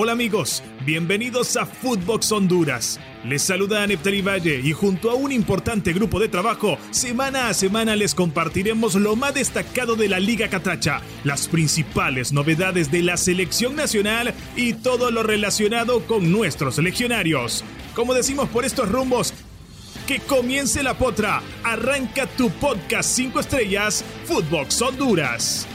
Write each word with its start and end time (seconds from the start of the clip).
Hola 0.00 0.12
amigos, 0.12 0.62
bienvenidos 0.86 1.56
a 1.56 1.66
Footbox 1.66 2.30
Honduras. 2.30 3.00
Les 3.24 3.42
saluda 3.42 3.84
Neftali 3.84 4.22
Valle 4.22 4.60
y 4.62 4.72
junto 4.72 5.10
a 5.10 5.16
un 5.16 5.32
importante 5.32 5.92
grupo 5.92 6.20
de 6.20 6.28
trabajo, 6.28 6.78
semana 6.92 7.48
a 7.48 7.52
semana 7.52 7.96
les 7.96 8.14
compartiremos 8.14 8.94
lo 8.94 9.16
más 9.16 9.34
destacado 9.34 9.96
de 9.96 10.08
la 10.08 10.20
Liga 10.20 10.48
Catracha, 10.48 11.00
las 11.24 11.48
principales 11.48 12.32
novedades 12.32 12.92
de 12.92 13.02
la 13.02 13.16
selección 13.16 13.74
nacional 13.74 14.34
y 14.54 14.74
todo 14.74 15.10
lo 15.10 15.24
relacionado 15.24 16.06
con 16.06 16.30
nuestros 16.30 16.78
legionarios. 16.78 17.64
Como 17.96 18.14
decimos 18.14 18.48
por 18.50 18.64
estos 18.64 18.88
rumbos, 18.88 19.34
que 20.06 20.20
comience 20.20 20.80
la 20.84 20.96
potra. 20.96 21.42
Arranca 21.64 22.28
tu 22.28 22.50
podcast 22.50 23.10
5 23.16 23.40
estrellas, 23.40 24.04
Footbox 24.26 24.80
Honduras. 24.80 25.66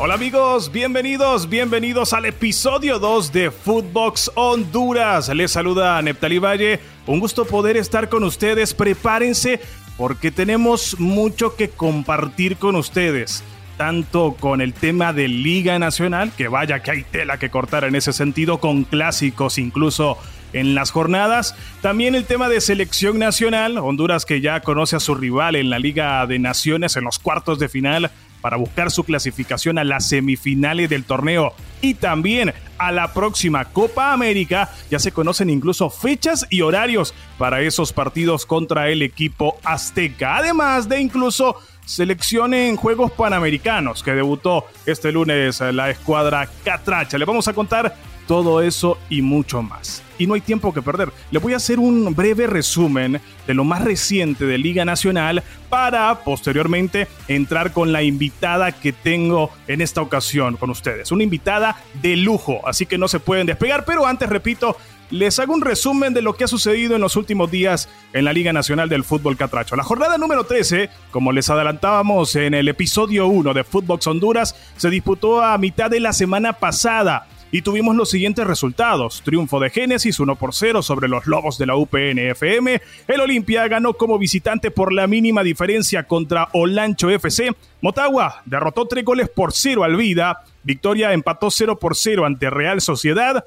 Hola 0.00 0.14
amigos, 0.14 0.70
bienvenidos, 0.70 1.48
bienvenidos 1.48 2.12
al 2.12 2.24
episodio 2.24 3.00
2 3.00 3.32
de 3.32 3.50
Footbox 3.50 4.30
Honduras. 4.36 5.28
Les 5.30 5.50
saluda 5.50 6.00
Neptali 6.02 6.38
Valle, 6.38 6.78
un 7.08 7.18
gusto 7.18 7.44
poder 7.44 7.76
estar 7.76 8.08
con 8.08 8.22
ustedes. 8.22 8.74
Prepárense 8.74 9.60
porque 9.96 10.30
tenemos 10.30 11.00
mucho 11.00 11.56
que 11.56 11.70
compartir 11.70 12.58
con 12.58 12.76
ustedes, 12.76 13.42
tanto 13.76 14.36
con 14.38 14.60
el 14.60 14.72
tema 14.72 15.12
de 15.12 15.26
Liga 15.26 15.80
Nacional, 15.80 16.30
que 16.36 16.46
vaya 16.46 16.80
que 16.80 16.92
hay 16.92 17.02
tela 17.02 17.40
que 17.40 17.50
cortar 17.50 17.82
en 17.82 17.96
ese 17.96 18.12
sentido, 18.12 18.58
con 18.58 18.84
clásicos 18.84 19.58
incluso 19.58 20.16
en 20.52 20.76
las 20.76 20.92
jornadas. 20.92 21.56
También 21.82 22.14
el 22.14 22.24
tema 22.24 22.48
de 22.48 22.60
selección 22.60 23.18
nacional, 23.18 23.78
Honduras 23.78 24.24
que 24.24 24.40
ya 24.40 24.60
conoce 24.60 24.94
a 24.94 25.00
su 25.00 25.16
rival 25.16 25.56
en 25.56 25.70
la 25.70 25.80
Liga 25.80 26.24
de 26.28 26.38
Naciones 26.38 26.96
en 26.96 27.02
los 27.02 27.18
cuartos 27.18 27.58
de 27.58 27.68
final 27.68 28.12
para 28.40 28.56
buscar 28.56 28.90
su 28.90 29.04
clasificación 29.04 29.78
a 29.78 29.84
las 29.84 30.08
semifinales 30.08 30.88
del 30.88 31.04
torneo 31.04 31.54
y 31.80 31.94
también 31.94 32.52
a 32.78 32.92
la 32.92 33.12
próxima 33.12 33.64
Copa 33.66 34.12
América. 34.12 34.70
Ya 34.90 34.98
se 34.98 35.12
conocen 35.12 35.50
incluso 35.50 35.90
fechas 35.90 36.46
y 36.50 36.62
horarios 36.62 37.14
para 37.38 37.60
esos 37.60 37.92
partidos 37.92 38.46
contra 38.46 38.88
el 38.88 39.02
equipo 39.02 39.58
azteca. 39.64 40.36
Además 40.36 40.88
de 40.88 41.00
incluso 41.00 41.56
selección 41.84 42.54
en 42.54 42.76
Juegos 42.76 43.10
Panamericanos 43.12 44.02
que 44.02 44.12
debutó 44.12 44.66
este 44.86 45.10
lunes 45.10 45.60
la 45.60 45.90
escuadra 45.90 46.48
Catracha. 46.64 47.18
Le 47.18 47.24
vamos 47.24 47.48
a 47.48 47.54
contar 47.54 47.96
todo 48.26 48.60
eso 48.60 48.98
y 49.08 49.22
mucho 49.22 49.62
más. 49.62 50.02
Y 50.18 50.26
no 50.26 50.34
hay 50.34 50.40
tiempo 50.40 50.74
que 50.74 50.82
perder. 50.82 51.12
Le 51.30 51.38
voy 51.38 51.54
a 51.54 51.56
hacer 51.56 51.78
un 51.78 52.14
breve 52.14 52.46
resumen 52.46 53.20
de 53.46 53.54
lo 53.54 53.64
más 53.64 53.82
reciente 53.82 54.44
de 54.44 54.58
Liga 54.58 54.84
Nacional 54.84 55.42
para 55.68 56.24
posteriormente 56.24 57.08
entrar 57.28 57.72
con 57.72 57.92
la 57.92 58.02
invitada 58.02 58.72
que 58.72 58.92
tengo 58.92 59.50
en 59.66 59.80
esta 59.80 60.02
ocasión 60.02 60.56
con 60.56 60.70
ustedes. 60.70 61.12
Una 61.12 61.24
invitada 61.24 61.76
de 62.02 62.16
lujo, 62.16 62.60
así 62.66 62.86
que 62.86 62.98
no 62.98 63.08
se 63.08 63.20
pueden 63.20 63.46
despegar, 63.46 63.84
pero 63.84 64.06
antes 64.06 64.28
repito, 64.28 64.76
les 65.10 65.38
hago 65.38 65.54
un 65.54 65.62
resumen 65.62 66.12
de 66.12 66.22
lo 66.22 66.34
que 66.34 66.44
ha 66.44 66.48
sucedido 66.48 66.94
en 66.94 67.00
los 67.00 67.16
últimos 67.16 67.50
días 67.50 67.88
en 68.12 68.24
la 68.24 68.32
Liga 68.32 68.52
Nacional 68.52 68.88
del 68.88 69.04
Fútbol 69.04 69.36
Catracho. 69.36 69.76
La 69.76 69.82
jornada 69.82 70.18
número 70.18 70.44
13, 70.44 70.90
como 71.10 71.32
les 71.32 71.48
adelantábamos 71.48 72.36
en 72.36 72.54
el 72.54 72.68
episodio 72.68 73.26
1 73.26 73.54
de 73.54 73.64
Footbox 73.64 74.06
Honduras, 74.06 74.54
se 74.76 74.90
disputó 74.90 75.42
a 75.42 75.56
mitad 75.58 75.90
de 75.90 76.00
la 76.00 76.12
semana 76.12 76.54
pasada 76.54 77.26
y 77.50 77.62
tuvimos 77.62 77.96
los 77.96 78.10
siguientes 78.10 78.46
resultados. 78.46 79.22
Triunfo 79.24 79.60
de 79.60 79.70
Génesis 79.70 80.20
1 80.20 80.36
por 80.36 80.54
0 80.54 80.82
sobre 80.82 81.08
los 81.08 81.26
Lobos 81.26 81.58
de 81.58 81.66
la 81.66 81.76
UPNFM. 81.76 82.80
El 83.06 83.20
Olimpia 83.20 83.66
ganó 83.68 83.94
como 83.94 84.18
visitante 84.18 84.70
por 84.70 84.92
la 84.92 85.06
mínima 85.06 85.42
diferencia 85.42 86.04
contra 86.04 86.48
Olancho 86.52 87.10
FC. 87.10 87.54
Motagua 87.80 88.42
derrotó 88.44 88.86
3 88.86 89.04
goles 89.04 89.28
por 89.28 89.52
0 89.52 89.84
al 89.84 89.96
Vida. 89.96 90.44
Victoria 90.62 91.12
empató 91.12 91.50
0 91.50 91.78
por 91.78 91.96
0 91.96 92.26
ante 92.26 92.50
Real 92.50 92.80
Sociedad. 92.80 93.46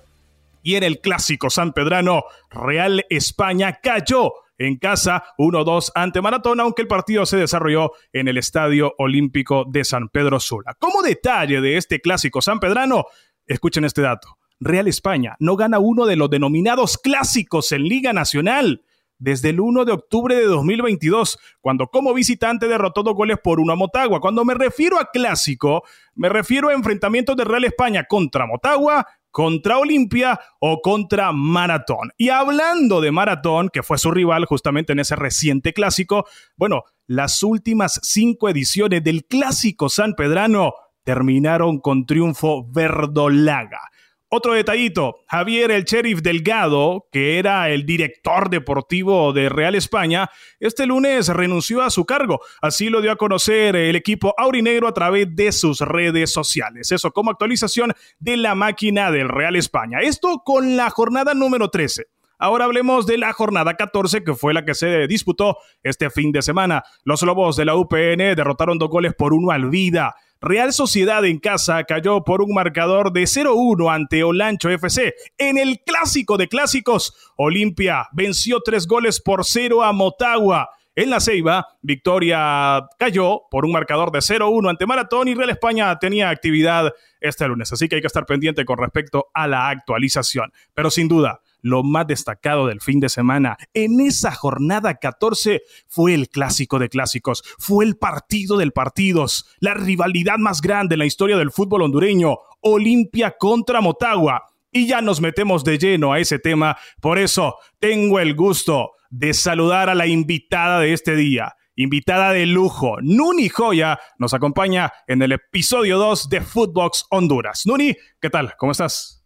Y 0.64 0.76
en 0.76 0.84
el 0.84 1.00
clásico 1.00 1.50
San 1.50 1.74
Pedrano, 1.74 2.24
Real 2.52 3.06
España 3.10 3.80
cayó 3.82 4.34
en 4.60 4.78
casa 4.78 5.24
1-2 5.40 5.92
ante 5.96 6.22
Maratón, 6.22 6.60
aunque 6.60 6.84
el 6.84 6.88
partido 6.88 7.26
se 7.26 7.38
desarrolló 7.38 7.94
en 8.14 8.28
el 8.28 8.38
Estadio 8.38 8.94
Olímpico 9.00 9.66
de 9.68 9.84
San 9.84 10.10
Pedro 10.10 10.40
Sula. 10.40 10.76
Como 10.78 11.02
detalle 11.02 11.62
de 11.62 11.78
este 11.78 12.00
clásico 12.00 12.44
San 12.44 12.60
Pedrano, 12.60 13.06
Escuchen 13.52 13.84
este 13.84 14.02
dato. 14.02 14.38
Real 14.62 14.88
España 14.88 15.36
no 15.40 15.58
gana 15.58 15.80
uno 15.80 16.06
de 16.06 16.16
los 16.16 16.30
denominados 16.30 16.98
clásicos 16.98 17.74
en 17.74 17.84
Liga 17.84 18.14
Nacional 18.14 18.84
desde 19.18 19.50
el 19.50 19.60
1 19.60 19.84
de 19.84 19.92
octubre 19.92 20.36
de 20.36 20.46
2022, 20.46 21.38
cuando 21.60 21.88
como 21.88 22.14
visitante 22.14 22.68
derrotó 22.68 23.04
dos 23.04 23.14
goles 23.14 23.38
por 23.44 23.60
uno 23.60 23.74
a 23.74 23.76
Motagua. 23.76 24.22
Cuando 24.22 24.46
me 24.46 24.54
refiero 24.54 25.00
a 25.00 25.12
clásico, 25.12 25.84
me 26.16 26.30
refiero 26.30 26.70
a 26.70 26.74
enfrentamientos 26.74 27.36
de 27.36 27.44
Real 27.44 27.66
España 27.66 28.06
contra 28.06 28.48
Motagua, 28.48 29.06
contra 29.32 29.80
Olimpia 29.80 30.40
o 30.60 30.82
contra 30.82 31.34
Maratón. 31.34 32.12
Y 32.18 32.30
hablando 32.30 33.02
de 33.02 33.12
Maratón, 33.12 33.70
que 33.70 33.84
fue 33.84 33.98
su 33.98 34.12
rival 34.12 34.46
justamente 34.46 34.94
en 34.94 35.00
ese 35.00 35.18
reciente 35.18 35.74
clásico, 35.74 36.26
bueno, 36.56 36.84
las 37.06 37.44
últimas 37.44 38.00
cinco 38.04 38.48
ediciones 38.48 39.04
del 39.04 39.26
clásico 39.26 39.90
San 39.90 40.14
Pedrano 40.14 40.74
terminaron 41.04 41.80
con 41.80 42.06
triunfo 42.06 42.66
verdolaga. 42.72 43.92
Otro 44.34 44.54
detallito, 44.54 45.18
Javier 45.28 45.72
el 45.72 45.84
Sheriff 45.84 46.22
Delgado, 46.22 47.10
que 47.12 47.38
era 47.38 47.70
el 47.70 47.86
director 47.86 48.50
deportivo 48.50 49.34
de 49.34 49.50
Real 49.50 49.76
España, 49.76 50.30
este 50.62 50.86
lunes 50.86 51.28
renunció 51.28 51.82
a 51.82 51.90
su 51.90 52.06
cargo. 52.06 52.40
Así 52.62 52.90
lo 52.90 53.02
dio 53.02 53.12
a 53.12 53.18
conocer 53.18 53.76
el 53.76 53.98
equipo 53.98 54.34
aurinegro 54.38 54.88
a 54.88 54.94
través 54.94 55.36
de 55.36 55.52
sus 55.52 55.82
redes 55.82 56.32
sociales. 56.32 56.94
Eso 56.94 57.12
como 57.12 57.30
actualización 57.30 57.92
de 58.20 58.38
la 58.38 58.56
máquina 58.56 59.12
del 59.12 59.28
Real 59.28 59.58
España. 59.58 60.00
Esto 60.00 60.44
con 60.46 60.78
la 60.78 60.90
jornada 60.90 61.34
número 61.34 61.70
13. 61.70 62.06
Ahora 62.42 62.66
hablemos 62.66 63.06
de 63.06 63.20
la 63.20 63.34
jornada 63.34 63.76
14, 63.76 64.24
que 64.24 64.34
fue 64.34 64.56
la 64.56 64.66
que 64.66 64.74
se 64.74 65.06
disputó 65.06 65.60
este 65.84 66.10
fin 66.10 66.32
de 66.32 66.42
semana. 66.42 66.84
Los 67.04 67.22
Lobos 67.22 67.56
de 67.56 67.66
la 67.66 67.76
UPN 67.76 68.36
derrotaron 68.36 68.80
dos 68.80 68.90
goles 68.90 69.14
por 69.14 69.36
uno 69.36 69.52
al 69.52 69.70
Vida. 69.70 70.16
Real 70.42 70.74
Sociedad 70.74 71.24
en 71.24 71.38
casa 71.38 71.84
cayó 71.84 72.24
por 72.24 72.42
un 72.42 72.56
marcador 72.56 73.14
de 73.14 73.26
0-1 73.26 73.94
ante 73.94 74.24
Olancho 74.24 74.72
FC. 74.72 75.14
En 75.38 75.60
el 75.60 75.82
clásico 75.86 76.36
de 76.38 76.48
clásicos, 76.48 77.14
Olimpia 77.38 78.08
venció 78.12 78.60
tres 78.66 78.88
goles 78.88 79.22
por 79.22 79.46
cero 79.46 79.84
a 79.84 79.94
Motagua. 79.94 80.72
En 80.96 81.12
la 81.12 81.20
Ceiba, 81.20 81.68
Victoria 81.84 82.88
cayó 82.98 83.44
por 83.52 83.66
un 83.66 83.72
marcador 83.72 84.12
de 84.12 84.18
0-1 84.18 84.68
ante 84.68 84.88
Maratón 84.88 85.28
y 85.28 85.36
Real 85.36 85.52
España 85.52 86.00
tenía 86.00 86.32
actividad 86.32 86.92
este 87.20 87.48
lunes, 87.48 87.72
así 87.72 87.88
que 87.88 87.96
hay 87.96 88.02
que 88.02 88.08
estar 88.08 88.26
pendiente 88.26 88.66
con 88.66 88.80
respecto 88.80 89.28
a 89.36 89.48
la 89.48 89.70
actualización. 89.70 90.52
Pero 90.74 90.90
sin 90.90 91.08
duda, 91.08 91.41
lo 91.62 91.84
más 91.84 92.08
destacado 92.08 92.68
del 92.68 92.82
fin 92.82 93.00
de 93.00 93.10
semana 93.10 93.58
en 93.74 94.02
esa 94.02 94.32
jornada 94.32 94.96
14 94.96 95.62
fue 95.88 96.14
el 96.14 96.30
clásico 96.30 96.80
de 96.80 96.90
clásicos, 96.90 97.44
fue 97.58 97.86
el 97.86 97.98
partido 97.98 98.58
del 98.58 98.72
partidos, 98.72 99.46
la 99.60 99.74
rivalidad 99.74 100.38
más 100.38 100.62
grande 100.62 100.96
en 100.96 101.00
la 101.00 101.06
historia 101.06 101.38
del 101.38 101.52
fútbol 101.52 101.84
hondureño, 101.84 102.38
Olimpia 102.62 103.36
contra 103.38 103.82
Motagua. 103.82 104.48
Y 104.72 104.88
ya 104.88 105.02
nos 105.02 105.20
metemos 105.20 105.66
de 105.66 105.78
lleno 105.78 106.14
a 106.14 106.20
ese 106.20 106.40
tema, 106.40 106.78
por 107.02 107.20
eso 107.20 107.56
tengo 107.80 108.20
el 108.20 108.36
gusto 108.36 108.92
de 109.10 109.34
saludar 109.34 109.90
a 109.90 109.96
la 109.96 110.08
invitada 110.08 110.80
de 110.80 110.94
este 110.94 111.16
día 111.16 111.56
invitada 111.76 112.34
de 112.34 112.46
lujo, 112.46 112.98
Nuni 113.02 113.50
Joya, 113.50 114.00
nos 114.20 114.34
acompaña 114.34 114.92
en 115.08 115.22
el 115.22 115.32
episodio 115.32 115.98
2 115.98 116.30
de 116.30 116.42
Footbox 116.42 117.06
Honduras. 117.10 117.66
Nuni, 117.66 117.96
¿qué 118.20 118.30
tal? 118.30 118.56
¿Cómo 118.58 118.72
estás? 118.72 119.21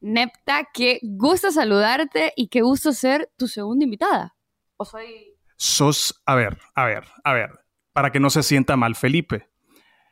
Nepta, 0.00 0.68
qué 0.72 0.98
gusto 1.02 1.50
saludarte 1.50 2.32
y 2.36 2.48
qué 2.48 2.62
gusto 2.62 2.92
ser 2.92 3.30
tu 3.36 3.46
segunda 3.46 3.84
invitada. 3.84 4.34
¿O 4.76 4.84
soy...? 4.84 5.36
Sos, 5.56 6.22
a 6.24 6.34
ver, 6.34 6.58
a 6.74 6.86
ver, 6.86 7.04
a 7.22 7.34
ver, 7.34 7.50
para 7.92 8.10
que 8.10 8.20
no 8.20 8.30
se 8.30 8.42
sienta 8.42 8.76
mal 8.76 8.96
Felipe. 8.96 9.50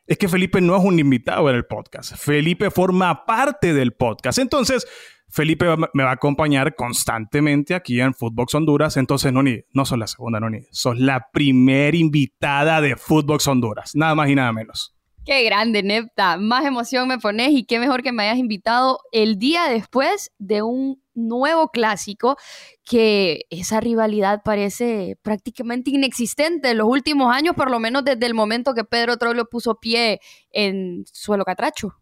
Es 0.06 0.18
que 0.18 0.28
Felipe 0.28 0.60
no 0.60 0.76
es 0.76 0.84
un 0.84 0.98
invitado 0.98 1.48
en 1.48 1.56
el 1.56 1.66
podcast. 1.66 2.16
Felipe 2.16 2.70
forma 2.70 3.24
parte 3.26 3.72
del 3.72 3.92
podcast. 3.92 4.38
Entonces, 4.38 4.86
Felipe 5.28 5.66
me 5.92 6.02
va 6.02 6.10
a 6.10 6.14
acompañar 6.14 6.74
constantemente 6.74 7.74
aquí 7.74 8.00
en 8.00 8.14
Footbox 8.14 8.54
Honduras. 8.54 8.96
Entonces, 8.96 9.32
Noni, 9.32 9.60
no 9.72 9.84
sos 9.84 9.98
la 9.98 10.06
segunda, 10.06 10.40
Noni. 10.40 10.60
Sos 10.70 10.98
la 10.98 11.28
primera 11.30 11.96
invitada 11.96 12.80
de 12.80 12.96
Footbox 12.96 13.46
Honduras. 13.48 13.94
Nada 13.94 14.14
más 14.14 14.28
y 14.30 14.34
nada 14.34 14.52
menos. 14.52 14.97
Qué 15.28 15.42
grande, 15.42 15.82
Nepta. 15.82 16.38
Más 16.38 16.64
emoción 16.64 17.06
me 17.06 17.18
pones 17.18 17.50
y 17.50 17.66
qué 17.66 17.78
mejor 17.78 18.02
que 18.02 18.12
me 18.12 18.22
hayas 18.22 18.38
invitado 18.38 19.00
el 19.12 19.38
día 19.38 19.68
después 19.68 20.32
de 20.38 20.62
un 20.62 21.02
nuevo 21.12 21.68
clásico 21.68 22.38
que 22.82 23.44
esa 23.50 23.78
rivalidad 23.78 24.40
parece 24.42 25.18
prácticamente 25.20 25.90
inexistente 25.90 26.70
en 26.70 26.78
los 26.78 26.88
últimos 26.88 27.30
años, 27.30 27.54
por 27.54 27.70
lo 27.70 27.78
menos 27.78 28.06
desde 28.06 28.24
el 28.24 28.32
momento 28.32 28.72
que 28.72 28.84
Pedro 28.84 29.18
Troilo 29.18 29.44
puso 29.50 29.78
pie 29.78 30.20
en 30.50 31.04
suelo 31.12 31.44
catracho. 31.44 32.00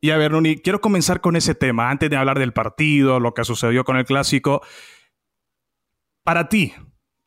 Y 0.00 0.08
a 0.10 0.16
ver, 0.16 0.32
Nuni, 0.32 0.56
quiero 0.56 0.80
comenzar 0.80 1.20
con 1.20 1.36
ese 1.36 1.54
tema, 1.54 1.90
antes 1.90 2.08
de 2.08 2.16
hablar 2.16 2.38
del 2.38 2.54
partido, 2.54 3.20
lo 3.20 3.34
que 3.34 3.44
sucedió 3.44 3.84
con 3.84 3.98
el 3.98 4.06
clásico. 4.06 4.62
Para 6.22 6.48
ti, 6.48 6.72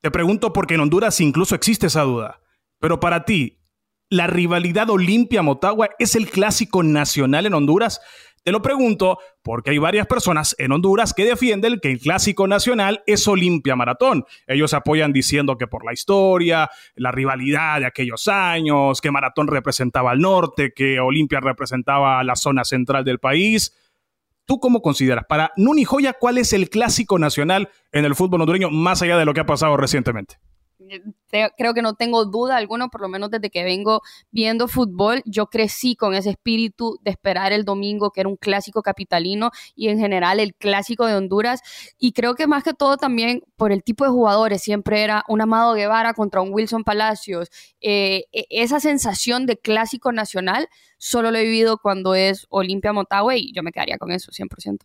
te 0.01 0.09
pregunto 0.09 0.51
porque 0.51 0.73
en 0.73 0.79
Honduras 0.79 1.21
incluso 1.21 1.53
existe 1.53 1.85
esa 1.85 2.01
duda, 2.01 2.41
pero 2.79 2.99
para 2.99 3.23
ti, 3.23 3.59
la 4.09 4.27
rivalidad 4.27 4.89
Olimpia-Motagua 4.89 5.89
es 5.99 6.15
el 6.15 6.29
clásico 6.29 6.83
nacional 6.83 7.45
en 7.45 7.53
Honduras? 7.53 8.01
Te 8.43 8.53
lo 8.53 8.61
pregunto 8.61 9.19
porque 9.43 9.71
hay 9.71 9.77
varias 9.77 10.07
personas 10.07 10.55
en 10.57 10.71
Honduras 10.71 11.13
que 11.13 11.25
defienden 11.25 11.79
que 11.81 11.91
el 11.91 11.99
clásico 11.99 12.47
nacional 12.47 13.03
es 13.05 13.27
Olimpia 13.27 13.75
Maratón. 13.75 14.23
Ellos 14.47 14.73
apoyan 14.73 15.11
diciendo 15.11 15.57
que 15.57 15.67
por 15.67 15.83
la 15.83 15.91
historia, 15.91 16.69
la 16.95 17.11
rivalidad 17.11 17.81
de 17.81 17.87
aquellos 17.87 18.29
años, 18.29 19.01
que 19.01 19.11
Maratón 19.11 19.47
representaba 19.47 20.11
al 20.11 20.19
norte, 20.19 20.71
que 20.73 21.01
Olimpia 21.01 21.41
representaba 21.41 22.23
la 22.23 22.37
zona 22.37 22.63
central 22.63 23.03
del 23.03 23.19
país. 23.19 23.73
¿Tú 24.45 24.61
cómo 24.61 24.81
consideras? 24.81 25.25
Para 25.27 25.51
Nuni 25.57 25.83
Joya, 25.83 26.13
¿cuál 26.13 26.37
es 26.37 26.53
el 26.53 26.69
clásico 26.69 27.19
nacional 27.19 27.67
en 27.91 28.05
el 28.05 28.15
fútbol 28.15 28.39
hondureño 28.39 28.69
más 28.69 29.01
allá 29.01 29.17
de 29.17 29.25
lo 29.25 29.33
que 29.33 29.41
ha 29.41 29.45
pasado 29.45 29.75
recientemente? 29.75 30.37
Creo 31.57 31.73
que 31.73 31.81
no 31.81 31.95
tengo 31.95 32.25
duda 32.25 32.57
alguna, 32.57 32.87
por 32.87 33.01
lo 33.01 33.09
menos 33.09 33.29
desde 33.29 33.49
que 33.49 33.63
vengo 33.63 34.01
viendo 34.31 34.67
fútbol, 34.67 35.21
yo 35.25 35.47
crecí 35.47 35.95
con 35.95 36.13
ese 36.13 36.31
espíritu 36.31 36.99
de 37.03 37.11
esperar 37.11 37.53
el 37.53 37.65
domingo, 37.65 38.11
que 38.11 38.21
era 38.21 38.29
un 38.29 38.37
clásico 38.37 38.81
capitalino 38.81 39.51
y 39.75 39.89
en 39.89 39.99
general 39.99 40.39
el 40.39 40.55
clásico 40.55 41.05
de 41.05 41.15
Honduras. 41.15 41.61
Y 41.97 42.13
creo 42.13 42.35
que 42.35 42.47
más 42.47 42.63
que 42.63 42.73
todo 42.73 42.97
también 42.97 43.43
por 43.55 43.71
el 43.71 43.83
tipo 43.83 44.03
de 44.03 44.11
jugadores, 44.11 44.61
siempre 44.61 45.03
era 45.03 45.23
un 45.27 45.41
Amado 45.41 45.73
Guevara 45.73 46.13
contra 46.13 46.41
un 46.41 46.53
Wilson 46.53 46.83
Palacios. 46.83 47.49
Eh, 47.81 48.25
e, 48.31 48.45
esa 48.49 48.79
sensación 48.79 49.45
de 49.45 49.57
clásico 49.57 50.11
nacional 50.11 50.67
solo 50.97 51.31
lo 51.31 51.37
he 51.37 51.43
vivido 51.43 51.77
cuando 51.77 52.15
es 52.15 52.47
Olimpia 52.49 52.93
Motagua 52.93 53.35
y 53.35 53.53
yo 53.53 53.63
me 53.63 53.71
quedaría 53.71 53.97
con 53.97 54.11
eso, 54.11 54.31
100%. 54.31 54.79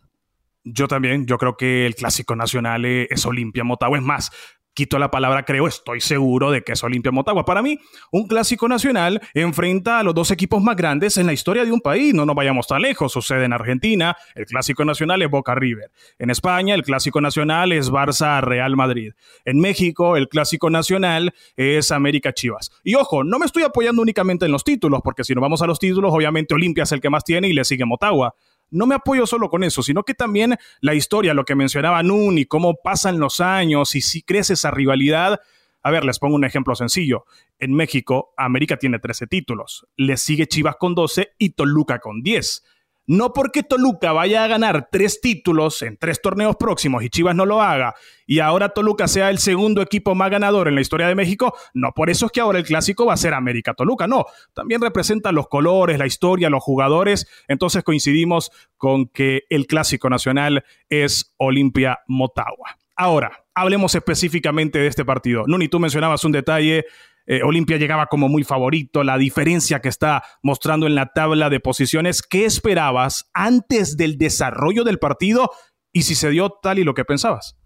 Yo 0.65 0.87
también, 0.87 1.25
yo 1.25 1.37
creo 1.37 1.57
que 1.57 1.85
el 1.85 1.95
clásico 1.95 2.35
nacional 2.37 2.85
es 2.85 3.25
Olimpia 3.25 3.65
Motagua. 3.65 3.97
Es 3.97 4.03
más, 4.03 4.31
quito 4.73 4.99
la 4.99 5.11
palabra 5.11 5.43
creo, 5.43 5.67
estoy 5.67 6.01
seguro 6.01 6.51
de 6.51 6.63
que 6.63 6.73
es 6.73 6.83
Olimpia 6.83 7.11
Motagua. 7.11 7.45
Para 7.45 7.61
mí, 7.61 7.79
un 8.11 8.27
clásico 8.27 8.67
nacional 8.67 9.21
enfrenta 9.33 9.99
a 9.99 10.03
los 10.03 10.13
dos 10.13 10.31
equipos 10.31 10.61
más 10.61 10.75
grandes 10.75 11.17
en 11.17 11.25
la 11.25 11.33
historia 11.33 11.65
de 11.65 11.71
un 11.71 11.81
país. 11.81 12.13
No 12.13 12.25
nos 12.25 12.35
vayamos 12.35 12.67
tan 12.67 12.81
lejos. 12.81 13.11
Sucede 13.11 13.45
en 13.45 13.53
Argentina, 13.53 14.15
el 14.35 14.45
clásico 14.45 14.85
nacional 14.85 15.21
es 15.21 15.29
Boca 15.29 15.55
River. 15.55 15.91
En 16.19 16.29
España, 16.29 16.75
el 16.75 16.83
clásico 16.83 17.21
nacional 17.21 17.71
es 17.71 17.91
Barça 17.91 18.41
Real 18.41 18.75
Madrid. 18.75 19.13
En 19.45 19.59
México, 19.59 20.17
el 20.17 20.27
clásico 20.27 20.69
nacional 20.69 21.33
es 21.55 21.91
América 21.91 22.33
Chivas. 22.33 22.71
Y 22.83 22.95
ojo, 22.95 23.23
no 23.23 23.39
me 23.39 23.45
estoy 23.45 23.63
apoyando 23.63 24.01
únicamente 24.01 24.45
en 24.45 24.51
los 24.51 24.63
títulos, 24.63 25.01
porque 25.03 25.23
si 25.23 25.33
nos 25.33 25.41
vamos 25.41 25.61
a 25.61 25.67
los 25.67 25.79
títulos, 25.79 26.11
obviamente 26.13 26.53
Olimpia 26.53 26.83
es 26.83 26.91
el 26.91 27.01
que 27.01 27.09
más 27.09 27.23
tiene 27.23 27.47
y 27.47 27.53
le 27.53 27.63
sigue 27.63 27.85
Motagua 27.85 28.35
no 28.69 28.85
me 28.85 28.95
apoyo 28.95 29.25
solo 29.27 29.49
con 29.49 29.63
eso, 29.63 29.83
sino 29.83 30.03
que 30.03 30.13
también 30.13 30.55
la 30.81 30.95
historia, 30.95 31.33
lo 31.33 31.45
que 31.45 31.55
mencionaba 31.55 32.03
Nun 32.03 32.37
y 32.37 32.45
cómo 32.45 32.75
pasan 32.83 33.19
los 33.19 33.39
años 33.39 33.95
y 33.95 34.01
si 34.01 34.23
crece 34.23 34.53
esa 34.53 34.71
rivalidad. 34.71 35.41
A 35.81 35.91
ver, 35.91 36.05
les 36.05 36.17
pongo 36.17 36.35
un 36.35 36.45
ejemplo 36.45 36.75
sencillo. 36.75 37.25
En 37.59 37.73
México, 37.73 38.33
América 38.37 38.77
tiene 38.77 38.99
13 38.99 39.27
títulos, 39.27 39.87
le 39.97 40.17
sigue 40.17 40.47
Chivas 40.47 40.77
con 40.77 40.95
12 40.95 41.33
y 41.37 41.51
Toluca 41.51 41.99
con 41.99 42.21
10. 42.23 42.63
No 43.05 43.33
porque 43.33 43.63
Toluca 43.63 44.11
vaya 44.13 44.43
a 44.43 44.47
ganar 44.47 44.89
tres 44.91 45.19
títulos 45.21 45.81
en 45.81 45.97
tres 45.97 46.21
torneos 46.21 46.55
próximos 46.55 47.03
y 47.03 47.09
Chivas 47.09 47.35
no 47.35 47.45
lo 47.45 47.61
haga, 47.61 47.95
y 48.25 48.39
ahora 48.39 48.69
Toluca 48.69 49.07
sea 49.07 49.29
el 49.29 49.39
segundo 49.39 49.81
equipo 49.81 50.15
más 50.15 50.31
ganador 50.31 50.67
en 50.67 50.75
la 50.75 50.81
historia 50.81 51.07
de 51.07 51.15
México, 51.15 51.53
no 51.73 51.91
por 51.93 52.09
eso 52.09 52.27
es 52.27 52.31
que 52.31 52.41
ahora 52.41 52.59
el 52.59 52.65
clásico 52.65 53.05
va 53.05 53.13
a 53.13 53.17
ser 53.17 53.33
América 53.33 53.73
Toluca, 53.73 54.07
no. 54.07 54.25
También 54.53 54.81
representa 54.81 55.31
los 55.31 55.47
colores, 55.47 55.97
la 55.97 56.05
historia, 56.05 56.49
los 56.49 56.63
jugadores. 56.63 57.27
Entonces 57.47 57.83
coincidimos 57.83 58.51
con 58.77 59.07
que 59.07 59.43
el 59.49 59.67
clásico 59.67 60.09
nacional 60.09 60.63
es 60.89 61.33
Olimpia 61.37 61.99
Motagua. 62.07 62.77
Ahora, 62.95 63.42
hablemos 63.55 63.95
específicamente 63.95 64.79
de 64.79 64.87
este 64.87 65.05
partido. 65.05 65.43
Nuni, 65.47 65.67
tú 65.67 65.79
mencionabas 65.79 66.23
un 66.23 66.31
detalle 66.31 66.85
eh, 67.25 67.41
Olimpia 67.43 67.77
llegaba 67.77 68.07
como 68.07 68.27
muy 68.27 68.43
favorito, 68.43 69.03
la 69.03 69.17
diferencia 69.17 69.79
que 69.79 69.89
está 69.89 70.23
mostrando 70.41 70.87
en 70.87 70.95
la 70.95 71.11
tabla 71.13 71.49
de 71.49 71.59
posiciones. 71.59 72.21
¿Qué 72.21 72.45
esperabas 72.45 73.29
antes 73.33 73.95
del 73.95 74.17
desarrollo 74.17 74.83
del 74.83 74.99
partido 74.99 75.49
y 75.93 76.03
si 76.03 76.15
se 76.15 76.29
dio 76.29 76.49
tal 76.61 76.79
y 76.79 76.83
lo 76.83 76.93
que 76.93 77.05
pensabas? 77.05 77.57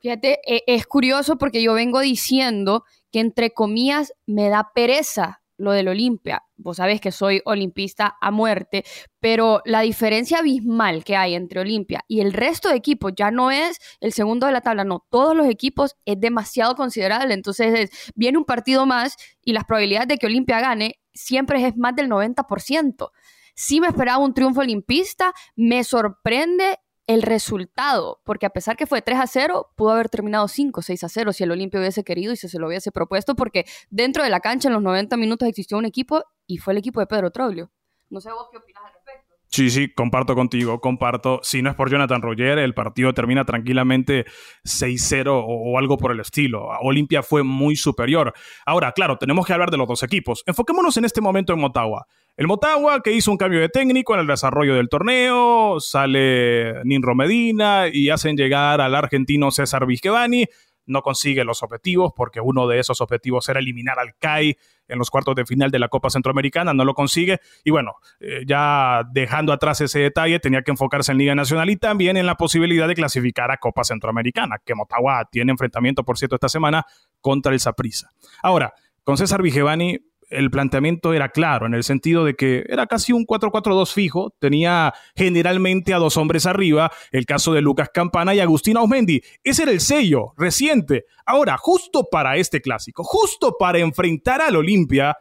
Fíjate, 0.00 0.38
e, 0.46 0.62
es 0.66 0.86
curioso 0.86 1.38
porque 1.38 1.62
yo 1.62 1.72
vengo 1.72 2.00
diciendo 2.00 2.84
que 3.10 3.20
entre 3.20 3.52
comillas 3.52 4.12
me 4.26 4.50
da 4.50 4.70
pereza 4.74 5.40
lo 5.58 5.72
del 5.72 5.88
Olimpia. 5.88 6.42
Vos 6.56 6.78
sabés 6.78 7.00
que 7.00 7.12
soy 7.12 7.42
olimpista 7.44 8.16
a 8.20 8.30
muerte, 8.30 8.84
pero 9.20 9.62
la 9.64 9.80
diferencia 9.80 10.38
abismal 10.38 11.04
que 11.04 11.16
hay 11.16 11.34
entre 11.34 11.60
Olimpia 11.60 12.04
y 12.08 12.20
el 12.20 12.32
resto 12.32 12.68
de 12.68 12.76
equipos 12.76 13.12
ya 13.16 13.30
no 13.30 13.50
es 13.50 13.78
el 14.00 14.12
segundo 14.12 14.46
de 14.46 14.52
la 14.52 14.60
tabla, 14.60 14.84
no, 14.84 15.06
todos 15.10 15.36
los 15.36 15.46
equipos 15.48 15.96
es 16.04 16.20
demasiado 16.20 16.74
considerable. 16.74 17.34
Entonces 17.34 17.90
viene 18.14 18.38
un 18.38 18.44
partido 18.44 18.86
más 18.86 19.16
y 19.42 19.52
las 19.52 19.64
probabilidades 19.64 20.08
de 20.08 20.18
que 20.18 20.26
Olimpia 20.26 20.60
gane 20.60 21.00
siempre 21.12 21.66
es 21.66 21.76
más 21.76 21.94
del 21.94 22.08
90%. 22.08 23.10
Sí 23.54 23.80
me 23.80 23.86
esperaba 23.88 24.18
un 24.18 24.34
triunfo 24.34 24.60
olimpista, 24.60 25.32
me 25.54 25.82
sorprende 25.82 26.78
el 27.06 27.22
resultado, 27.22 28.20
porque 28.24 28.46
a 28.46 28.50
pesar 28.50 28.76
que 28.76 28.86
fue 28.86 29.00
3 29.00 29.18
a 29.18 29.26
0, 29.26 29.72
pudo 29.76 29.92
haber 29.92 30.08
terminado 30.08 30.48
5, 30.48 30.82
6 30.82 31.04
a 31.04 31.08
0 31.08 31.32
si 31.32 31.44
el 31.44 31.52
Olimpia 31.52 31.80
hubiese 31.80 32.04
querido 32.04 32.32
y 32.32 32.36
se 32.36 32.58
lo 32.58 32.66
hubiese 32.66 32.90
propuesto, 32.90 33.36
porque 33.36 33.64
dentro 33.90 34.24
de 34.24 34.30
la 34.30 34.40
cancha 34.40 34.68
en 34.68 34.74
los 34.74 34.82
90 34.82 35.16
minutos 35.16 35.48
existió 35.48 35.78
un 35.78 35.84
equipo 35.84 36.24
y 36.46 36.58
fue 36.58 36.72
el 36.72 36.78
equipo 36.78 37.00
de 37.00 37.06
Pedro 37.06 37.30
Troglio. 37.30 37.70
No 38.10 38.20
sé 38.20 38.30
vos 38.30 38.48
qué 38.50 38.58
opinas 38.58 38.82
al 38.84 38.92
respecto. 38.92 39.26
Sí, 39.48 39.70
sí, 39.70 39.92
comparto 39.94 40.34
contigo, 40.34 40.80
comparto. 40.80 41.40
Si 41.42 41.62
no 41.62 41.70
es 41.70 41.76
por 41.76 41.90
Jonathan 41.90 42.20
Roger, 42.20 42.58
el 42.58 42.74
partido 42.74 43.14
termina 43.14 43.44
tranquilamente 43.44 44.26
6-0 44.64 45.28
o, 45.28 45.78
algo 45.78 45.96
por 45.96 46.12
el 46.12 46.20
estilo. 46.20 46.68
Olimpia 46.82 47.22
fue 47.22 47.42
muy 47.42 47.76
superior. 47.76 48.34
Ahora, 48.66 48.92
claro, 48.92 49.16
tenemos 49.16 49.46
que 49.46 49.52
hablar 49.52 49.70
de 49.70 49.76
los 49.76 49.88
dos 49.88 50.02
equipos. 50.02 50.42
Enfoquémonos 50.46 50.96
en 50.96 51.04
este 51.04 51.20
momento 51.20 51.52
en 51.52 51.60
Motagua. 51.60 52.06
El 52.36 52.48
Motagua, 52.48 53.00
que 53.02 53.12
hizo 53.12 53.30
un 53.30 53.38
cambio 53.38 53.60
de 53.60 53.70
técnico 53.70 54.12
en 54.12 54.20
el 54.20 54.26
desarrollo 54.26 54.74
del 54.74 54.90
torneo, 54.90 55.80
sale 55.80 56.84
Ninro 56.84 57.14
Medina 57.14 57.88
y 57.90 58.10
hacen 58.10 58.36
llegar 58.36 58.82
al 58.82 58.94
argentino 58.94 59.50
César 59.50 59.86
Vizquevani. 59.86 60.44
No 60.84 61.00
consigue 61.00 61.44
los 61.44 61.62
objetivos 61.62 62.12
porque 62.14 62.40
uno 62.40 62.68
de 62.68 62.78
esos 62.78 63.00
objetivos 63.00 63.48
era 63.48 63.58
eliminar 63.58 63.98
al 63.98 64.16
CAI 64.18 64.58
en 64.86 64.98
los 64.98 65.10
cuartos 65.10 65.34
de 65.34 65.46
final 65.46 65.70
de 65.70 65.78
la 65.78 65.88
Copa 65.88 66.10
Centroamericana, 66.10 66.74
no 66.74 66.84
lo 66.84 66.92
consigue. 66.92 67.40
Y 67.64 67.70
bueno, 67.70 67.94
eh, 68.20 68.42
ya 68.46 69.02
dejando 69.10 69.54
atrás 69.54 69.80
ese 69.80 70.00
detalle, 70.00 70.38
tenía 70.38 70.60
que 70.60 70.72
enfocarse 70.72 71.12
en 71.12 71.18
Liga 71.18 71.34
Nacional 71.34 71.70
y 71.70 71.76
también 71.76 72.18
en 72.18 72.26
la 72.26 72.34
posibilidad 72.34 72.86
de 72.86 72.94
clasificar 72.94 73.50
a 73.50 73.56
Copa 73.56 73.82
Centroamericana, 73.82 74.58
que 74.62 74.74
Motagua 74.74 75.26
tiene 75.32 75.52
enfrentamiento, 75.52 76.04
por 76.04 76.18
cierto, 76.18 76.36
esta 76.36 76.50
semana 76.50 76.84
contra 77.22 77.54
el 77.54 77.60
Saprissa. 77.60 78.10
Ahora, 78.42 78.74
con 79.04 79.16
César 79.16 79.40
Vigevani 79.40 79.98
el 80.28 80.50
planteamiento 80.50 81.14
era 81.14 81.28
claro, 81.28 81.66
en 81.66 81.74
el 81.74 81.84
sentido 81.84 82.24
de 82.24 82.34
que 82.34 82.64
era 82.68 82.86
casi 82.86 83.12
un 83.12 83.26
4-4-2 83.26 83.92
fijo, 83.92 84.34
tenía 84.38 84.92
generalmente 85.14 85.94
a 85.94 85.98
dos 85.98 86.16
hombres 86.16 86.46
arriba, 86.46 86.90
el 87.12 87.26
caso 87.26 87.52
de 87.52 87.60
Lucas 87.60 87.90
Campana 87.92 88.34
y 88.34 88.40
Agustín 88.40 88.76
Ausmendi. 88.76 89.22
Ese 89.44 89.62
era 89.62 89.72
el 89.72 89.80
sello 89.80 90.32
reciente. 90.36 91.06
Ahora, 91.24 91.56
justo 91.56 92.08
para 92.10 92.36
este 92.36 92.60
clásico, 92.60 93.04
justo 93.04 93.56
para 93.58 93.78
enfrentar 93.78 94.40
al 94.40 94.56
Olimpia, 94.56 95.16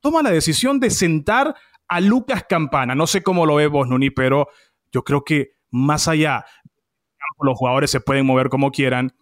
toma 0.00 0.22
la 0.22 0.30
decisión 0.30 0.80
de 0.80 0.90
sentar 0.90 1.54
a 1.88 2.00
Lucas 2.00 2.44
Campana. 2.48 2.94
No 2.94 3.06
sé 3.06 3.22
cómo 3.22 3.46
lo 3.46 3.56
ve 3.56 3.66
vos, 3.68 3.88
Nuni, 3.88 4.10
pero 4.10 4.48
yo 4.92 5.04
creo 5.04 5.22
que 5.24 5.52
más 5.70 6.08
allá, 6.08 6.44
los 7.40 7.56
jugadores 7.56 7.90
se 7.90 8.00
pueden 8.00 8.26
mover 8.26 8.48
como 8.48 8.70
quieran, 8.72 9.12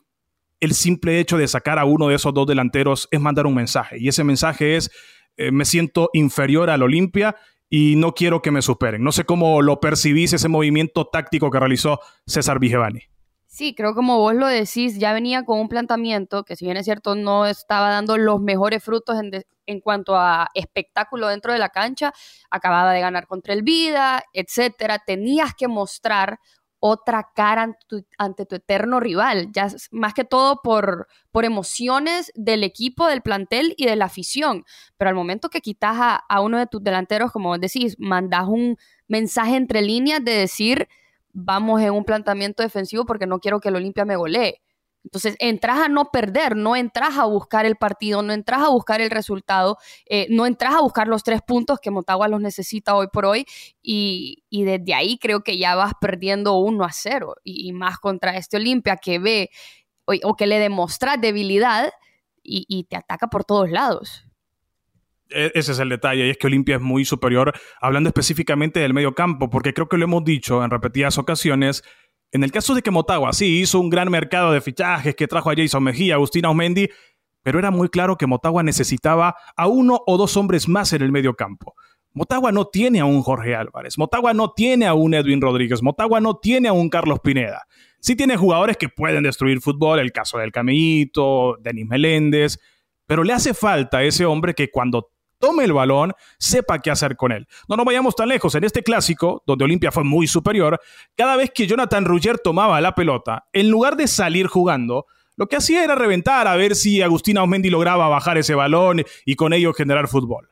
el 0.61 0.75
simple 0.75 1.20
hecho 1.20 1.38
de 1.38 1.47
sacar 1.47 1.78
a 1.78 1.85
uno 1.85 2.08
de 2.08 2.16
esos 2.16 2.35
dos 2.35 2.47
delanteros 2.47 3.08
es 3.11 3.20
mandar 3.20 3.47
un 3.47 3.54
mensaje. 3.54 3.97
Y 3.99 4.08
ese 4.08 4.25
mensaje 4.25 4.76
es, 4.76 4.90
eh, 5.38 5.52
me 5.52 5.64
siento 5.64 6.11
inferior 6.12 6.68
al 6.68 6.83
Olimpia 6.83 7.37
y 7.71 7.97
no 7.97 8.12
quiero 8.14 8.42
que 8.42 8.50
me 8.50 8.62
superen. 8.62 9.02
No 9.02 9.12
sé 9.12 9.25
cómo 9.25 9.62
lo 9.62 9.80
percibís 9.80 10.33
ese 10.33 10.49
movimiento 10.49 11.07
táctico 11.07 11.50
que 11.50 11.61
realizó 11.61 12.00
César 12.26 12.59
Vigevani. 12.59 13.02
Sí, 13.47 13.75
creo 13.75 13.95
como 13.95 14.18
vos 14.18 14.35
lo 14.35 14.47
decís, 14.47 14.99
ya 14.99 15.12
venía 15.12 15.45
con 15.45 15.59
un 15.59 15.68
planteamiento 15.68 16.45
que 16.45 16.54
si 16.54 16.64
bien 16.64 16.76
es 16.76 16.85
cierto 16.85 17.14
no 17.14 17.47
estaba 17.47 17.88
dando 17.88 18.18
los 18.18 18.40
mejores 18.40 18.85
frutos 18.85 19.18
en, 19.18 19.30
en 19.66 19.80
cuanto 19.80 20.16
a 20.16 20.49
espectáculo 20.54 21.28
dentro 21.28 21.52
de 21.52 21.59
la 21.59 21.71
cancha, 21.71 22.12
acababa 22.50 22.92
de 22.92 23.00
ganar 23.00 23.26
contra 23.26 23.54
el 23.54 23.62
Vida, 23.62 24.23
etcétera, 24.33 24.99
tenías 25.04 25.54
que 25.54 25.66
mostrar 25.66 26.38
otra 26.80 27.30
cara 27.35 27.76
ante 28.18 28.47
tu, 28.47 28.54
eterno 28.54 29.00
rival, 29.00 29.50
ya 29.52 29.68
más 29.90 30.14
que 30.14 30.25
todo 30.25 30.61
por, 30.62 31.08
por 31.32 31.44
emociones 31.44 32.30
del 32.35 32.62
equipo, 32.62 33.06
del 33.06 33.23
plantel 33.23 33.75
y 33.76 33.87
de 33.87 33.97
la 33.97 34.06
afición. 34.06 34.64
Pero 34.97 35.08
al 35.08 35.14
momento 35.14 35.50
que 35.50 35.61
quitas 35.61 35.97
a, 35.99 36.40
uno 36.40 36.58
de 36.58 36.66
tus 36.66 36.82
delanteros, 36.82 37.32
como 37.32 37.58
decís, 37.58 37.97
mandas 37.99 38.47
un 38.47 38.76
mensaje 39.08 39.56
entre 39.56 39.82
líneas 39.82 40.25
de 40.25 40.32
decir, 40.32 40.88
vamos 41.32 41.80
en 41.82 41.92
un 41.92 42.04
planteamiento 42.04 42.62
defensivo 42.62 43.04
porque 43.04 43.26
no 43.26 43.40
quiero 43.40 43.61
que 43.61 43.68
el 43.68 43.76
Olimpia 43.76 44.04
me 44.04 44.16
golee. 44.16 44.61
Entonces, 45.05 45.37
entras 45.38 45.78
a 45.78 45.88
no 45.88 46.11
perder, 46.11 46.57
no 46.57 46.76
entras 46.76 47.17
a 47.17 47.25
buscar 47.25 47.64
el 47.64 47.76
partido, 47.76 48.23
no 48.23 48.33
entras 48.33 48.61
a 48.62 48.69
buscar 48.69 49.00
el 49.00 49.11
resultado, 49.11 49.78
eh, 50.07 50.26
no 50.28 50.45
entras 50.45 50.75
a 50.75 50.81
buscar 50.81 51.09
los 51.09 51.23
tres 51.23 51.40
puntos 51.40 51.78
que 51.81 51.90
Motagua 51.90 52.28
los 52.28 52.40
necesita 52.40 52.95
hoy 52.95 53.07
por 53.12 53.25
hoy 53.25 53.47
y, 53.83 54.45
desde 54.50 54.95
ahí 54.95 55.19
creo 55.19 55.43
que 55.43 55.57
ya 55.57 55.75
vas 55.75 55.93
perdiendo 56.00 56.59
uno 56.59 56.85
a 56.85 56.93
cero 56.93 57.37
y, 57.45 57.73
más 57.73 57.99
contra 57.99 58.37
este 58.37 58.57
Olimpia 58.57 58.97
que 58.97 59.19
ve 59.19 59.50
o, 60.05 60.37
que 60.37 60.47
le 60.47 60.59
demuestra 60.59 61.17
debilidad 61.17 61.90
y, 62.43 62.85
te 62.85 62.97
ataca 62.97 63.28
por 63.28 63.45
todos 63.45 63.71
lados. 63.71 64.25
E, 65.31 65.52
ese 65.55 65.73
es 65.73 65.78
el 65.78 65.90
detalle, 65.90 66.26
y 66.26 66.31
es 66.31 66.38
que 66.38 66.47
Olimpia 66.47 66.76
es 66.76 66.83
muy 66.83 67.05
superior, 67.05 67.52
hablando 67.81 68.09
específicamente 68.09 68.81
del 68.81 68.95
medio 68.95 69.14
campo, 69.14 69.50
porque 69.50 69.75
creo 69.75 69.88
que 69.88 69.99
lo 69.99 70.05
hemos 70.05 70.25
dicho 70.25 70.64
en 70.64 70.71
repetidas 70.71 71.19
ocasiones. 71.19 71.83
En 72.30 72.44
el 72.44 72.52
caso 72.52 72.75
de 72.75 72.82
que 72.82 72.90
Motagua 72.90 73.32
sí 73.32 73.61
hizo 73.61 73.80
un 73.80 73.88
gran 73.88 74.11
mercado 74.11 74.52
de 74.52 74.61
fichajes 74.61 75.14
que 75.14 75.26
trajo 75.26 75.50
a 75.50 75.54
Jason 75.56 75.82
Mejía, 75.82 76.14
Agustín 76.14 76.44
Aumendi, 76.44 76.88
pero 77.42 77.58
era 77.58 77.70
muy 77.70 77.88
claro 77.88 78.16
que 78.16 78.26
Motagua 78.26 78.62
necesitaba 78.62 79.35
a 79.56 79.66
uno 79.66 80.02
o 80.06 80.18
dos 80.18 80.37
hombres 80.37 80.68
más 80.68 80.92
en 80.92 81.00
el 81.00 81.11
medio 81.11 81.35
campo. 81.35 81.75
Motagua 82.12 82.52
no 82.52 82.66
tiene 82.66 83.00
a 83.00 83.06
un 83.06 83.23
Jorge 83.23 83.54
Álvarez, 83.54 83.97
Motagua 83.97 84.35
no 84.35 84.52
tiene 84.52 84.87
a 84.87 84.92
un 84.92 85.14
Edwin 85.14 85.40
Rodríguez, 85.40 85.82
Motagua 85.82 86.20
no 86.20 86.37
tiene 86.37 86.68
a 86.68 86.73
un 86.73 86.90
Carlos 86.90 87.20
Pineda. 87.20 87.64
Sí 88.00 88.16
tiene 88.16 88.37
jugadores 88.37 88.76
que 88.76 88.88
pueden 88.88 89.23
destruir 89.23 89.61
fútbol, 89.61 89.99
el 89.99 90.12
caso 90.12 90.38
del 90.38 90.52
Camillito, 90.52 91.56
Denis 91.61 91.87
Meléndez, 91.87 92.58
pero 93.06 93.25
le 93.25 93.32
hace 93.32 93.54
falta 93.54 93.99
a 93.99 94.04
ese 94.04 94.26
hombre 94.26 94.54
que 94.54 94.70
cuando 94.70 95.11
tome 95.38 95.64
el 95.64 95.73
balón, 95.73 96.12
sepa 96.38 96.80
qué 96.80 96.90
hacer 96.90 97.16
con 97.16 97.33
él. 97.33 97.47
No 97.68 97.76
nos 97.76 97.87
vayamos 97.87 98.14
tan 98.16 98.28
lejos. 98.28 98.54
En 98.54 98.64
este 98.64 98.83
clásico, 98.83 99.42
donde 99.47 99.64
Olimpia 99.64 99.92
fue 99.92 100.04
muy 100.04 100.26
superior, 100.26 100.80
cada 101.16 101.37
vez 101.37 101.50
que 101.54 101.66
Jonathan 101.66 102.04
Rugger 102.04 102.38
tomaba 102.38 102.80
la 102.80 102.95
pelota, 102.95 103.47
en 103.52 103.71
lugar 103.71 103.97
de 103.97 104.07
salir 104.07 104.47
jugando, 104.47 105.07
lo 105.38 105.47
que 105.47 105.57
hacía 105.57 105.85
era 105.85 105.95
reventar 105.95 106.49
a 106.49 106.57
ver 106.57 106.75
si 106.75 107.00
Agustín 107.00 107.38
Ausmendi 107.38 107.71
lograba 107.71 108.09
bajar 108.09 108.38
ese 108.38 108.57
balón 108.57 109.04
y 109.25 109.37
con 109.37 109.52
ello 109.52 109.73
generar 109.73 110.09
fútbol. 110.09 110.50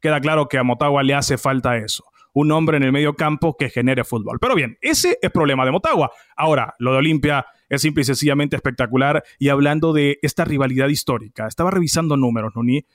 Queda 0.00 0.20
claro 0.20 0.48
que 0.48 0.56
a 0.56 0.62
Motagua 0.62 1.02
le 1.02 1.14
hace 1.14 1.36
falta 1.36 1.76
eso. 1.76 2.04
Un 2.32 2.50
hombre 2.50 2.78
en 2.78 2.82
el 2.82 2.92
medio 2.92 3.14
campo 3.14 3.56
que 3.58 3.68
genere 3.68 4.04
fútbol. 4.04 4.38
Pero 4.40 4.54
bien, 4.54 4.78
ese 4.80 5.18
es 5.20 5.30
problema 5.30 5.66
de 5.66 5.70
Motagua. 5.70 6.10
Ahora, 6.34 6.74
lo 6.78 6.92
de 6.92 6.98
Olimpia 6.98 7.44
es 7.68 7.82
simple 7.82 8.00
y 8.00 8.04
sencillamente 8.06 8.56
espectacular. 8.56 9.22
Y 9.38 9.50
hablando 9.50 9.92
de 9.92 10.18
esta 10.22 10.46
rivalidad 10.46 10.88
histórica, 10.88 11.46
estaba 11.46 11.70
revisando 11.70 12.16
números, 12.16 12.52
Nuni, 12.56 12.86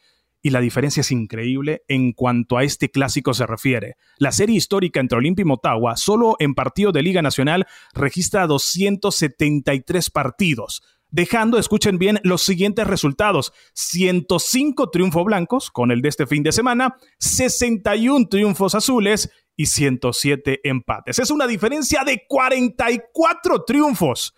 y 0.47 0.49
la 0.49 0.61
diferencia 0.61 1.01
es 1.01 1.11
increíble 1.11 1.83
en 1.89 2.13
cuanto 2.13 2.57
a 2.57 2.63
este 2.63 2.89
clásico 2.89 3.33
se 3.33 3.45
refiere. 3.45 3.97
La 4.17 4.31
serie 4.31 4.55
histórica 4.55 5.01
entre 5.01 5.17
Olimpia 5.17 5.41
y 5.41 5.45
Motagua, 5.45 5.97
solo 5.97 6.37
en 6.39 6.55
partido 6.55 6.93
de 6.93 7.01
Liga 7.01 7.21
Nacional, 7.21 7.67
registra 7.93 8.47
273 8.47 10.09
partidos, 10.09 10.83
dejando, 11.09 11.57
escuchen 11.57 11.97
bien, 11.97 12.21
los 12.23 12.43
siguientes 12.43 12.87
resultados. 12.87 13.51
105 13.73 14.89
triunfos 14.89 15.25
blancos, 15.25 15.69
con 15.69 15.91
el 15.91 16.01
de 16.01 16.07
este 16.07 16.25
fin 16.25 16.43
de 16.43 16.53
semana, 16.53 16.95
61 17.19 18.29
triunfos 18.29 18.73
azules 18.73 19.29
y 19.57 19.65
107 19.65 20.61
empates. 20.63 21.19
Es 21.19 21.29
una 21.29 21.45
diferencia 21.45 22.05
de 22.05 22.23
44 22.25 23.65
triunfos. 23.65 24.33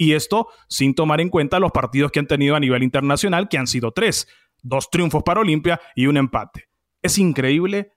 Y 0.00 0.12
esto 0.12 0.46
sin 0.68 0.94
tomar 0.94 1.20
en 1.20 1.30
cuenta 1.30 1.58
los 1.58 1.72
partidos 1.72 2.12
que 2.12 2.20
han 2.20 2.28
tenido 2.28 2.54
a 2.54 2.60
nivel 2.60 2.84
internacional, 2.84 3.48
que 3.48 3.58
han 3.58 3.66
sido 3.66 3.90
tres 3.90 4.28
dos 4.62 4.90
triunfos 4.90 5.22
para 5.22 5.40
Olimpia 5.40 5.80
y 5.94 6.06
un 6.06 6.16
empate. 6.16 6.68
Es 7.02 7.18
increíble 7.18 7.92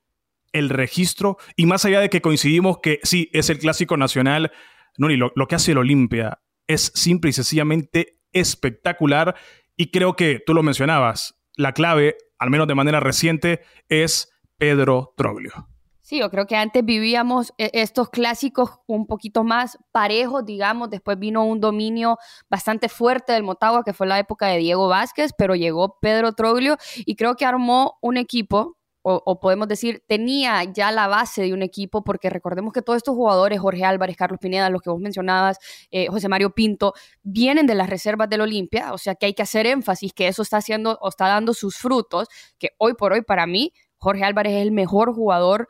el 0.54 0.70
registro 0.70 1.38
y 1.56 1.66
más 1.66 1.86
allá 1.86 2.00
de 2.00 2.10
que 2.10 2.22
coincidimos 2.22 2.80
que 2.80 3.00
sí, 3.04 3.30
es 3.34 3.50
el 3.50 3.60
clásico 3.60 3.98
nacional, 3.98 4.52
no, 4.98 5.08
ni 5.08 5.18
lo, 5.18 5.32
lo 5.36 5.48
que 5.48 5.56
hace 5.56 5.72
el 5.72 5.78
Olimpia 5.78 6.42
es 6.68 6.92
simple 6.96 7.30
y 7.30 7.34
sencillamente 7.34 8.20
espectacular 8.32 9.36
y 9.76 9.92
creo 9.92 10.16
que 10.16 10.42
tú 10.46 10.54
lo 10.54 10.64
mencionabas, 10.64 11.42
la 11.56 11.74
clave, 11.74 12.18
al 12.38 12.50
menos 12.50 12.68
de 12.68 12.76
manera 12.76 13.00
reciente, 13.00 13.62
es 13.90 14.32
Pedro 14.58 15.14
Troglio. 15.18 15.71
Sí, 16.12 16.20
yo 16.20 16.30
creo 16.30 16.46
que 16.46 16.58
antes 16.58 16.84
vivíamos 16.84 17.54
e, 17.58 17.72
estos 17.72 18.10
clásicos 18.10 18.72
un 18.86 19.08
poquito 19.08 19.46
más 19.46 19.78
parejos, 19.94 20.46
digamos. 20.46 20.90
Después 20.90 21.18
vino 21.18 21.46
un 21.46 21.62
dominio 21.62 22.18
bastante 22.50 22.90
fuerte 22.90 23.32
del 23.32 23.44
Motagua, 23.44 23.86
que 23.86 23.94
fue 23.94 24.08
la 24.08 24.20
época 24.20 24.48
de 24.48 24.58
Diego 24.58 24.90
Vázquez, 24.90 25.32
pero 25.38 25.56
llegó 25.56 26.00
Pedro 26.02 26.34
Troglio 26.34 26.76
y 26.98 27.16
creo 27.16 27.36
que 27.38 27.46
armó 27.46 27.98
un 28.02 28.18
equipo 28.18 28.78
o, 29.04 29.40
podemos 29.40 29.70
decir, 29.70 30.04
tenía 30.06 30.62
ya 30.66 30.92
la 30.92 31.08
base 31.08 31.44
de 31.44 31.54
un 31.54 31.62
equipo, 31.62 32.04
porque 32.04 32.30
recordemos 32.30 32.74
que 32.74 32.82
todos 32.82 32.98
estos 32.98 33.16
jugadores, 33.16 33.62
Jorge 33.62 33.86
Álvarez, 33.86 34.18
Carlos 34.18 34.40
Pineda, 34.42 34.70
los 34.70 34.82
que 34.82 34.90
vos 34.90 35.00
mencionabas, 35.00 35.60
eh, 35.92 36.08
José 36.08 36.28
Mario 36.28 36.52
Pinto, 36.52 36.94
vienen 37.24 37.66
de 37.68 37.74
las 37.74 37.90
reservas 37.90 38.30
del 38.30 38.42
Olimpia, 38.42 38.92
o 38.94 38.98
sea 38.98 39.16
que 39.16 39.28
hay 39.28 39.34
que 39.34 39.44
hacer 39.44 39.66
énfasis 39.66 40.12
que 40.14 40.28
eso 40.28 40.42
está 40.42 40.58
haciendo 40.58 41.00
o 41.02 41.08
está 41.08 41.30
dando 41.30 41.54
sus 41.54 41.78
frutos, 41.78 42.28
que 42.60 42.72
hoy 42.78 42.96
por 42.96 43.14
hoy 43.14 43.22
para 43.22 43.48
mí, 43.48 43.72
Jorge 43.96 44.24
Álvarez 44.24 44.54
es 44.54 44.62
el 44.62 44.72
mejor 44.72 45.16
jugador 45.16 45.68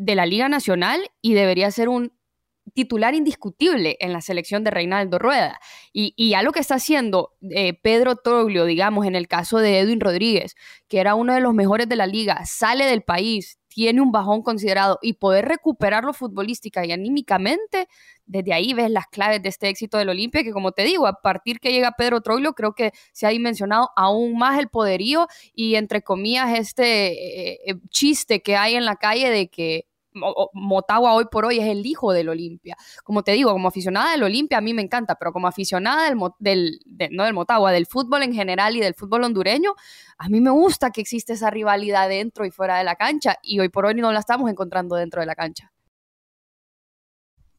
de 0.00 0.14
la 0.14 0.24
Liga 0.24 0.48
Nacional 0.48 1.10
y 1.20 1.34
debería 1.34 1.70
ser 1.70 1.90
un 1.90 2.12
titular 2.72 3.14
indiscutible 3.14 3.96
en 4.00 4.12
la 4.12 4.22
selección 4.22 4.64
de 4.64 4.70
Reinaldo 4.70 5.18
Rueda. 5.18 5.60
Y, 5.92 6.30
ya 6.30 6.42
lo 6.42 6.52
que 6.52 6.60
está 6.60 6.76
haciendo 6.76 7.34
eh, 7.50 7.74
Pedro 7.74 8.16
Troglio, 8.16 8.64
digamos, 8.64 9.06
en 9.06 9.14
el 9.14 9.28
caso 9.28 9.58
de 9.58 9.78
Edwin 9.80 10.00
Rodríguez, 10.00 10.54
que 10.88 11.00
era 11.00 11.14
uno 11.14 11.34
de 11.34 11.40
los 11.40 11.52
mejores 11.52 11.88
de 11.88 11.96
la 11.96 12.06
liga, 12.06 12.46
sale 12.46 12.86
del 12.86 13.02
país, 13.02 13.58
tiene 13.68 14.00
un 14.00 14.10
bajón 14.10 14.42
considerado 14.42 14.98
y 15.02 15.14
poder 15.14 15.46
recuperarlo 15.46 16.12
futbolística 16.12 16.84
y 16.86 16.92
anímicamente, 16.92 17.86
desde 18.24 18.52
ahí 18.52 18.72
ves 18.72 18.90
las 18.90 19.06
claves 19.06 19.42
de 19.42 19.48
este 19.48 19.68
éxito 19.68 19.98
del 19.98 20.08
Olimpia, 20.08 20.42
que 20.42 20.52
como 20.52 20.72
te 20.72 20.82
digo, 20.82 21.06
a 21.06 21.20
partir 21.20 21.60
que 21.60 21.72
llega 21.72 21.92
Pedro 21.92 22.20
Troglio, 22.20 22.54
creo 22.54 22.74
que 22.74 22.92
se 23.12 23.26
ha 23.26 23.30
dimensionado 23.30 23.90
aún 23.96 24.38
más 24.38 24.58
el 24.58 24.68
poderío 24.68 25.28
y 25.54 25.76
entre 25.76 26.02
comillas 26.02 26.58
este 26.58 27.52
eh, 27.52 27.60
eh, 27.66 27.74
chiste 27.90 28.42
que 28.42 28.56
hay 28.56 28.74
en 28.74 28.84
la 28.84 28.96
calle 28.96 29.30
de 29.30 29.48
que 29.48 29.89
Motagua 30.12 31.14
hoy 31.14 31.26
por 31.30 31.44
hoy 31.44 31.58
es 31.58 31.66
el 31.66 31.86
hijo 31.86 32.12
del 32.12 32.28
Olimpia. 32.28 32.76
Como 33.04 33.22
te 33.22 33.32
digo, 33.32 33.52
como 33.52 33.68
aficionada 33.68 34.12
del 34.12 34.22
Olimpia 34.22 34.58
a 34.58 34.60
mí 34.60 34.74
me 34.74 34.82
encanta, 34.82 35.14
pero 35.14 35.32
como 35.32 35.46
aficionada 35.46 36.12
del, 36.38 36.80
no 37.10 37.24
del 37.24 37.34
Motagua, 37.34 37.72
del 37.72 37.86
fútbol 37.86 38.22
en 38.22 38.34
general 38.34 38.76
y 38.76 38.80
del 38.80 38.94
fútbol 38.94 39.24
hondureño, 39.24 39.74
a 40.18 40.28
mí 40.28 40.40
me 40.40 40.50
gusta 40.50 40.90
que 40.90 41.00
existe 41.00 41.34
esa 41.34 41.50
rivalidad 41.50 42.08
dentro 42.08 42.44
y 42.44 42.50
fuera 42.50 42.78
de 42.78 42.84
la 42.84 42.96
cancha 42.96 43.36
y 43.42 43.60
hoy 43.60 43.68
por 43.68 43.86
hoy 43.86 43.94
no 43.94 44.12
la 44.12 44.20
estamos 44.20 44.50
encontrando 44.50 44.96
dentro 44.96 45.20
de 45.20 45.26
la 45.26 45.34
cancha. 45.34 45.72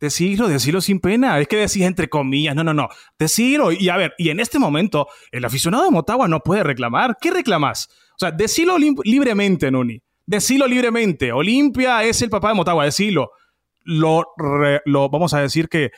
Decirlo, 0.01 0.48
decirlo 0.48 0.81
sin 0.81 1.00
pena. 1.00 1.39
Es 1.39 1.48
que 1.48 1.58
decís 1.58 1.84
entre 1.84 2.10
comillas, 2.10 2.55
no, 2.55 2.63
no, 2.63 2.74
no. 2.74 2.89
Decirlo. 3.20 3.72
Y 3.72 3.88
a 3.89 3.98
ver, 3.98 4.13
y 4.17 4.29
en 4.29 4.39
este 4.39 4.58
momento, 4.58 5.08
el 5.31 5.46
aficionado 5.46 5.84
de 5.84 5.91
Motagua 5.91 6.27
no 6.27 6.39
puede 6.39 6.63
reclamar. 6.63 7.17
¿Qué 7.22 7.29
reclamas? 7.29 7.88
O 8.13 8.17
sea, 8.17 8.31
decirlo 8.31 8.77
libremente, 8.79 9.70
Nuni. 9.70 10.01
Decilo 10.32 10.66
libremente. 10.66 11.34
Olimpia 11.34 12.06
es 12.06 12.22
el 12.22 12.30
papá 12.30 12.48
de 12.48 12.54
Motagua, 12.54 12.86
decilo. 12.86 13.32
Lo, 13.84 14.28
lo, 14.86 15.10
vamos 15.10 15.34
a 15.34 15.42
decir 15.42 15.68
que 15.68 15.92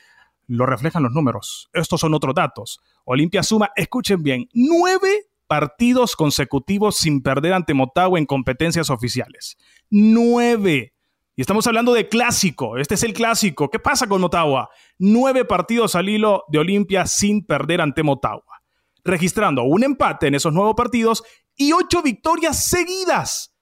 lo 0.48 0.66
reflejan 0.66 1.04
los 1.04 1.12
números. 1.12 1.70
Estos 1.72 2.02
son 2.02 2.16
otros 2.16 2.34
datos. 2.34 2.80
Olimpia 3.06 3.44
suma, 3.44 3.70
escuchen 3.76 4.24
bien, 4.24 4.50
nueve 4.52 5.28
partidos 5.46 6.16
consecutivos 6.16 6.98
sin 6.98 7.22
perder 7.22 7.54
ante 7.54 7.76
Motagua 7.76 8.18
en 8.18 8.26
competencias 8.26 8.90
oficiales. 8.90 9.56
Nueve. 9.92 10.96
Y 11.36 11.42
estamos 11.42 11.68
hablando 11.68 11.94
de 11.94 12.10
clásico. 12.10 12.80
Este 12.80 12.96
es 12.96 13.04
el 13.04 13.14
clásico. 13.14 13.70
¿Qué 13.70 13.78
pasa 13.78 14.08
con 14.08 14.20
Motagua? 14.20 14.72
Nueve 14.98 15.46
partidos 15.46 15.94
al 15.94 16.10
hilo 16.10 16.44
de 16.48 16.58
Olimpia 16.58 17.06
sin 17.06 17.46
perder 17.46 17.82
ante 17.82 18.02
Motagua. 18.02 18.64
Registrando 19.04 19.62
un 19.62 19.84
empate 19.84 20.26
en 20.26 20.34
esos 20.34 20.52
nueve 20.52 20.74
partidos 20.76 21.24
y 21.56 21.72
ocho 21.74 22.02
victorias 22.02 22.68
seguidas. 22.68 23.53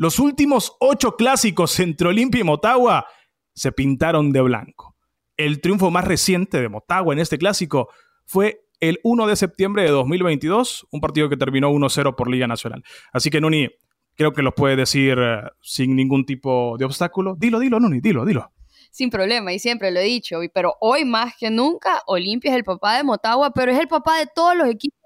Los 0.00 0.20
últimos 0.20 0.76
ocho 0.78 1.16
clásicos 1.16 1.80
entre 1.80 2.06
Olimpia 2.06 2.40
y 2.40 2.44
Motagua 2.44 3.08
se 3.52 3.72
pintaron 3.72 4.30
de 4.30 4.40
blanco. 4.40 4.94
El 5.36 5.60
triunfo 5.60 5.90
más 5.90 6.04
reciente 6.04 6.60
de 6.60 6.68
Motagua 6.68 7.12
en 7.12 7.18
este 7.18 7.36
clásico 7.36 7.88
fue 8.24 8.60
el 8.78 9.00
1 9.02 9.26
de 9.26 9.34
septiembre 9.34 9.82
de 9.82 9.88
2022, 9.88 10.86
un 10.92 11.00
partido 11.00 11.28
que 11.28 11.36
terminó 11.36 11.72
1-0 11.72 12.14
por 12.14 12.30
Liga 12.30 12.46
Nacional. 12.46 12.84
Así 13.12 13.28
que 13.28 13.40
Nuni, 13.40 13.70
creo 14.14 14.32
que 14.32 14.42
lo 14.42 14.54
puede 14.54 14.76
decir 14.76 15.18
eh, 15.18 15.42
sin 15.62 15.96
ningún 15.96 16.24
tipo 16.24 16.76
de 16.78 16.84
obstáculo. 16.84 17.34
Dilo, 17.36 17.58
dilo, 17.58 17.80
Nuni, 17.80 18.00
dilo, 18.00 18.24
dilo 18.24 18.52
sin 18.90 19.10
problema 19.10 19.52
y 19.52 19.58
siempre 19.58 19.90
lo 19.90 20.00
he 20.00 20.04
dicho, 20.04 20.40
pero 20.52 20.74
hoy 20.80 21.04
más 21.04 21.34
que 21.38 21.50
nunca 21.50 22.02
Olimpia 22.06 22.50
es 22.50 22.56
el 22.56 22.64
papá 22.64 22.96
de 22.96 23.04
Motagua, 23.04 23.52
pero 23.52 23.70
es 23.70 23.78
el 23.78 23.88
papá 23.88 24.18
de 24.18 24.26
todos 24.34 24.56
los 24.56 24.68
equipos 24.68 24.97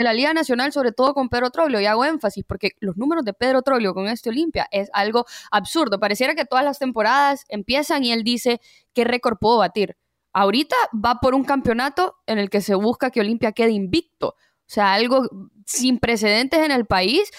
de 0.00 0.04
la 0.04 0.14
Liga 0.14 0.32
Nacional, 0.32 0.72
sobre 0.72 0.92
todo 0.92 1.12
con 1.12 1.28
Pedro 1.28 1.50
Troglio, 1.50 1.78
y 1.78 1.84
hago 1.84 2.06
énfasis 2.06 2.42
porque 2.46 2.70
los 2.80 2.96
números 2.96 3.22
de 3.22 3.34
Pedro 3.34 3.60
Troglio 3.60 3.92
con 3.92 4.08
este 4.08 4.30
Olimpia 4.30 4.66
es 4.70 4.88
algo 4.94 5.26
absurdo. 5.50 6.00
Pareciera 6.00 6.34
que 6.34 6.46
todas 6.46 6.64
las 6.64 6.78
temporadas 6.78 7.44
empiezan 7.48 8.02
y 8.02 8.10
él 8.10 8.24
dice 8.24 8.62
qué 8.94 9.04
récord 9.04 9.36
puedo 9.38 9.58
batir. 9.58 9.98
Ahorita 10.32 10.74
va 10.92 11.16
por 11.20 11.34
un 11.34 11.44
campeonato 11.44 12.16
en 12.26 12.38
el 12.38 12.48
que 12.48 12.62
se 12.62 12.74
busca 12.74 13.10
que 13.10 13.20
Olimpia 13.20 13.52
quede 13.52 13.72
invicto. 13.72 14.28
O 14.28 14.72
sea, 14.72 14.94
algo 14.94 15.28
sin 15.66 15.98
precedentes 15.98 16.60
en 16.60 16.70
el 16.70 16.86
país. 16.86 17.30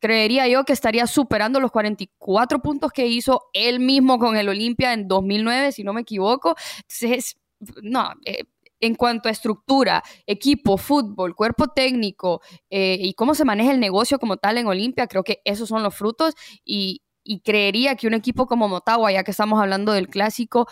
Creería 0.00 0.48
yo 0.48 0.64
que 0.64 0.72
estaría 0.72 1.06
superando 1.06 1.60
los 1.60 1.70
44 1.70 2.60
puntos 2.60 2.90
que 2.90 3.06
hizo 3.06 3.42
él 3.52 3.78
mismo 3.78 4.18
con 4.18 4.36
el 4.36 4.48
Olimpia 4.48 4.92
en 4.92 5.06
2009, 5.06 5.70
si 5.70 5.84
no 5.84 5.92
me 5.92 6.00
equivoco. 6.00 6.56
Entonces, 6.78 7.36
no, 7.82 8.12
eh, 8.24 8.44
en 8.80 8.94
cuanto 8.94 9.28
a 9.28 9.32
estructura, 9.32 10.02
equipo, 10.26 10.76
fútbol, 10.76 11.34
cuerpo 11.34 11.68
técnico 11.68 12.40
eh, 12.70 12.98
y 13.00 13.14
cómo 13.14 13.34
se 13.34 13.44
maneja 13.44 13.72
el 13.72 13.80
negocio 13.80 14.18
como 14.18 14.36
tal 14.36 14.58
en 14.58 14.66
Olimpia, 14.66 15.06
creo 15.06 15.24
que 15.24 15.40
esos 15.44 15.68
son 15.68 15.82
los 15.82 15.94
frutos 15.94 16.34
y, 16.64 17.02
creería 17.44 17.94
que 17.94 18.06
un 18.06 18.14
equipo 18.14 18.46
como 18.46 18.68
Motagua, 18.68 19.12
ya 19.12 19.22
que 19.22 19.32
estamos 19.32 19.60
hablando 19.60 19.92
del 19.92 20.08
clásico, 20.08 20.66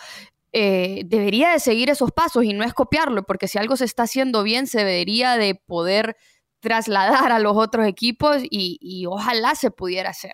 eh, 0.53 1.03
debería 1.05 1.51
de 1.51 1.59
seguir 1.59 1.91
esos 1.91 2.11
pasos 2.11 2.45
y 2.45 2.53
no 2.53 2.63
es 2.63 2.73
copiarlo, 2.73 3.21
porque 3.27 3.47
si 3.47 3.59
algo 3.59 3.77
se 3.77 3.85
está 3.85 4.03
haciendo 4.03 4.41
bien, 4.41 4.65
se 4.65 4.79
debería 4.79 5.37
de 5.37 5.53
poder 5.53 6.17
trasladar 6.59 7.31
a 7.31 7.37
los 7.37 7.55
otros 7.55 7.85
equipos 7.85 8.37
y, 8.49 9.05
ojalá 9.07 9.53
se 9.53 9.69
pudiera 9.69 10.09
hacer. 10.09 10.33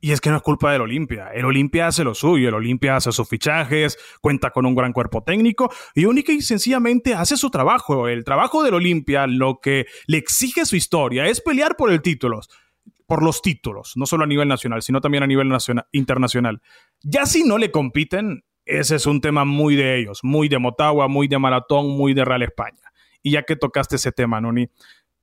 Y 0.00 0.12
es 0.12 0.20
que 0.20 0.30
no 0.30 0.36
es 0.36 0.42
culpa 0.42 0.72
del 0.72 0.80
Olimpia. 0.80 1.28
El 1.34 1.44
Olimpia 1.44 1.88
hace 1.88 2.04
lo 2.04 2.14
suyo, 2.14 2.48
el 2.48 2.54
Olimpia 2.54 2.96
hace 2.96 3.12
sus 3.12 3.28
fichajes, 3.28 3.98
cuenta 4.20 4.50
con 4.50 4.64
un 4.64 4.74
gran 4.74 4.92
cuerpo 4.92 5.22
técnico 5.22 5.70
y 5.94 6.06
única 6.06 6.32
y 6.32 6.40
sencillamente 6.40 7.14
hace 7.14 7.36
su 7.36 7.50
trabajo. 7.50 8.08
El 8.08 8.24
trabajo 8.24 8.62
del 8.62 8.74
Olimpia, 8.74 9.26
lo 9.26 9.60
que 9.60 9.86
le 10.06 10.16
exige 10.16 10.64
su 10.64 10.76
historia, 10.76 11.26
es 11.26 11.42
pelear 11.42 11.76
por 11.76 11.90
los 11.90 13.42
títulos, 13.42 13.92
no 13.96 14.06
solo 14.06 14.24
a 14.24 14.26
nivel 14.26 14.48
nacional, 14.48 14.80
sino 14.80 15.02
también 15.02 15.22
a 15.22 15.26
nivel 15.26 15.52
internacional. 15.92 16.62
Ya 17.02 17.26
si 17.26 17.44
no 17.44 17.58
le 17.58 17.70
compiten, 17.70 18.44
ese 18.64 18.96
es 18.96 19.04
un 19.04 19.20
tema 19.20 19.44
muy 19.44 19.76
de 19.76 19.98
ellos, 19.98 20.20
muy 20.22 20.48
de 20.48 20.58
Motagua, 20.58 21.08
muy 21.08 21.28
de 21.28 21.38
Maratón, 21.38 21.88
muy 21.90 22.14
de 22.14 22.24
Real 22.24 22.42
España. 22.42 22.92
Y 23.22 23.32
ya 23.32 23.42
que 23.42 23.56
tocaste 23.56 23.96
ese 23.96 24.12
tema, 24.12 24.40
Noni, 24.40 24.70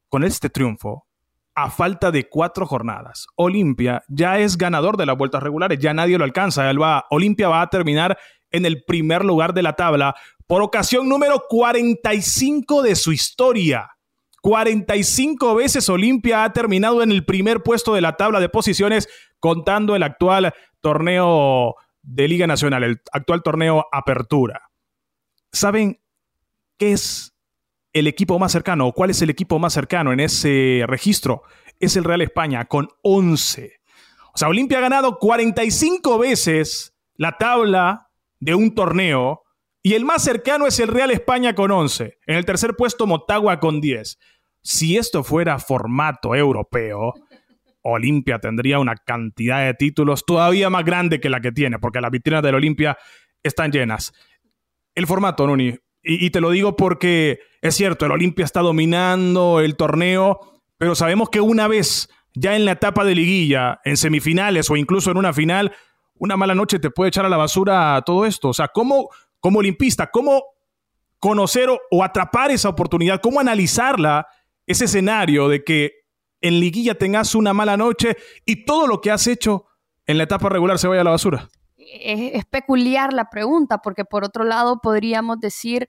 con 0.07 0.23
este 0.23 0.49
triunfo, 0.49 1.06
a 1.57 1.71
falta 1.71 2.11
de 2.11 2.29
cuatro 2.29 2.67
jornadas, 2.67 3.25
Olimpia 3.35 4.03
ya 4.07 4.37
es 4.37 4.59
ganador 4.59 4.95
de 4.95 5.07
las 5.07 5.17
vueltas 5.17 5.41
regulares, 5.41 5.79
ya 5.79 5.91
nadie 5.91 6.19
lo 6.19 6.23
alcanza. 6.23 6.69
Olimpia 7.09 7.49
va 7.49 7.63
a 7.63 7.69
terminar 7.71 8.15
en 8.51 8.67
el 8.67 8.83
primer 8.83 9.25
lugar 9.25 9.55
de 9.55 9.63
la 9.63 9.73
tabla 9.73 10.13
por 10.45 10.61
ocasión 10.61 11.09
número 11.09 11.45
45 11.49 12.83
de 12.83 12.95
su 12.95 13.11
historia. 13.11 13.89
45 14.43 15.55
veces 15.55 15.89
Olimpia 15.89 16.43
ha 16.43 16.53
terminado 16.53 17.01
en 17.01 17.11
el 17.11 17.25
primer 17.25 17.63
puesto 17.63 17.95
de 17.95 18.01
la 18.01 18.17
tabla 18.17 18.39
de 18.39 18.49
posiciones, 18.49 19.09
contando 19.39 19.95
el 19.95 20.03
actual 20.03 20.53
torneo 20.79 21.73
de 22.03 22.27
Liga 22.27 22.45
Nacional, 22.45 22.83
el 22.83 23.01
actual 23.11 23.41
torneo 23.41 23.87
Apertura. 23.91 24.69
¿Saben 25.51 25.99
qué 26.77 26.91
es 26.91 27.33
el 27.97 28.07
equipo 28.07 28.39
más 28.39 28.51
cercano 28.51 28.87
o 28.87 28.93
cuál 28.93 29.09
es 29.09 29.21
el 29.21 29.29
equipo 29.29 29.59
más 29.59 29.73
cercano 29.73 30.13
en 30.13 30.19
ese 30.19 30.83
registro? 30.87 31.43
Es 31.79 31.95
el 31.95 32.03
Real 32.03 32.21
España 32.21 32.65
con 32.65 32.89
11. 33.03 33.73
O 34.33 34.37
sea, 34.37 34.49
Olimpia 34.49 34.77
ha 34.77 34.81
ganado 34.81 35.17
45 35.19 36.17
veces 36.19 36.95
la 37.15 37.37
tabla 37.37 38.09
de 38.39 38.55
un 38.55 38.75
torneo 38.75 39.43
y 39.81 39.93
el 39.93 40.05
más 40.05 40.23
cercano 40.23 40.67
es 40.67 40.79
el 40.79 40.89
Real 40.89 41.11
España 41.11 41.55
con 41.55 41.71
11. 41.71 42.17
En 42.25 42.35
el 42.35 42.45
tercer 42.45 42.75
puesto 42.75 43.07
Motagua 43.07 43.59
con 43.59 43.81
10. 43.81 44.19
Si 44.61 44.97
esto 44.97 45.23
fuera 45.23 45.59
formato 45.59 46.35
europeo, 46.35 47.13
Olimpia 47.83 48.39
tendría 48.39 48.79
una 48.79 48.95
cantidad 48.95 49.65
de 49.65 49.73
títulos 49.73 50.25
todavía 50.25 50.69
más 50.69 50.83
grande 50.83 51.21
que 51.21 51.29
la 51.29 51.39
que 51.39 51.53
tiene, 51.53 51.79
porque 51.79 52.01
las 52.01 52.11
vitrinas 52.11 52.43
del 52.43 52.55
Olimpia 52.55 52.97
están 53.41 53.71
llenas. 53.71 54.13
El 54.93 55.07
formato, 55.07 55.47
Nuni, 55.47 55.73
y, 56.07 56.29
te 56.29 56.39
lo 56.39 56.51
digo 56.51 56.75
porque 56.77 57.39
es 57.61 57.75
cierto, 57.75 58.05
el 58.05 58.13
Olimpia 58.13 58.45
está 58.45 58.61
dominando 58.61 59.59
el 59.59 59.75
torneo, 59.75 60.39
pero 60.77 60.95
sabemos 60.95 61.29
que 61.29 61.41
una 61.41 61.67
vez 61.67 62.09
ya 62.33 62.55
en 62.55 62.65
la 62.65 62.71
etapa 62.73 63.03
de 63.03 63.13
liguilla, 63.13 63.81
en 63.83 63.97
semifinales 63.97 64.69
o 64.69 64.77
incluso 64.77 65.11
en 65.11 65.17
una 65.17 65.33
final, 65.33 65.73
una 66.15 66.37
mala 66.37 66.55
noche 66.55 66.79
te 66.79 66.91
puede 66.91 67.09
echar 67.09 67.25
a 67.25 67.29
la 67.29 67.37
basura 67.37 68.01
todo 68.05 68.25
esto. 68.25 68.49
O 68.49 68.53
sea, 68.53 68.69
¿cómo, 68.69 69.09
como 69.39 69.59
olimpista, 69.59 70.09
cómo 70.09 70.43
conocer 71.19 71.69
o 71.91 72.03
atrapar 72.03 72.51
esa 72.51 72.69
oportunidad, 72.69 73.19
cómo 73.21 73.39
analizarla, 73.39 74.27
ese 74.65 74.85
escenario 74.85 75.49
de 75.49 75.63
que 75.63 75.91
en 76.39 76.59
liguilla 76.59 76.95
tengas 76.95 77.35
una 77.35 77.53
mala 77.53 77.75
noche 77.75 78.15
y 78.45 78.63
todo 78.63 78.87
lo 78.87 79.01
que 79.01 79.11
has 79.11 79.27
hecho 79.27 79.65
en 80.05 80.17
la 80.17 80.23
etapa 80.23 80.47
regular 80.47 80.79
se 80.79 80.87
vaya 80.87 81.01
a 81.01 81.05
la 81.05 81.11
basura? 81.11 81.49
Es, 81.93 82.45
peculiar 82.45 83.13
la 83.13 83.29
pregunta, 83.29 83.79
porque 83.79 84.05
por 84.05 84.23
otro 84.23 84.43
lado 84.43 84.79
podríamos 84.81 85.39
decir, 85.39 85.87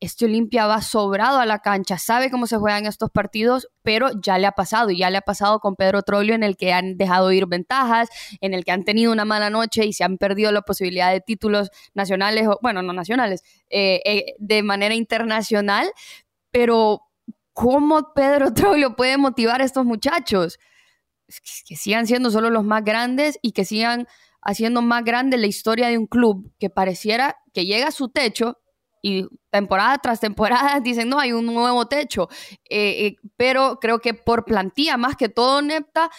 este 0.00 0.24
Olimpia 0.24 0.66
va 0.66 0.80
sobrado 0.80 1.38
a 1.38 1.46
la 1.46 1.58
cancha, 1.58 1.98
sabe 1.98 2.30
cómo 2.30 2.46
se 2.46 2.56
juegan 2.56 2.86
estos 2.86 3.10
partidos, 3.10 3.68
pero 3.82 4.08
ya 4.22 4.38
le 4.38 4.46
ha 4.46 4.52
pasado, 4.52 4.90
y 4.90 4.98
ya 4.98 5.10
le 5.10 5.18
ha 5.18 5.22
pasado 5.22 5.60
con 5.60 5.76
Pedro 5.76 6.02
Troglio 6.02 6.34
en 6.34 6.42
el 6.42 6.56
que 6.56 6.72
han 6.72 6.96
dejado 6.96 7.32
ir 7.32 7.46
ventajas, 7.46 8.08
en 8.40 8.54
el 8.54 8.64
que 8.64 8.72
han 8.72 8.84
tenido 8.84 9.12
una 9.12 9.24
mala 9.24 9.50
noche 9.50 9.84
y 9.84 9.92
se 9.92 10.04
han 10.04 10.16
perdido 10.18 10.52
la 10.52 10.62
posibilidad 10.62 11.12
de 11.12 11.20
títulos 11.20 11.70
nacionales, 11.94 12.48
o, 12.48 12.58
bueno, 12.62 12.82
no 12.82 12.92
nacionales, 12.92 13.42
eh, 13.68 14.00
eh, 14.04 14.34
de 14.38 14.62
manera 14.62 14.94
internacional, 14.94 15.90
pero 16.50 17.10
¿Cómo 17.52 18.14
Pedro 18.14 18.54
Troglio 18.54 18.96
puede 18.96 19.18
motivar 19.18 19.60
a 19.60 19.64
estos 19.64 19.84
muchachos? 19.84 20.58
Que 21.66 21.76
sigan 21.76 22.06
siendo 22.06 22.30
solo 22.30 22.50
los 22.50 22.64
más 22.64 22.84
grandes 22.84 23.38
y 23.42 23.52
que 23.52 23.64
sigan 23.64 24.08
haciendo 24.42 24.82
más 24.82 25.04
grande 25.04 25.36
la 25.36 25.46
historia 25.46 25.88
de 25.88 25.98
un 25.98 26.06
club 26.06 26.52
que 26.58 26.70
pareciera 26.70 27.36
que 27.52 27.66
llega 27.66 27.88
a 27.88 27.92
su 27.92 28.08
techo 28.08 28.58
y 29.02 29.26
temporada 29.50 29.98
tras 29.98 30.20
temporada 30.20 30.80
dicen, 30.84 31.08
no, 31.08 31.18
hay 31.18 31.32
un 31.32 31.46
nuevo 31.46 31.86
techo. 31.86 32.28
Eh, 32.68 33.06
eh, 33.06 33.16
pero 33.36 33.78
creo 33.80 34.00
que 34.00 34.14
por 34.14 34.44
plantilla, 34.44 34.96
más 34.96 35.16
que 35.16 35.28
todo, 35.28 35.62
Nepta, 35.62 36.10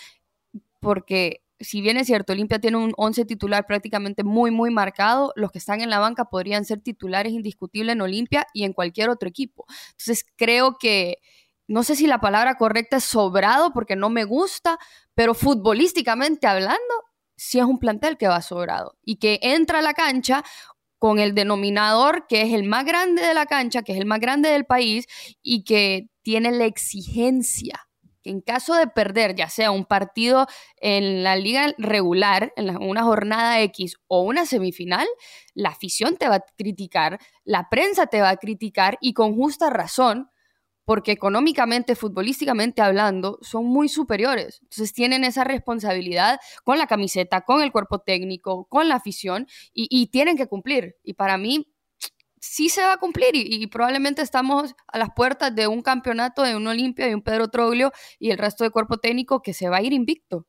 porque 0.80 1.42
si 1.62 1.82
bien 1.82 1.98
es 1.98 2.08
cierto, 2.08 2.34
Olimpia 2.34 2.60
tiene 2.60 2.78
un 2.78 2.94
11 2.98 3.26
titular 3.26 3.66
prácticamente 3.68 4.24
muy, 4.24 4.52
muy 4.52 4.72
marcado, 4.72 5.32
los 5.36 5.52
que 5.52 5.60
están 5.60 5.82
en 5.82 5.90
la 5.90 6.00
banca 6.00 6.26
podrían 6.26 6.66
ser 6.66 6.82
titulares 6.82 7.34
indiscutibles 7.34 7.94
en 7.94 8.02
Olimpia 8.02 8.48
y 8.54 8.64
en 8.64 8.74
cualquier 8.74 9.10
otro 9.10 9.30
equipo. 9.30 9.66
Entonces 9.92 10.26
creo 10.36 10.78
que, 10.80 11.18
no 11.68 11.84
sé 11.84 11.96
si 11.96 12.08
la 12.08 12.20
palabra 12.20 12.56
correcta 12.56 12.98
es 12.98 13.04
sobrado 13.04 13.72
porque 13.74 13.96
no 13.96 14.10
me 14.10 14.24
gusta, 14.24 14.80
pero 15.14 15.34
futbolísticamente 15.34 16.48
hablando, 16.48 16.94
sí 17.42 17.58
es 17.58 17.66
un 17.66 17.80
plantel 17.80 18.18
que 18.18 18.28
va 18.28 18.42
sobrado 18.42 18.98
y 19.04 19.16
que 19.16 19.40
entra 19.42 19.80
a 19.80 19.82
la 19.82 19.94
cancha 19.94 20.44
con 21.00 21.18
el 21.18 21.34
denominador 21.34 22.28
que 22.28 22.44
es 22.44 22.54
el 22.54 22.64
más 22.64 22.86
grande 22.86 23.24
de 23.24 23.34
la 23.34 23.48
cancha, 23.48 23.82
que 23.82 23.94
es 23.94 24.00
el 24.00 24.06
más 24.06 24.20
grande 24.20 24.50
del 24.50 24.66
país 24.66 25.08
y 25.42 25.64
que 25.64 26.08
tiene 26.22 26.52
la 26.52 26.66
exigencia 26.66 27.88
que 28.24 28.30
en 28.30 28.42
caso 28.42 28.76
de 28.76 28.86
perder, 28.86 29.36
ya 29.36 29.50
sea 29.50 29.72
un 29.72 29.86
partido 29.86 30.46
en 30.78 31.24
la 31.24 31.36
liga 31.36 31.74
regular, 31.80 32.54
en 32.56 32.78
una 32.78 33.02
jornada 33.02 33.60
X 33.62 33.96
o 34.06 34.22
una 34.22 34.46
semifinal, 34.46 35.08
la 35.56 35.70
afición 35.70 36.18
te 36.18 36.30
va 36.30 36.36
a 36.36 36.46
criticar, 36.56 37.20
la 37.44 37.68
prensa 37.70 38.06
te 38.06 38.22
va 38.22 38.30
a 38.30 38.38
criticar 38.38 39.00
y 39.02 39.14
con 39.14 39.36
justa 39.36 39.72
razón, 39.72 40.30
porque 40.92 41.14
económicamente, 41.14 41.96
futbolísticamente 41.96 42.82
hablando, 42.82 43.40
son 43.42 43.64
muy 43.64 43.88
superiores. 43.88 44.60
Entonces 44.64 44.92
tienen 44.92 45.24
esa 45.24 45.46
responsabilidad 45.46 46.38
con 46.66 46.78
la 46.78 46.86
camiseta, 46.86 47.46
con 47.46 47.62
el 47.62 47.72
cuerpo 47.72 48.00
técnico, 48.00 48.66
con 48.66 48.90
la 48.90 48.96
afición 48.96 49.48
y, 49.74 50.08
tienen 50.08 50.36
que 50.36 50.48
cumplir. 50.48 50.98
Y 51.02 51.14
para 51.14 51.38
mí, 51.38 51.66
sí 52.42 52.68
se 52.68 52.82
va 52.82 52.92
a 52.92 52.98
cumplir 52.98 53.30
y, 53.36 53.66
probablemente 53.68 54.22
estamos 54.22 54.76
a 54.86 54.98
las 54.98 55.12
puertas 55.16 55.56
de 55.56 55.66
un 55.66 55.82
campeonato 55.82 56.44
de 56.44 56.58
un 56.58 56.68
Olimpia 56.68 57.08
y 57.08 57.14
un 57.14 57.22
Pedro 57.22 57.48
Troglio 57.48 57.94
y 58.20 58.32
el 58.32 58.38
resto 58.38 58.66
de 58.66 58.72
cuerpo 58.72 58.98
técnico 58.98 59.42
que 59.42 59.54
se 59.54 59.70
va 59.70 59.78
a 59.78 59.82
ir 59.82 59.94
invicto. 59.94 60.46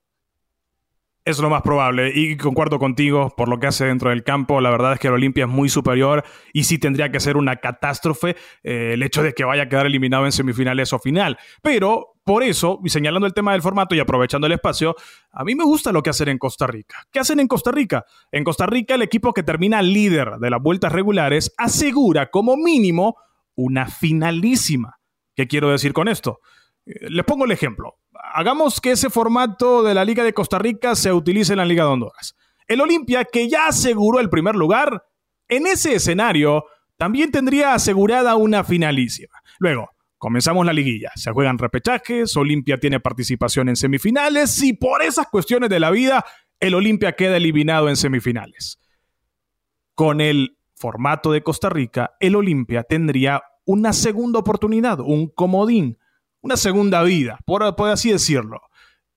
Es 1.24 1.38
lo 1.38 1.48
más 1.50 1.62
probable 1.62 2.11
y 2.12 2.37
concuerdo 2.37 2.80
contigo 2.80 3.32
por 3.37 3.48
lo 3.48 3.61
que 3.61 3.68
hace 3.68 3.85
dentro 3.85 4.11
del 4.11 4.24
campo. 4.24 4.61
La 4.61 4.70
verdad 4.70 4.94
es 4.94 4.98
que 4.98 5.06
el 5.06 5.14
Olimpia 5.14 5.44
es 5.44 5.50
muy 5.50 5.68
superior 5.68 6.24
y 6.52 6.64
sí 6.64 6.78
tendría 6.78 7.12
que 7.12 7.20
ser 7.20 7.37
una 7.37 7.56
catástrofe 7.56 8.35
eh, 8.64 8.94
el 8.94 9.04
hecho 9.04 9.22
de 9.22 9.32
que 9.32 9.44
vaya 9.44 9.62
a 9.62 9.68
quedar 9.68 9.87
eliminado 9.87 10.24
en 10.24 10.32
semifinales 10.32 10.92
o 10.92 10.98
final. 10.98 11.38
Pero 11.62 12.14
por 12.24 12.42
eso, 12.42 12.80
y 12.85 12.88
señalando 12.88 13.28
el 13.28 13.35
tema 13.35 13.52
del 13.52 13.62
formato 13.62 13.94
y 13.94 14.00
aprovechando 14.00 14.48
el 14.48 14.52
espacio, 14.54 14.96
a 15.30 15.44
mí 15.44 15.54
me 15.54 15.62
gusta 15.62 15.92
lo 15.92 16.02
que 16.02 16.11
hacen 16.11 16.28
en 16.28 16.38
Costa 16.38 16.66
Rica. 16.66 17.06
¿Qué 17.12 17.20
hacen 17.20 17.38
en 17.38 17.46
Costa 17.46 17.70
Rica? 17.70 18.04
En 18.32 18.42
Costa 18.42 18.66
Rica 18.66 18.96
el 18.96 19.02
equipo 19.02 19.32
que 19.32 19.44
termina 19.44 19.80
líder 19.80 20.38
de 20.40 20.50
las 20.50 20.61
vueltas 20.61 20.90
regulares 20.90 21.54
asegura 21.56 22.30
como 22.30 22.56
mínimo 22.56 23.14
una 23.54 23.87
finalísima. 23.87 24.98
¿Qué 25.37 25.46
quiero 25.46 25.70
decir 25.70 25.92
con 25.92 26.08
esto? 26.08 26.40
Eh, 26.87 27.11
les 27.11 27.25
pongo 27.25 27.45
el 27.45 27.53
ejemplo 27.53 27.99
hagamos 28.33 28.81
que 28.81 28.92
ese 28.92 29.11
formato 29.11 29.83
de 29.83 29.95
la 29.95 30.05
Liga 30.05 30.25
de 30.25 30.33
Costa 30.33 30.59
Rica 30.59 30.95
se 30.95 31.12
utilice 31.12 31.53
en 31.53 31.59
la 31.59 31.64
Liga 31.64 31.85
de 31.85 31.90
Honduras. 31.90 32.35
El 32.66 32.81
Olimpia, 32.81 33.25
que 33.25 33.49
ya 33.49 33.66
aseguró 33.66 34.21
el 34.21 34.31
primer 34.31 34.55
lugar, 34.55 35.05
en 35.49 35.66
ese 35.66 35.95
escenario 35.95 36.64
también 36.97 37.31
tendría 37.31 37.75
asegurada 37.75 38.37
una 38.37 38.64
finalísima. 38.64 39.35
Luego, 39.59 39.90
comenzamos 40.18 40.64
la 40.64 40.73
liguilla. 40.73 41.11
Se 41.16 41.33
juegan 41.33 41.59
repechajes, 41.59 42.37
Olimpia 42.37 42.79
tiene 42.79 43.01
participación 43.01 43.68
en 43.68 43.77
semifinales 43.77 44.62
y 44.62 44.73
por 44.73 45.03
esas 45.03 45.27
cuestiones 45.27 45.68
de 45.68 45.81
la 45.81 45.90
vida, 45.90 46.25
el 46.61 46.75
Olimpia 46.75 47.12
queda 47.12 47.37
eliminado 47.37 47.88
en 47.88 47.97
semifinales. 47.97 48.79
Con 49.95 50.21
el 50.21 50.59
formato 50.77 51.33
de 51.33 51.42
Costa 51.42 51.68
Rica, 51.68 52.12
el 52.21 52.37
Olimpia 52.37 52.85
tendría 52.85 53.42
una 53.64 53.92
segunda 53.92 54.38
oportunidad, 54.38 55.01
un 55.01 55.29
comodín 55.29 55.99
una 56.42 56.57
segunda 56.57 57.02
vida, 57.02 57.38
por, 57.46 57.62
así 57.88 58.12
decirlo. 58.12 58.61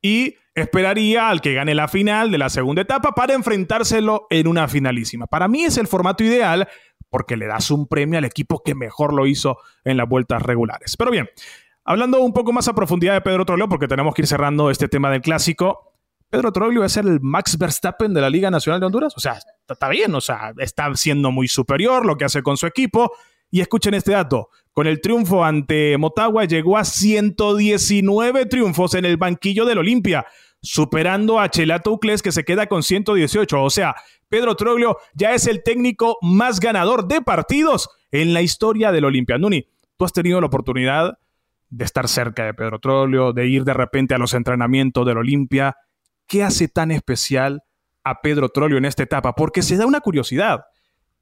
Y 0.01 0.35
esperaría 0.53 1.29
al 1.29 1.41
que 1.41 1.53
gane 1.53 1.75
la 1.75 1.88
final 1.88 2.31
de 2.31 2.38
la 2.38 2.49
segunda 2.49 2.83
etapa 2.83 3.11
para 3.11 3.33
enfrentárselo 3.33 4.27
en 4.29 4.47
una 4.47 4.67
finalísima. 4.67 5.27
Para 5.27 5.47
mí 5.47 5.63
es 5.63 5.77
el 5.77 5.88
formato 5.88 6.23
ideal 6.23 6.69
porque 7.09 7.35
le 7.35 7.47
das 7.47 7.71
un 7.71 7.88
premio 7.88 8.19
al 8.19 8.25
equipo 8.25 8.61
que 8.63 8.75
mejor 8.75 9.13
lo 9.13 9.25
hizo 9.25 9.57
en 9.83 9.97
las 9.97 10.07
vueltas 10.07 10.41
regulares. 10.41 10.95
Pero 10.97 11.11
bien, 11.11 11.29
hablando 11.83 12.21
un 12.21 12.33
poco 12.33 12.53
más 12.53 12.67
a 12.67 12.75
profundidad 12.75 13.13
de 13.13 13.21
Pedro 13.21 13.45
Troglio, 13.45 13.67
porque 13.67 13.88
tenemos 13.88 14.13
que 14.13 14.21
ir 14.21 14.27
cerrando 14.27 14.69
este 14.69 14.88
tema 14.88 15.09
del 15.09 15.21
clásico. 15.21 15.93
Pedro 16.29 16.51
Troglio 16.51 16.81
va 16.81 16.85
a 16.85 16.89
ser 16.89 17.05
el 17.05 17.19
Max 17.21 17.57
Verstappen 17.57 18.13
de 18.13 18.21
la 18.21 18.29
Liga 18.29 18.51
Nacional 18.51 18.79
de 18.79 18.85
Honduras. 18.85 19.13
O 19.15 19.19
sea, 19.19 19.39
está 19.67 19.89
bien, 19.89 20.13
o 20.13 20.21
sea, 20.21 20.53
está 20.57 20.93
siendo 20.95 21.31
muy 21.31 21.47
superior 21.47 22.05
lo 22.05 22.17
que 22.17 22.25
hace 22.25 22.43
con 22.43 22.57
su 22.57 22.67
equipo 22.67 23.11
Y 23.55 23.61
escuchen 23.61 23.93
este 23.93 24.11
dato, 24.11 24.49
con 24.73 24.85
el 24.85 24.99
triunfo 24.99 25.45
ante 25.45 25.97
Motagua 25.97 26.43
llegó 26.43 26.77
a 26.77 26.83
119 26.83 28.47
triunfos 28.47 28.95
en 28.95 29.05
el 29.05 29.15
banquillo 29.15 29.63
del 29.63 29.77
Olimpia, 29.77 30.25
superando 30.61 31.39
a 31.39 31.47
Chelato 31.47 31.93
Ucles 31.93 32.21
que 32.21 32.33
se 32.33 32.43
queda 32.43 32.67
con 32.67 32.83
118. 32.83 33.63
O 33.63 33.69
sea, 33.69 33.95
Pedro 34.27 34.55
Troglio 34.55 34.97
ya 35.13 35.33
es 35.33 35.47
el 35.47 35.63
técnico 35.63 36.17
más 36.21 36.59
ganador 36.59 37.07
de 37.07 37.21
partidos 37.21 37.87
en 38.11 38.33
la 38.33 38.41
historia 38.41 38.91
del 38.91 39.05
Olimpia. 39.05 39.37
Nuni, 39.37 39.65
tú 39.95 40.03
has 40.03 40.11
tenido 40.11 40.41
la 40.41 40.47
oportunidad 40.47 41.17
de 41.69 41.85
estar 41.85 42.09
cerca 42.09 42.43
de 42.43 42.53
Pedro 42.53 42.79
Troglio, 42.79 43.31
de 43.31 43.47
ir 43.47 43.63
de 43.63 43.73
repente 43.73 44.15
a 44.15 44.17
los 44.17 44.33
entrenamientos 44.33 45.05
del 45.05 45.19
Olimpia. 45.19 45.77
¿Qué 46.27 46.43
hace 46.43 46.67
tan 46.67 46.91
especial 46.91 47.63
a 48.03 48.19
Pedro 48.19 48.49
Troglio 48.49 48.77
en 48.77 48.83
esta 48.83 49.03
etapa? 49.03 49.33
Porque 49.33 49.61
se 49.61 49.77
da 49.77 49.85
una 49.85 50.01
curiosidad. 50.01 50.65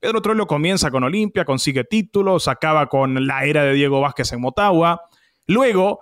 Pedro 0.03 0.21
Troglio 0.21 0.47
comienza 0.47 0.91
con 0.91 1.05
Olimpia, 1.05 1.45
consigue 1.45 1.85
títulos, 1.85 2.49
acaba 2.49 2.87
con 2.89 3.25
la 3.25 3.45
era 3.45 3.63
de 3.63 3.71
Diego 3.71 4.01
Vázquez 4.01 4.33
en 4.33 4.41
Motagua. 4.41 4.99
Luego, 5.47 6.01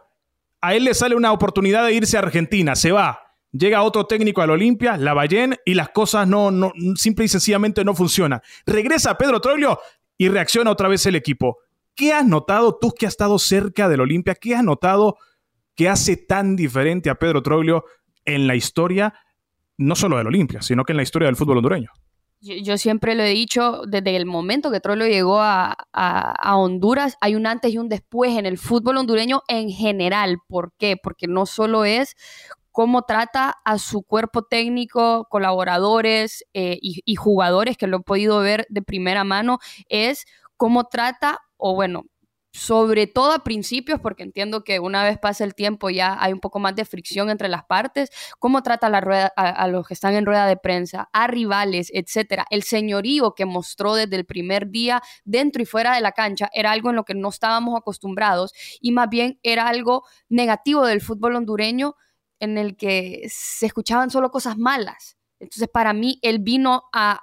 a 0.60 0.74
él 0.74 0.86
le 0.86 0.96
sale 0.96 1.14
una 1.14 1.32
oportunidad 1.32 1.86
de 1.86 1.94
irse 1.94 2.18
a 2.18 2.22
Argentina, 2.22 2.76
se 2.76 2.92
va. 2.92 3.20
Llega 3.52 3.84
otro 3.84 4.08
técnico 4.08 4.42
al 4.42 4.50
Olimpia, 4.50 4.98
Lavallén, 4.98 5.56
y 5.66 5.76
las 5.76 5.90
cosas 5.90 6.28
no, 6.28 6.50
no, 6.50 6.72
simple 6.96 7.26
y 7.26 7.28
sencillamente 7.28 7.86
no 7.86 7.94
funcionan. 7.94 8.42
Regresa 8.66 9.20
Pedro 9.20 9.40
Troglio 9.40 9.80
y 10.18 10.30
reacciona 10.30 10.72
otra 10.72 10.88
vez 10.88 11.06
el 11.06 11.16
equipo. 11.16 11.60
¿Qué 11.94 12.12
has 12.12 12.26
notado 12.26 12.80
tú 12.82 12.96
que 12.98 13.06
has 13.06 13.14
estado 13.14 13.38
cerca 13.38 13.88
del 13.88 14.02
Olimpia? 14.02 14.34
¿Qué 14.34 14.56
has 14.56 14.64
notado 14.64 15.18
que 15.76 15.90
hace 15.90 16.18
tan 16.18 16.56
diferente 16.56 17.12
a 17.12 17.20
Pedro 17.20 17.44
Troglio 17.44 17.86
en 18.26 18.48
la 18.48 18.56
historia, 18.56 19.14
no 19.78 19.96
solo 19.96 20.18
del 20.18 20.26
Olimpia, 20.26 20.64
sino 20.64 20.86
que 20.86 20.94
en 20.94 20.98
la 20.98 21.04
historia 21.04 21.28
del 21.28 21.36
fútbol 21.36 21.58
hondureño? 21.58 21.92
Yo, 22.44 22.76
siempre 22.80 23.14
lo 23.14 23.22
he 23.22 23.30
dicho, 23.30 23.84
desde 23.88 24.16
el 24.16 24.26
momento 24.26 24.72
que 24.72 24.80
Troilo 24.80 25.06
llegó 25.06 25.40
a, 25.40 25.76
Honduras, 26.56 27.16
hay 27.22 27.36
un 27.36 27.46
antes 27.46 27.72
y 27.72 27.78
un 27.78 27.88
después 27.88 28.36
en 28.36 28.48
el 28.48 28.58
fútbol 28.58 28.98
hondureño 28.98 29.44
en 29.48 29.70
general. 29.70 30.40
¿Por 30.48 30.74
qué? 30.80 30.98
Porque 30.98 31.28
no 31.28 31.46
solo 31.46 31.86
es 31.86 32.16
cómo 32.72 33.04
trata 33.04 33.58
a 33.64 33.78
su 33.78 34.02
cuerpo 34.02 34.42
técnico, 34.42 35.28
colaboradores 35.30 36.44
eh, 36.56 36.80
y, 36.82 37.16
jugadores, 37.16 37.78
que 37.78 37.86
lo 37.86 37.98
he 37.98 38.02
podido 38.02 38.40
ver 38.40 38.66
de 38.70 38.82
primera 38.82 39.24
mano, 39.24 39.60
es 39.88 40.26
cómo 40.58 40.86
trata, 40.86 41.42
o 41.58 41.76
bueno, 41.76 42.06
sobre 42.54 43.08
todo 43.08 43.32
a 43.32 43.44
principios, 43.44 44.00
porque 44.02 44.24
entiendo 44.24 44.64
que 44.64 44.80
una 44.80 45.04
vez 45.04 45.18
pasa 45.18 45.44
el 45.44 45.56
tiempo 45.56 45.90
ya 45.90 46.18
hay 46.20 46.34
un 46.34 46.40
poco 46.40 46.60
más 46.60 46.76
de 46.76 46.86
fricción 46.86 47.30
entre 47.30 47.48
las 47.48 47.64
partes, 47.64 48.10
cómo 48.40 48.62
trata 48.62 48.90
la 48.90 49.02
rueda, 49.02 49.32
a, 49.36 49.68
los 49.68 49.88
que 49.88 49.94
están 49.94 50.16
en 50.16 50.26
rueda 50.26 50.48
de 50.48 50.58
prensa, 50.58 51.10
a 51.14 51.28
rivales, 51.28 51.90
etcétera. 51.94 52.46
El 52.50 52.64
señorío 52.64 53.34
que 53.36 53.46
mostró 53.46 53.96
desde 53.96 54.18
el 54.18 54.26
primer 54.26 54.70
día 54.70 55.02
dentro 55.24 55.62
y 55.62 55.66
fuera 55.66 55.96
de 55.96 56.02
la 56.02 56.12
cancha 56.12 56.50
era 56.54 56.72
algo 56.72 56.90
en 56.90 56.98
lo 56.98 57.06
que 57.06 57.16
no 57.16 57.30
estábamos 57.30 57.78
acostumbrados 57.78 58.54
y 58.82 58.92
más 58.92 59.10
bien 59.10 59.40
era 59.44 59.68
algo 59.68 60.04
negativo 60.30 60.86
del 60.86 61.02
fútbol 61.02 61.36
hondureño 61.36 61.96
en 62.40 62.58
el 62.58 62.76
que 62.76 63.28
se 63.30 63.68
escuchaban 63.68 64.10
solo 64.10 64.30
cosas 64.32 64.58
malas. 64.58 65.18
Entonces, 65.40 65.70
para 65.72 65.94
mí, 65.94 66.20
él 66.22 66.40
vino 66.40 66.84
a 66.94 67.22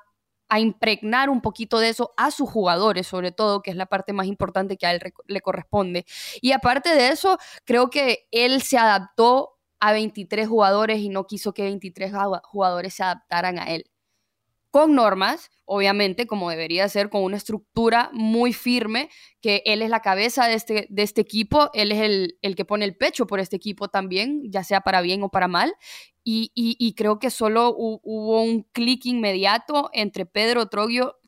a 0.48 0.60
impregnar 0.60 1.30
un 1.30 1.40
poquito 1.40 1.78
de 1.78 1.90
eso 1.90 2.12
a 2.16 2.30
sus 2.30 2.48
jugadores, 2.48 3.06
sobre 3.06 3.32
todo, 3.32 3.62
que 3.62 3.70
es 3.70 3.76
la 3.76 3.86
parte 3.86 4.12
más 4.12 4.26
importante 4.26 4.76
que 4.76 4.86
a 4.86 4.92
él 4.92 5.00
le 5.26 5.40
corresponde. 5.40 6.06
Y 6.40 6.52
aparte 6.52 6.94
de 6.94 7.08
eso, 7.08 7.38
creo 7.64 7.90
que 7.90 8.26
él 8.30 8.62
se 8.62 8.78
adaptó 8.78 9.58
a 9.80 9.92
23 9.92 10.48
jugadores 10.48 10.98
y 10.98 11.08
no 11.08 11.26
quiso 11.26 11.52
que 11.52 11.62
23 11.62 12.12
jugadores 12.42 12.94
se 12.94 13.02
adaptaran 13.02 13.58
a 13.58 13.66
él. 13.66 13.84
Con 14.70 14.94
normas, 14.94 15.50
obviamente, 15.64 16.26
como 16.26 16.50
debería 16.50 16.88
ser, 16.90 17.08
con 17.08 17.22
una 17.22 17.38
estructura 17.38 18.10
muy 18.12 18.52
firme, 18.52 19.08
que 19.40 19.62
él 19.64 19.80
es 19.80 19.88
la 19.88 20.00
cabeza 20.00 20.46
de 20.46 20.54
este, 20.54 20.86
de 20.90 21.02
este 21.02 21.22
equipo, 21.22 21.70
él 21.72 21.90
es 21.90 22.00
el, 22.00 22.38
el 22.42 22.54
que 22.54 22.66
pone 22.66 22.84
el 22.84 22.96
pecho 22.96 23.26
por 23.26 23.40
este 23.40 23.56
equipo 23.56 23.88
también, 23.88 24.42
ya 24.50 24.64
sea 24.64 24.82
para 24.82 25.00
bien 25.00 25.22
o 25.22 25.30
para 25.30 25.48
mal, 25.48 25.74
y, 26.30 26.94
creo 26.94 27.18
que 27.18 27.30
solo 27.30 27.74
hubo 27.76 28.42
un 28.42 28.62
clic 28.72 29.06
inmediato 29.06 29.88
entre 29.92 30.26
Pedro 30.26 30.66
Troglio, 30.66 31.18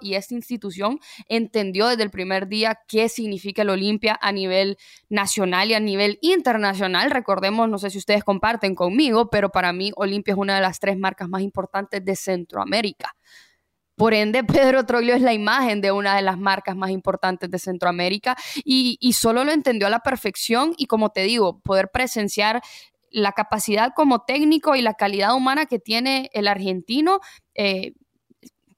y 0.00 0.14
esta 0.14 0.34
institución 0.34 1.00
entendió 1.28 1.88
desde 1.88 2.02
el 2.02 2.10
primer 2.10 2.48
día 2.48 2.78
qué 2.86 3.08
significa 3.08 3.62
el 3.62 3.70
Olimpia 3.70 4.18
a 4.20 4.30
nivel 4.30 4.76
nacional 5.08 5.70
y 5.70 5.74
a 5.74 5.80
nivel 5.80 6.18
internacional. 6.20 7.10
Recordemos, 7.10 7.68
no 7.68 7.78
sé 7.78 7.88
si 7.88 7.98
ustedes 7.98 8.24
comparten 8.24 8.74
conmigo, 8.74 9.30
pero 9.30 9.48
para 9.48 9.72
mí 9.72 9.90
Olimpia 9.96 10.32
es 10.32 10.38
una 10.38 10.56
de 10.56 10.60
las 10.60 10.80
tres 10.80 10.98
marcas 10.98 11.28
más 11.28 11.40
importantes 11.40 12.04
de 12.04 12.14
Centroamérica. 12.14 13.16
Por 13.96 14.12
ende, 14.12 14.44
Pedro 14.74 14.84
Troglio 14.84 15.14
es 15.14 15.22
la 15.22 15.32
imagen 15.32 15.80
de 15.80 15.92
una 15.92 16.16
de 16.16 16.22
las 16.22 16.38
marcas 16.38 16.76
más 16.76 16.90
importantes 16.90 17.50
de 17.50 17.58
Centroamérica 17.58 18.36
y, 18.64 18.98
y, 19.00 19.14
solo 19.14 19.44
lo 19.44 19.52
entendió 19.52 19.86
a 19.86 19.90
la 19.90 20.00
perfección 20.00 20.74
y 20.76 20.86
como 20.86 21.10
te 21.10 21.22
digo, 21.22 21.60
poder 21.60 21.88
presenciar 21.92 22.60
la 23.14 23.32
capacidad 23.32 23.92
como 23.94 24.22
técnico 24.24 24.74
y 24.74 24.82
la 24.82 24.94
calidad 24.94 25.34
humana 25.34 25.66
que 25.66 25.78
tiene 25.78 26.30
el 26.34 26.48
argentino. 26.48 27.20
Eh, 27.54 27.94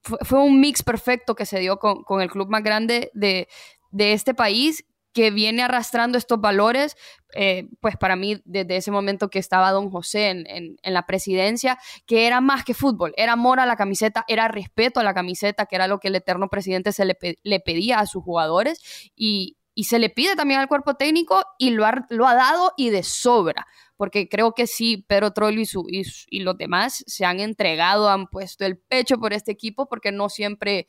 fue, 0.03 0.39
un 0.39 0.61
mix 0.61 0.83
perfecto 0.83 1.35
que 1.35 1.45
se 1.45 1.59
dio 1.59 1.79
con, 1.79 2.21
el 2.21 2.29
club 2.29 2.47
más 2.47 2.63
grande 2.63 3.11
de, 3.13 3.47
este 3.91 4.35
país 4.35 4.85
que 5.11 5.31
viene 5.31 5.63
arrastrando 5.63 6.19
estos 6.19 6.39
valores, 6.39 6.95
eh, 7.33 7.67
pues 7.81 7.97
para 7.97 8.15
mí 8.15 8.39
desde 8.45 8.77
ese 8.77 8.91
momento 8.91 9.31
que 9.31 9.39
estaba 9.39 9.71
don 9.71 9.89
José 9.89 10.29
en, 10.29 10.77
la 10.83 11.07
presidencia, 11.07 11.79
que 12.05 12.27
era 12.27 12.39
más 12.39 12.63
que 12.63 12.75
fútbol, 12.75 13.13
era 13.17 13.33
amor 13.33 13.59
a 13.59 13.65
la 13.65 13.75
camiseta, 13.75 14.23
era 14.27 14.47
respeto 14.47 14.99
a 14.99 15.03
la 15.03 15.15
camiseta, 15.15 15.65
que 15.65 15.75
era 15.75 15.87
lo 15.87 15.99
que 15.99 16.09
el 16.09 16.15
eterno 16.15 16.47
presidente 16.47 16.91
se 16.91 17.05
le, 17.05 17.17
le 17.41 17.59
pedía 17.59 17.99
a 17.99 18.05
sus 18.05 18.23
jugadores 18.23 19.11
y, 19.15 19.57
y, 19.73 19.85
se 19.85 19.97
le 19.97 20.11
pide 20.11 20.35
también 20.35 20.59
al 20.59 20.67
cuerpo 20.67 20.93
técnico 20.93 21.43
y 21.57 21.71
lo 21.71 21.87
ha, 21.87 22.05
lo 22.09 22.27
ha 22.27 22.35
dado 22.35 22.73
y 22.77 22.91
de 22.91 23.01
sobra 23.01 23.65
porque 23.97 24.29
creo 24.29 24.53
que 24.53 24.67
sí, 24.67 25.03
Pedro 25.07 25.31
Troilo 25.31 25.61
y, 25.61 26.03
y, 26.29 26.39
los 26.41 26.57
demás 26.57 27.03
se 27.07 27.25
han 27.25 27.39
entregado, 27.39 28.09
han 28.09 28.27
puesto 28.27 28.65
el 28.65 28.77
pecho 28.77 29.17
por 29.17 29.33
este 29.33 29.51
equipo, 29.51 29.89
porque 29.89 30.11
no 30.11 30.29
siempre 30.29 30.87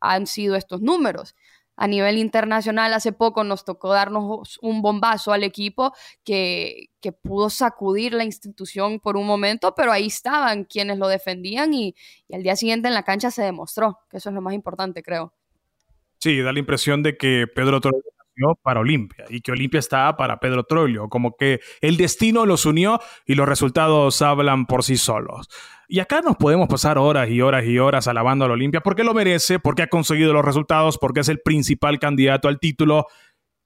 han 0.00 0.26
sido 0.26 0.56
estos 0.56 0.80
números. 0.80 1.34
A 1.76 1.86
nivel 1.86 2.18
internacional, 2.18 2.92
hace 2.92 3.12
poco 3.12 3.42
nos 3.42 3.64
tocó 3.64 3.92
darnos 3.94 4.58
un 4.60 4.82
bombazo 4.82 5.32
al 5.32 5.44
equipo 5.44 5.94
que, 6.24 6.90
pudo 7.22 7.48
sacudir 7.48 8.12
la 8.12 8.24
institución 8.24 9.00
por 9.00 9.16
un 9.16 9.26
momento, 9.26 9.74
pero 9.74 9.90
ahí 9.90 10.06
estaban 10.06 10.64
quienes 10.64 10.98
lo 10.98 11.08
defendían 11.08 11.72
y, 11.72 11.94
y 12.28 12.34
al 12.34 12.42
día 12.42 12.56
siguiente 12.56 12.88
en 12.88 12.94
la 12.94 13.02
cancha 13.02 13.30
se 13.30 13.42
demostró, 13.42 13.98
eso 14.12 14.28
es 14.28 14.34
lo 14.34 14.42
más 14.42 14.52
importante, 14.52 15.02
creo. 15.02 15.32
Sí, 16.18 16.42
da 16.42 16.52
la 16.52 16.58
impresión 16.58 17.02
de 17.02 17.16
que 17.16 17.46
Pedro 17.46 17.80
Para 18.62 18.80
Olimpia 18.80 19.24
y 19.28 19.40
que 19.40 19.52
Olimpia 19.52 19.78
estaba 19.78 20.16
para 20.16 20.38
Pedro 20.40 20.64
Troglio, 20.64 21.08
como 21.08 21.36
que 21.36 21.60
el 21.80 21.96
destino 21.96 22.46
los 22.46 22.66
unió 22.66 23.00
y 23.26 23.34
los 23.34 23.48
resultados 23.48 24.20
hablan 24.22 24.66
por 24.66 24.84
sí 24.84 24.96
solos. 24.96 25.48
Y 25.88 25.98
acá 25.98 26.20
nos 26.20 26.36
podemos 26.36 26.68
pasar 26.68 26.98
horas 26.98 27.28
y 27.30 27.40
horas 27.40 27.64
y 27.64 27.78
horas 27.78 28.06
alabando 28.06 28.44
al 28.44 28.52
Olimpia 28.52 28.80
porque 28.80 29.02
lo 29.02 29.12
merece, 29.12 29.58
porque 29.58 29.82
ha 29.82 29.88
conseguido 29.88 30.32
los 30.32 30.44
resultados, 30.44 30.98
porque 30.98 31.20
es 31.20 31.28
el 31.28 31.40
principal 31.40 31.98
candidato 31.98 32.46
al 32.46 32.60
título. 32.60 33.06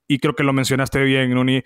Y 0.07 0.19
creo 0.19 0.33
que 0.33 0.43
lo 0.43 0.51
mencionaste 0.51 1.03
bien, 1.03 1.31
Nuni. 1.31 1.61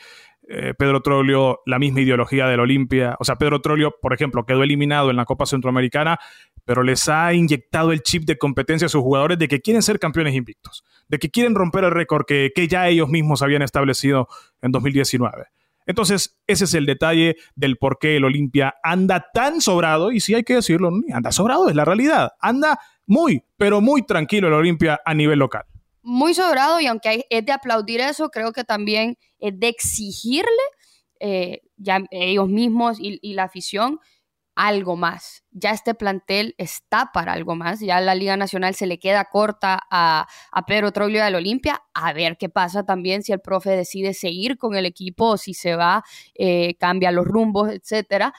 Eh, 0.51 0.73
Pedro 0.73 1.01
Troglio, 1.01 1.59
la 1.67 1.77
misma 1.77 2.01
ideología 2.01 2.47
del 2.47 2.59
Olimpia. 2.59 3.15
O 3.19 3.23
sea, 3.23 3.35
Pedro 3.35 3.61
Troglio, 3.61 3.95
por 4.01 4.13
ejemplo, 4.13 4.45
quedó 4.45 4.63
eliminado 4.63 5.11
en 5.11 5.15
la 5.15 5.25
Copa 5.25 5.45
Centroamericana, 5.45 6.17
pero 6.65 6.83
les 6.83 7.07
ha 7.09 7.33
inyectado 7.33 7.91
el 7.91 8.01
chip 8.01 8.23
de 8.25 8.37
competencia 8.37 8.85
a 8.85 8.89
sus 8.89 9.01
jugadores 9.01 9.37
de 9.37 9.47
que 9.47 9.61
quieren 9.61 9.81
ser 9.81 9.99
campeones 9.99 10.35
invictos, 10.35 10.83
de 11.07 11.17
que 11.17 11.29
quieren 11.29 11.55
romper 11.55 11.83
el 11.83 11.91
récord 11.91 12.25
que, 12.25 12.51
ya 12.69 12.87
ellos 12.87 13.09
mismos 13.09 13.41
habían 13.41 13.61
establecido 13.61 14.27
en 14.61 14.71
2019. 14.71 15.45
Entonces, 15.85 16.37
ese 16.45 16.65
es 16.65 16.73
el 16.75 16.85
detalle 16.85 17.35
del 17.55 17.77
por 17.77 17.97
qué 17.97 18.17
el 18.17 18.25
Olimpia 18.25 18.75
anda 18.83 19.25
tan 19.33 19.59
sobrado, 19.61 20.11
y 20.11 20.19
si 20.19 20.35
hay 20.35 20.43
que 20.43 20.55
decirlo, 20.55 20.91
anda 21.11 21.31
sobrado, 21.31 21.69
es 21.69 21.75
la 21.75 21.85
realidad. 21.85 22.33
Anda 22.39 22.79
muy, 23.07 23.43
pero 23.57 23.81
muy 23.81 24.03
tranquilo 24.05 24.47
el 24.47 24.53
Olimpia 24.53 24.99
a 25.03 25.13
nivel 25.13 25.39
local 25.39 25.63
muy 26.01 26.33
sobrado 26.33 26.79
y 26.79 26.87
aunque 26.87 27.25
es 27.29 27.45
de 27.45 27.51
aplaudir 27.51 27.99
eso, 27.99 28.29
creo 28.29 28.51
que 28.51 28.63
también 28.63 29.17
es 29.37 29.59
de 29.59 29.67
exigirle 29.67 30.49
eh, 31.19 31.61
ya 31.77 32.01
ellos 32.11 32.47
mismos 32.47 32.97
y, 32.99 33.33
la 33.33 33.43
afición 33.43 33.99
algo 34.59 34.97
más. 34.97 35.45
Ya 35.51 35.71
este 35.71 35.95
plantel 35.95 36.53
está 36.57 37.11
para 37.13 37.31
algo 37.31 37.55
más. 37.55 37.79
Ya 37.79 38.01
la 38.01 38.13
Liga 38.13 38.35
Nacional 38.35 38.75
se 38.75 38.87
le 38.87 38.99
queda 38.99 39.23
corta 39.23 39.79
a, 39.89 40.27
Pedro 40.67 40.91
Troglio 40.91 41.23
del 41.23 41.35
Olimpia. 41.35 41.81
A 41.93 42.11
ver 42.11 42.37
qué 42.37 42.49
pasa 42.49 42.83
también 42.83 43.23
si 43.23 43.31
el 43.31 43.39
profe 43.39 43.69
decide 43.69 44.13
seguir 44.13 44.57
con 44.57 44.75
el 44.75 44.85
equipo 44.85 45.29
o 45.29 45.37
si 45.37 45.53
se 45.53 45.77
va, 45.77 46.03
eh, 46.35 46.75
cambia 46.75 47.11
los 47.11 47.25
rumbos, 47.25 47.71
etcétera. 47.71 48.33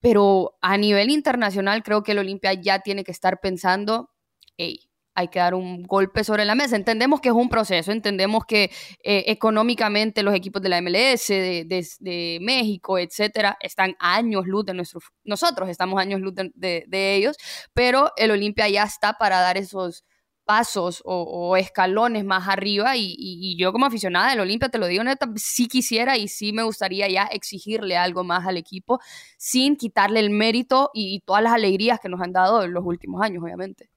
Pero 0.00 0.58
a 0.60 0.76
nivel 0.76 1.10
internacional 1.10 1.84
creo 1.84 2.02
que 2.02 2.10
el 2.10 2.18
Olimpia 2.18 2.54
ya 2.54 2.80
tiene 2.80 3.04
que 3.04 3.12
estar 3.12 3.38
pensando, 3.40 4.10
hey, 4.56 4.80
hay 5.14 5.28
que 5.28 5.38
dar 5.38 5.54
un 5.54 5.82
golpe 5.82 6.24
sobre 6.24 6.44
la 6.44 6.54
mesa. 6.54 6.76
Entendemos 6.76 7.20
que 7.20 7.28
es 7.28 7.34
un 7.34 7.48
proceso, 7.48 7.92
entendemos 7.92 8.44
que 8.46 8.70
eh, 9.02 9.24
económicamente 9.26 10.22
los 10.22 10.34
equipos 10.34 10.62
de 10.62 10.68
la 10.68 10.80
MLS, 10.80 11.28
de, 11.28 12.38
México, 12.40 12.98
etcétera, 12.98 13.56
están 13.60 13.94
años 13.98 14.46
luz 14.46 14.64
de 14.64 14.74
nuestros, 14.74 15.04
nosotros 15.24 15.68
estamos 15.68 16.00
años 16.00 16.20
luz 16.20 16.34
de, 16.34 17.14
ellos, 17.16 17.36
pero 17.74 18.12
el 18.16 18.30
Olimpia 18.30 18.68
ya 18.68 18.84
está 18.84 19.14
para 19.14 19.40
dar 19.40 19.56
esos 19.56 20.04
pasos 20.44 21.02
o, 21.04 21.56
escalones 21.56 22.24
más 22.24 22.48
arriba 22.48 22.96
y, 22.96 23.56
yo 23.58 23.72
como 23.72 23.86
aficionada 23.86 24.30
del 24.30 24.40
Olimpia, 24.40 24.68
te 24.68 24.78
lo 24.78 24.86
digo 24.86 25.04
neta, 25.04 25.28
sí 25.36 25.68
quisiera 25.68 26.16
y 26.16 26.28
sí 26.28 26.52
me 26.52 26.62
gustaría 26.62 27.08
ya 27.08 27.24
exigirle 27.24 27.96
algo 27.96 28.24
más 28.24 28.46
al 28.46 28.56
equipo 28.56 28.98
sin 29.38 29.76
quitarle 29.76 30.20
el 30.20 30.30
mérito 30.30 30.90
y, 30.94 31.20
todas 31.20 31.42
las 31.42 31.52
alegrías 31.52 32.00
que 32.00 32.08
nos 32.08 32.20
han 32.20 32.32
dado 32.32 32.64
en 32.64 32.72
los 32.72 32.84
últimos 32.84 33.22
años, 33.22 33.42
obviamente. 33.42 33.91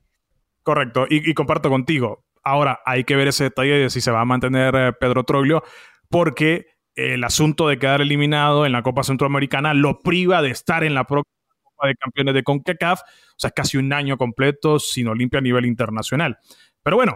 Correcto, 0.65 1.05
y, 1.07 1.31
comparto 1.35 1.69
contigo. 1.69 2.25
Ahora 2.43 2.79
hay 2.87 3.03
que 3.03 3.15
ver 3.15 3.27
ese 3.27 3.43
detalle 3.45 3.77
de 3.77 3.89
si 3.91 4.01
se 4.01 4.09
va 4.09 4.21
a 4.21 4.25
mantener 4.25 4.73
eh, 4.75 4.93
Pedro 4.99 5.23
Troglio, 5.23 5.63
porque 6.09 6.65
el 6.95 7.23
asunto 7.23 7.67
de 7.67 7.77
quedar 7.77 8.01
eliminado 8.01 8.65
en 8.65 8.71
la 8.71 8.81
Copa 8.81 9.03
Centroamericana 9.03 9.75
lo 9.75 9.99
priva 9.99 10.41
de 10.41 10.49
estar 10.49 10.83
en 10.83 10.95
la 10.95 11.03
próxima 11.03 11.29
de 11.83 11.93
Campeones 11.93 12.33
de 12.33 12.43
CONCACAF, 12.43 13.01
o 13.01 13.35
sea, 13.37 13.51
casi 13.51 13.77
un 13.77 13.93
año 13.93 14.17
completo 14.17 14.79
sin 14.79 15.07
Olimpia 15.07 15.37
a 15.37 15.43
nivel 15.43 15.67
internacional. 15.67 16.39
Pero 16.81 16.95
bueno, 16.95 17.15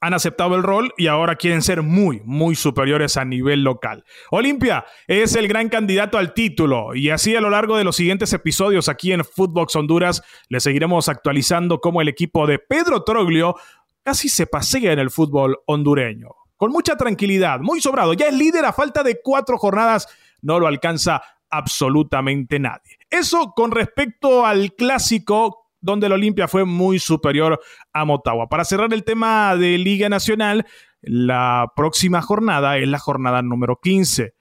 han 0.00 0.14
aceptado 0.14 0.54
el 0.54 0.62
rol 0.62 0.92
y 0.96 1.08
ahora 1.08 1.36
quieren 1.36 1.62
ser 1.62 1.82
muy, 1.82 2.22
muy 2.24 2.54
superiores 2.54 3.16
a 3.16 3.24
nivel 3.24 3.64
local. 3.64 4.04
Olimpia 4.30 4.84
es 5.06 5.34
el 5.34 5.48
gran 5.48 5.68
candidato 5.68 6.18
al 6.18 6.34
título 6.34 6.94
y 6.94 7.10
así 7.10 7.34
a 7.34 7.40
lo 7.40 7.50
largo 7.50 7.76
de 7.76 7.84
los 7.84 7.96
siguientes 7.96 8.32
episodios 8.32 8.88
aquí 8.88 9.12
en 9.12 9.24
Footbox 9.24 9.76
Honduras 9.76 10.22
le 10.48 10.60
seguiremos 10.60 11.08
actualizando 11.08 11.80
cómo 11.80 12.00
el 12.00 12.08
equipo 12.08 12.46
de 12.46 12.58
Pedro 12.58 13.02
Troglio 13.02 13.56
casi 14.02 14.28
se 14.28 14.46
pasea 14.46 14.92
en 14.92 14.98
el 14.98 15.10
fútbol 15.10 15.58
hondureño. 15.66 16.28
Con 16.56 16.72
mucha 16.72 16.96
tranquilidad, 16.96 17.60
muy 17.60 17.80
sobrado, 17.80 18.14
ya 18.14 18.26
es 18.26 18.34
líder 18.34 18.64
a 18.64 18.72
falta 18.72 19.02
de 19.02 19.20
cuatro 19.22 19.58
jornadas, 19.58 20.08
no 20.42 20.58
lo 20.58 20.66
alcanza 20.66 21.22
absolutamente 21.50 22.58
nadie. 22.58 22.98
Eso 23.10 23.52
con 23.54 23.70
respecto 23.70 24.44
al 24.44 24.74
clásico 24.74 25.67
donde 25.80 26.06
el 26.06 26.12
Olimpia 26.12 26.48
fue 26.48 26.64
muy 26.64 26.98
superior 26.98 27.60
a 27.92 28.04
Motagua. 28.04 28.48
Para 28.48 28.64
cerrar 28.64 28.92
el 28.92 29.04
tema 29.04 29.56
de 29.56 29.78
Liga 29.78 30.08
Nacional, 30.08 30.66
la 31.00 31.72
próxima 31.76 32.22
jornada 32.22 32.78
es 32.78 32.88
la 32.88 32.98
jornada 32.98 33.42
número 33.42 33.78
15. 33.82 34.34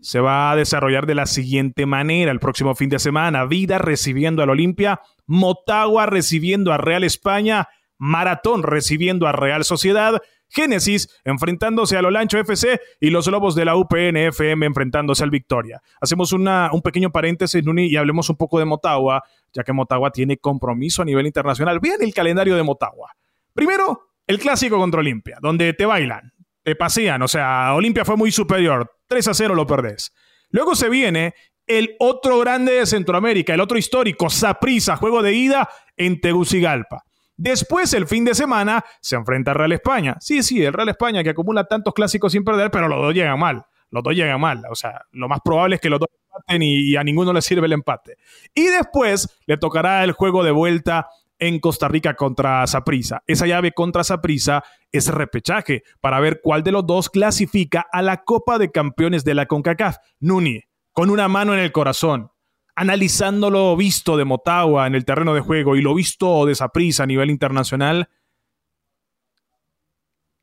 Se 0.00 0.20
va 0.20 0.50
a 0.50 0.56
desarrollar 0.56 1.06
de 1.06 1.14
la 1.14 1.26
siguiente 1.26 1.86
manera 1.86 2.32
el 2.32 2.40
próximo 2.40 2.74
fin 2.74 2.90
de 2.90 2.98
semana. 2.98 3.44
Vida 3.46 3.78
recibiendo 3.78 4.42
al 4.42 4.50
Olimpia, 4.50 5.00
Motagua 5.26 6.06
recibiendo 6.06 6.72
a 6.72 6.78
Real 6.78 7.04
España, 7.04 7.68
Maratón 7.98 8.64
recibiendo 8.64 9.28
a 9.28 9.32
Real 9.32 9.64
Sociedad 9.64 10.20
Génesis 10.52 11.08
enfrentándose 11.24 11.96
a 11.96 12.02
Lolancho 12.02 12.38
FC 12.38 12.80
y 13.00 13.10
los 13.10 13.26
Lobos 13.26 13.54
de 13.54 13.64
la 13.64 13.74
UPN 13.74 14.16
FM 14.16 14.66
enfrentándose 14.66 15.24
al 15.24 15.30
Victoria. 15.30 15.80
Hacemos 16.00 16.32
una, 16.32 16.70
un 16.72 16.82
pequeño 16.82 17.10
paréntesis, 17.10 17.64
Nuni, 17.64 17.86
y 17.86 17.96
hablemos 17.96 18.28
un 18.28 18.36
poco 18.36 18.58
de 18.58 18.66
Motagua, 18.66 19.22
ya 19.52 19.64
que 19.64 19.72
Motagua 19.72 20.10
tiene 20.10 20.36
compromiso 20.36 21.02
a 21.02 21.04
nivel 21.04 21.26
internacional. 21.26 21.80
Vean 21.80 22.02
el 22.02 22.12
calendario 22.12 22.54
de 22.54 22.62
Motagua. 22.62 23.12
Primero, 23.54 24.10
el 24.26 24.38
clásico 24.38 24.78
contra 24.78 25.00
Olimpia, 25.00 25.38
donde 25.40 25.72
te 25.72 25.86
bailan, 25.86 26.32
te 26.62 26.76
pasean, 26.76 27.22
o 27.22 27.28
sea, 27.28 27.74
Olimpia 27.74 28.04
fue 28.04 28.16
muy 28.16 28.30
superior, 28.30 28.90
3 29.08 29.28
a 29.28 29.34
0 29.34 29.54
lo 29.54 29.66
perdés. 29.66 30.12
Luego 30.50 30.74
se 30.74 30.88
viene 30.88 31.34
el 31.66 31.96
otro 31.98 32.38
grande 32.40 32.72
de 32.72 32.86
Centroamérica, 32.86 33.54
el 33.54 33.60
otro 33.60 33.78
histórico, 33.78 34.28
Saprisa, 34.28 34.96
juego 34.96 35.22
de 35.22 35.32
ida 35.32 35.68
en 35.96 36.20
Tegucigalpa. 36.20 37.04
Después, 37.42 37.92
el 37.94 38.06
fin 38.06 38.24
de 38.24 38.36
semana, 38.36 38.84
se 39.00 39.16
enfrenta 39.16 39.50
al 39.50 39.56
Real 39.56 39.72
España. 39.72 40.16
Sí, 40.20 40.44
sí, 40.44 40.64
el 40.64 40.72
Real 40.72 40.88
España 40.90 41.24
que 41.24 41.30
acumula 41.30 41.64
tantos 41.64 41.92
clásicos 41.92 42.30
sin 42.30 42.44
perder, 42.44 42.70
pero 42.70 42.86
los 42.86 43.02
dos 43.02 43.12
llegan 43.12 43.36
mal. 43.36 43.66
Los 43.90 44.04
dos 44.04 44.14
llegan 44.14 44.40
mal. 44.40 44.62
O 44.70 44.76
sea, 44.76 45.06
lo 45.10 45.28
más 45.28 45.40
probable 45.44 45.74
es 45.74 45.80
que 45.80 45.90
los 45.90 45.98
dos 45.98 46.08
empaten 46.24 46.62
y, 46.62 46.94
a 46.94 47.02
ninguno 47.02 47.32
le 47.32 47.42
sirve 47.42 47.66
el 47.66 47.72
empate. 47.72 48.16
Y 48.54 48.66
después 48.66 49.28
le 49.46 49.56
tocará 49.56 50.04
el 50.04 50.12
juego 50.12 50.44
de 50.44 50.52
vuelta 50.52 51.08
en 51.36 51.58
Costa 51.58 51.88
Rica 51.88 52.14
contra 52.14 52.64
Saprisa. 52.68 53.24
Esa 53.26 53.48
llave 53.48 53.72
contra 53.72 54.04
Saprisa 54.04 54.62
es 54.92 55.08
repechaje 55.08 55.82
para 56.00 56.20
ver 56.20 56.42
cuál 56.44 56.62
de 56.62 56.70
los 56.70 56.86
dos 56.86 57.10
clasifica 57.10 57.84
a 57.90 58.02
la 58.02 58.22
Copa 58.22 58.58
de 58.58 58.70
Campeones 58.70 59.24
de 59.24 59.34
la 59.34 59.46
CONCACAF. 59.46 59.96
Nuni, 60.20 60.60
con 60.92 61.10
una 61.10 61.26
mano 61.26 61.54
en 61.54 61.58
el 61.58 61.72
corazón, 61.72 62.30
analizando 62.74 63.50
lo 63.50 63.76
visto 63.76 64.16
de 64.16 64.24
Motagua 64.24 64.86
en 64.86 64.94
el 64.94 65.04
terreno 65.04 65.34
de 65.34 65.40
juego 65.40 65.76
y 65.76 65.82
lo 65.82 65.94
visto 65.94 66.46
de 66.46 66.54
Saprissa 66.54 67.02
a 67.02 67.06
nivel 67.06 67.30
internacional, 67.30 68.08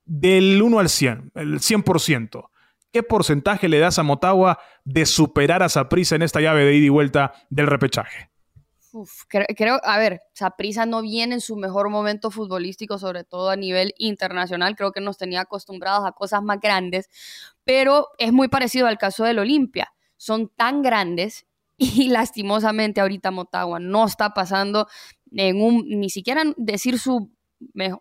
del 0.05 0.61
1 0.61 0.79
al 0.79 0.89
100, 0.89 1.31
el 1.35 1.59
100%, 1.59 2.49
¿qué 2.91 3.03
porcentaje 3.03 3.69
le 3.69 3.79
das 3.79 3.99
a 3.99 4.03
Motagua 4.03 4.59
de 4.83 5.05
superar 5.05 5.61
a 5.61 5.69
Saprissa 5.69 6.15
en 6.15 6.23
esta 6.23 6.41
llave 6.41 6.65
de 6.65 6.75
ida 6.75 6.85
y 6.85 6.89
vuelta 6.89 7.33
del 7.49 7.67
repechaje? 7.67 8.29
creo, 9.27 9.79
a 9.83 9.99
ver, 9.99 10.21
Saprissa 10.33 10.87
no 10.87 11.03
viene 11.03 11.35
en 11.35 11.41
su 11.41 11.55
mejor 11.55 11.89
momento 11.89 12.31
futbolístico, 12.31 12.97
sobre 12.97 13.23
todo 13.23 13.51
a 13.51 13.55
nivel 13.55 13.93
internacional. 13.97 14.75
Creo 14.75 14.91
que 14.91 15.01
nos 15.01 15.17
tenía 15.17 15.41
acostumbrados 15.41 16.07
a 16.07 16.11
cosas 16.11 16.41
más 16.41 16.59
grandes, 16.59 17.07
pero 17.63 18.07
es 18.17 18.33
muy 18.33 18.47
parecido 18.47 18.87
al 18.87 18.97
caso 18.97 19.25
del 19.25 19.37
Olimpia. 19.37 19.93
Son 20.17 20.49
tan 20.49 20.81
grandes 20.81 21.45
y 21.79 22.09
lastimosamente 22.09 23.01
ahorita 23.01 23.31
Motagua 23.31 23.79
no 23.79 24.05
está 24.05 24.33
pasando 24.33 24.87
en 25.31 25.61
un, 25.61 25.85
ni 25.87 26.09
siquiera 26.09 26.43
decir 26.57 26.99
su, 26.99 27.31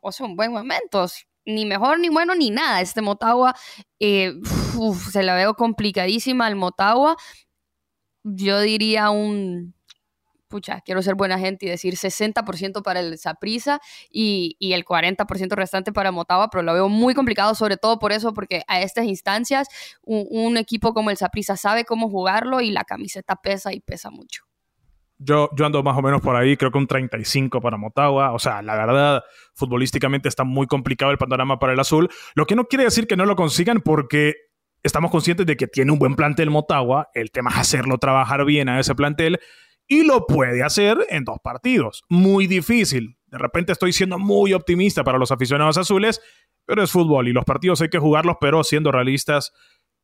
o 0.02 0.12
sea, 0.12 0.26
un 0.26 0.36
buen 0.36 0.52
momento, 0.52 1.06
ni 1.46 1.64
mejor, 1.64 2.00
ni 2.00 2.08
bueno, 2.08 2.34
ni 2.34 2.50
nada. 2.50 2.80
Este 2.80 3.00
Motagua 3.00 3.54
eh, 4.00 4.34
se 5.10 5.22
la 5.22 5.34
veo 5.34 5.54
complicadísima 5.54 6.46
al 6.46 6.56
Motagua. 6.56 7.16
Yo 8.24 8.60
diría 8.60 9.10
un 9.10 9.74
pucha, 10.48 10.80
quiero 10.80 11.02
ser 11.02 11.14
buena 11.14 11.38
gente 11.38 11.66
y 11.66 11.68
decir 11.68 11.94
60% 11.94 12.82
para 12.82 13.00
el 13.00 13.18
Saprisa 13.18 13.80
y, 14.10 14.56
el 14.60 14.84
40% 14.84 15.54
restante 15.54 15.92
para 15.92 16.12
Motagua, 16.12 16.48
pero 16.50 16.62
lo 16.62 16.72
veo 16.72 16.88
muy 16.88 17.14
complicado, 17.14 17.54
sobre 17.54 17.76
todo 17.76 17.98
por 17.98 18.12
eso, 18.12 18.34
porque 18.34 18.62
a 18.68 18.80
estas 18.80 19.06
instancias 19.06 19.68
un, 20.02 20.56
equipo 20.56 20.94
como 20.94 21.10
el 21.10 21.16
Saprisa 21.16 21.56
sabe 21.56 21.84
cómo 21.84 22.08
jugarlo 22.08 22.60
y 22.60 22.70
la 22.70 22.84
camiseta 22.84 23.36
pesa 23.36 23.72
y 23.72 23.80
pesa 23.80 24.10
mucho. 24.10 24.44
Yo 25.18 25.50
ando 25.64 25.82
más 25.82 25.96
o 25.96 26.02
menos 26.02 26.20
por 26.20 26.36
ahí, 26.36 26.56
creo 26.56 26.70
que 26.70 26.78
un 26.78 26.86
35 26.86 27.60
para 27.60 27.76
Motagua. 27.76 28.32
O 28.32 28.38
sea, 28.38 28.62
la 28.62 28.76
verdad, 28.76 29.22
futbolísticamente 29.54 30.28
está 30.28 30.44
muy 30.44 30.66
complicado 30.66 31.10
el 31.10 31.18
panorama 31.18 31.58
para 31.58 31.72
el 31.72 31.80
azul. 31.80 32.08
Lo 32.34 32.46
que 32.46 32.54
no 32.54 32.66
quiere 32.66 32.84
decir 32.84 33.06
que 33.06 33.16
no 33.16 33.24
lo 33.26 33.34
consigan 33.34 33.80
porque 33.80 34.34
estamos 34.82 35.10
conscientes 35.10 35.46
de 35.46 35.56
que 35.56 35.66
tiene 35.66 35.92
un 35.92 35.98
buen 35.98 36.14
plantel 36.14 36.50
Motagua. 36.50 37.08
El 37.14 37.30
tema 37.30 37.50
es 37.50 37.56
hacerlo 37.56 37.98
trabajar 37.98 38.44
bien 38.44 38.68
a 38.68 38.78
ese 38.78 38.94
plantel 38.94 39.40
y 39.88 40.04
lo 40.04 40.26
puede 40.26 40.62
hacer 40.62 40.98
en 41.08 41.24
dos 41.24 41.38
partidos. 41.42 42.04
Muy 42.08 42.46
difícil. 42.46 43.16
De 43.26 43.38
repente 43.38 43.72
estoy 43.72 43.92
siendo 43.92 44.18
muy 44.18 44.52
optimista 44.52 45.02
para 45.02 45.18
los 45.18 45.32
aficionados 45.32 45.78
azules, 45.78 46.20
pero 46.64 46.82
es 46.82 46.90
fútbol 46.90 47.28
y 47.28 47.32
los 47.32 47.44
partidos 47.44 47.80
hay 47.80 47.88
que 47.88 47.98
jugarlos, 47.98 48.36
pero 48.40 48.62
siendo 48.62 48.92
realistas, 48.92 49.52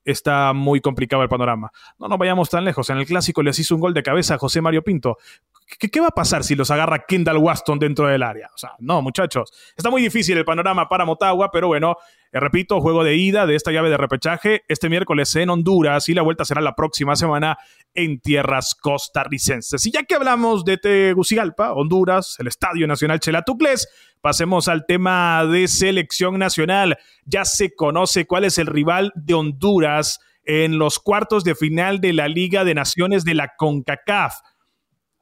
está 0.05 0.53
muy 0.53 0.81
complicado 0.81 1.23
el 1.23 1.29
panorama. 1.29 1.71
No 1.99 2.09
nos 2.09 2.19
vayamos 2.19 2.51
tan 2.51 2.65
lejos. 2.65 2.91
En 2.91 2.99
el 2.99 3.07
clásico 3.07 3.43
les 3.43 3.59
hizo 3.59 3.75
un 3.75 3.81
gol 3.81 3.95
de 3.95 4.03
cabeza 4.03 4.35
a 4.35 4.39
José 4.39 4.61
Mario 4.61 4.83
Pinto. 4.83 5.19
¿Qué, 5.67 6.01
va 6.01 6.09
a 6.09 6.11
pasar 6.11 6.45
si 6.45 6.55
los 6.55 6.71
agarra 6.71 7.05
Kendall 7.07 7.39
Waston 7.39 7.79
dentro 7.79 8.07
del 8.07 8.23
área? 8.23 8.51
O 8.55 8.59
sea, 8.59 8.73
no, 8.79 9.01
muchachos. 9.01 9.51
Está 9.77 9.91
muy 9.91 10.03
difícil 10.03 10.37
el 10.37 10.45
panorama 10.45 10.89
para 10.89 11.05
Motagua, 11.05 11.51
pero 11.51 11.69
bueno, 11.69 11.97
eh, 12.33 12.41
repito, 12.41 12.81
juego 12.81 13.03
de 13.03 13.17
ida 13.17 13.47
de 13.47 13.57
esta 13.57 13.73
llave 13.73 13.89
de 13.89 13.97
repechaje 13.97 14.63
este 14.69 14.89
miércoles 14.89 15.35
en 15.37 15.51
Honduras 15.51 16.09
y 16.09 16.15
la 16.15 16.23
vuelta 16.23 16.45
será 16.45 16.61
la 16.61 16.75
próxima 16.75 17.17
semana 17.17 17.57
en 17.95 18.21
tierras 18.21 18.75
costarricenses. 18.75 19.87
Y 19.87 19.93
ya 19.93 20.03
que 20.03 20.15
hablamos 20.15 20.65
de 20.65 20.77
Tegucigalpa, 20.77 21.73
Honduras, 21.73 22.37
el 22.39 22.49
Estadio 22.49 22.87
Nacional 22.87 23.21
Chelatucles, 23.21 23.89
pasemos 24.21 24.69
al 24.69 24.85
tema 24.87 25.45
de 25.47 25.67
selección 25.69 26.39
nacional. 26.39 26.99
Ya 27.25 27.45
se 27.45 27.75
conoce 27.75 28.27
cuál 28.27 28.45
es 28.45 28.59
el 28.59 28.67
rival 28.67 29.13
de 29.15 29.35
Honduras 29.35 30.21
en 30.45 30.79
los 30.79 30.99
cuartos 30.99 31.43
de 31.43 31.55
final 31.55 32.01
de 32.01 32.13
la 32.13 32.29
Liga 32.29 32.65
de 32.65 32.75
Naciones 32.75 33.25
de 33.25 33.35
la 33.35 33.55
CONCACAF. 33.57 34.35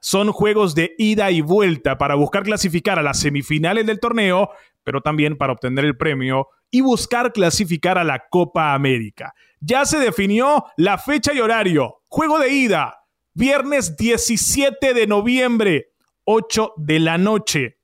Son 0.04 0.32
juegos 0.32 0.74
de 0.74 0.96
ida 0.98 1.30
y 1.30 1.42
vuelta 1.42 1.96
para 1.96 2.16
buscar 2.16 2.42
clasificar 2.42 2.98
a 2.98 3.04
las 3.04 3.20
semifinales 3.20 3.86
del 3.86 4.00
torneo, 4.00 4.50
pero 4.82 5.00
también 5.00 5.36
para 5.36 5.52
obtener 5.52 5.84
el 5.84 5.96
premio 5.96 6.48
y 6.72 6.80
buscar 6.80 7.32
clasificar 7.32 7.98
a 7.98 8.02
la 8.04 8.24
Copa 8.28 8.74
América. 8.74 9.32
Ya 9.60 9.84
se 9.84 10.00
definió 10.00 10.64
la 10.76 10.98
fecha 10.98 11.32
y 11.32 11.38
horario. 11.38 12.02
Juego 12.08 12.40
de 12.40 12.50
ida, 12.50 13.04
viernes 13.32 13.96
17 13.96 14.92
de 14.92 15.06
noviembre, 15.06 15.92
8 16.24 16.72
de 16.78 16.98
la 16.98 17.16
noche. 17.16 17.78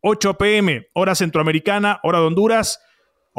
8 0.00 0.38
pm, 0.38 0.88
hora 0.92 1.14
centroamericana, 1.14 2.00
hora 2.02 2.18
de 2.18 2.26
Honduras. 2.26 2.80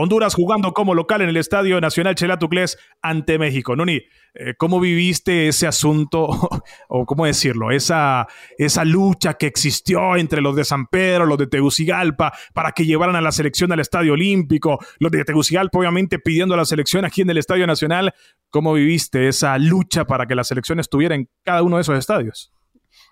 Honduras 0.01 0.33
jugando 0.33 0.71
como 0.71 0.95
local 0.95 1.19
en 1.19 1.27
el 1.27 1.35
Estadio 1.35 1.81
Nacional 1.81 2.15
Chelatucles 2.15 2.77
ante 3.01 3.37
México. 3.37 3.75
Nuni, 3.75 4.01
eh, 4.33 4.53
¿cómo 4.57 4.79
viviste 4.79 5.49
ese 5.49 5.67
asunto, 5.67 6.29
o 6.87 7.05
cómo 7.05 7.25
decirlo, 7.25 7.69
esa, 7.69 8.25
esa 8.57 8.85
lucha 8.85 9.33
que 9.33 9.47
existió 9.47 10.15
entre 10.15 10.39
los 10.39 10.55
de 10.55 10.63
San 10.63 10.87
Pedro, 10.87 11.25
los 11.25 11.37
de 11.37 11.47
Tegucigalpa, 11.47 12.31
para 12.53 12.71
que 12.71 12.85
llevaran 12.85 13.17
a 13.17 13.21
la 13.21 13.33
selección 13.33 13.73
al 13.73 13.81
Estadio 13.81 14.13
Olímpico, 14.13 14.79
los 14.99 15.11
de 15.11 15.25
Tegucigalpa 15.25 15.79
obviamente 15.79 16.17
pidiendo 16.17 16.53
a 16.53 16.57
la 16.57 16.63
selección 16.63 17.03
aquí 17.03 17.23
en 17.23 17.31
el 17.31 17.37
Estadio 17.37 17.67
Nacional? 17.67 18.13
¿Cómo 18.51 18.71
viviste 18.71 19.27
esa 19.27 19.57
lucha 19.57 20.05
para 20.05 20.27
que 20.27 20.35
la 20.35 20.45
selección 20.45 20.79
estuviera 20.79 21.13
en 21.13 21.29
cada 21.43 21.61
uno 21.61 21.75
de 21.75 21.81
esos 21.81 21.97
estadios? 21.97 22.53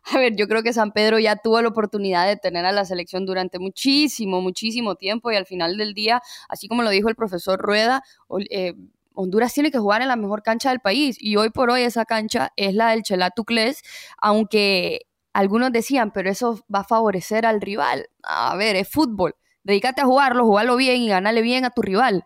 a 0.15 0.17
ver, 0.20 0.36
yo 0.36 0.48
creo 0.48 0.63
que 0.63 0.74
San 0.74 0.91
Pedro 0.91 1.20
ya 1.20 1.36
tuvo 1.36 1.62
la 1.62 1.67
oportunidad 1.70 2.28
de 2.28 2.38
tener 2.38 2.65
a 2.65 2.72
la 2.72 2.86
selección 2.86 3.26
durante 3.26 3.60
muchísimo, 3.60 4.41
muchísimo 4.41 4.96
tiempo 4.96 5.32
y 5.32 5.36
al 5.36 5.46
final 5.46 5.78
del 5.78 5.93
día, 5.93 6.22
así 6.50 6.67
como 6.67 6.84
lo 6.84 6.89
dijo 6.89 7.10
el 7.10 7.15
profesor 7.15 7.60
Rueda, 7.60 8.04
eh, 8.50 8.74
Honduras 9.13 9.54
tiene 9.54 9.72
que 9.72 9.80
jugar 9.80 10.02
en 10.02 10.08
la 10.08 10.15
mejor 10.15 10.43
cancha 10.43 10.70
del 10.70 10.80
país 10.80 11.17
y 11.20 11.36
hoy 11.36 11.50
por 11.50 11.70
hoy 11.72 11.82
esa 11.82 12.06
cancha 12.06 12.54
es 12.56 12.74
la 12.74 12.91
del 12.91 13.04
Chelatucles, 13.04 13.82
aunque 14.20 15.02
algunos 15.34 15.72
decían, 15.72 16.12
pero 16.12 16.30
eso 16.30 16.63
va 16.74 16.80
a 16.80 16.84
favorecer 16.84 17.46
al 17.46 17.60
rival. 17.60 18.08
A 18.24 18.56
ver, 18.56 18.76
es 18.76 18.88
fútbol. 18.88 19.36
Dedícate 19.63 20.02
a 20.02 20.06
jugarlo, 20.06 20.46
jugarlo 20.46 20.78
bien 20.78 21.02
y 21.02 21.10
ganarle 21.10 21.41
bien 21.41 21.65
a 21.65 21.72
tu 21.72 21.82
rival. 21.82 22.24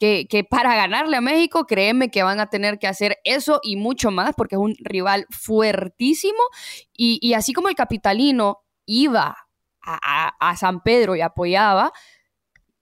Que, 0.00 0.46
para 0.48 0.74
ganarle 0.74 1.18
a 1.18 1.20
México, 1.20 1.66
créeme 1.66 2.10
que 2.10 2.22
van 2.22 2.40
a 2.40 2.48
tener 2.48 2.78
que 2.78 2.86
hacer 2.88 3.18
eso 3.22 3.60
y 3.62 3.76
mucho 3.76 4.10
más, 4.10 4.32
porque 4.34 4.56
es 4.56 4.60
un 4.60 4.74
rival 4.80 5.26
fuertísimo. 5.30 6.40
Y, 6.96 7.34
así 7.34 7.52
como 7.52 7.68
el 7.68 7.74
capitalino 7.74 8.64
iba 8.86 9.36
a, 9.82 10.28
a 10.40 10.56
San 10.56 10.80
Pedro 10.80 11.14
y 11.16 11.20
apoyaba, 11.20 11.92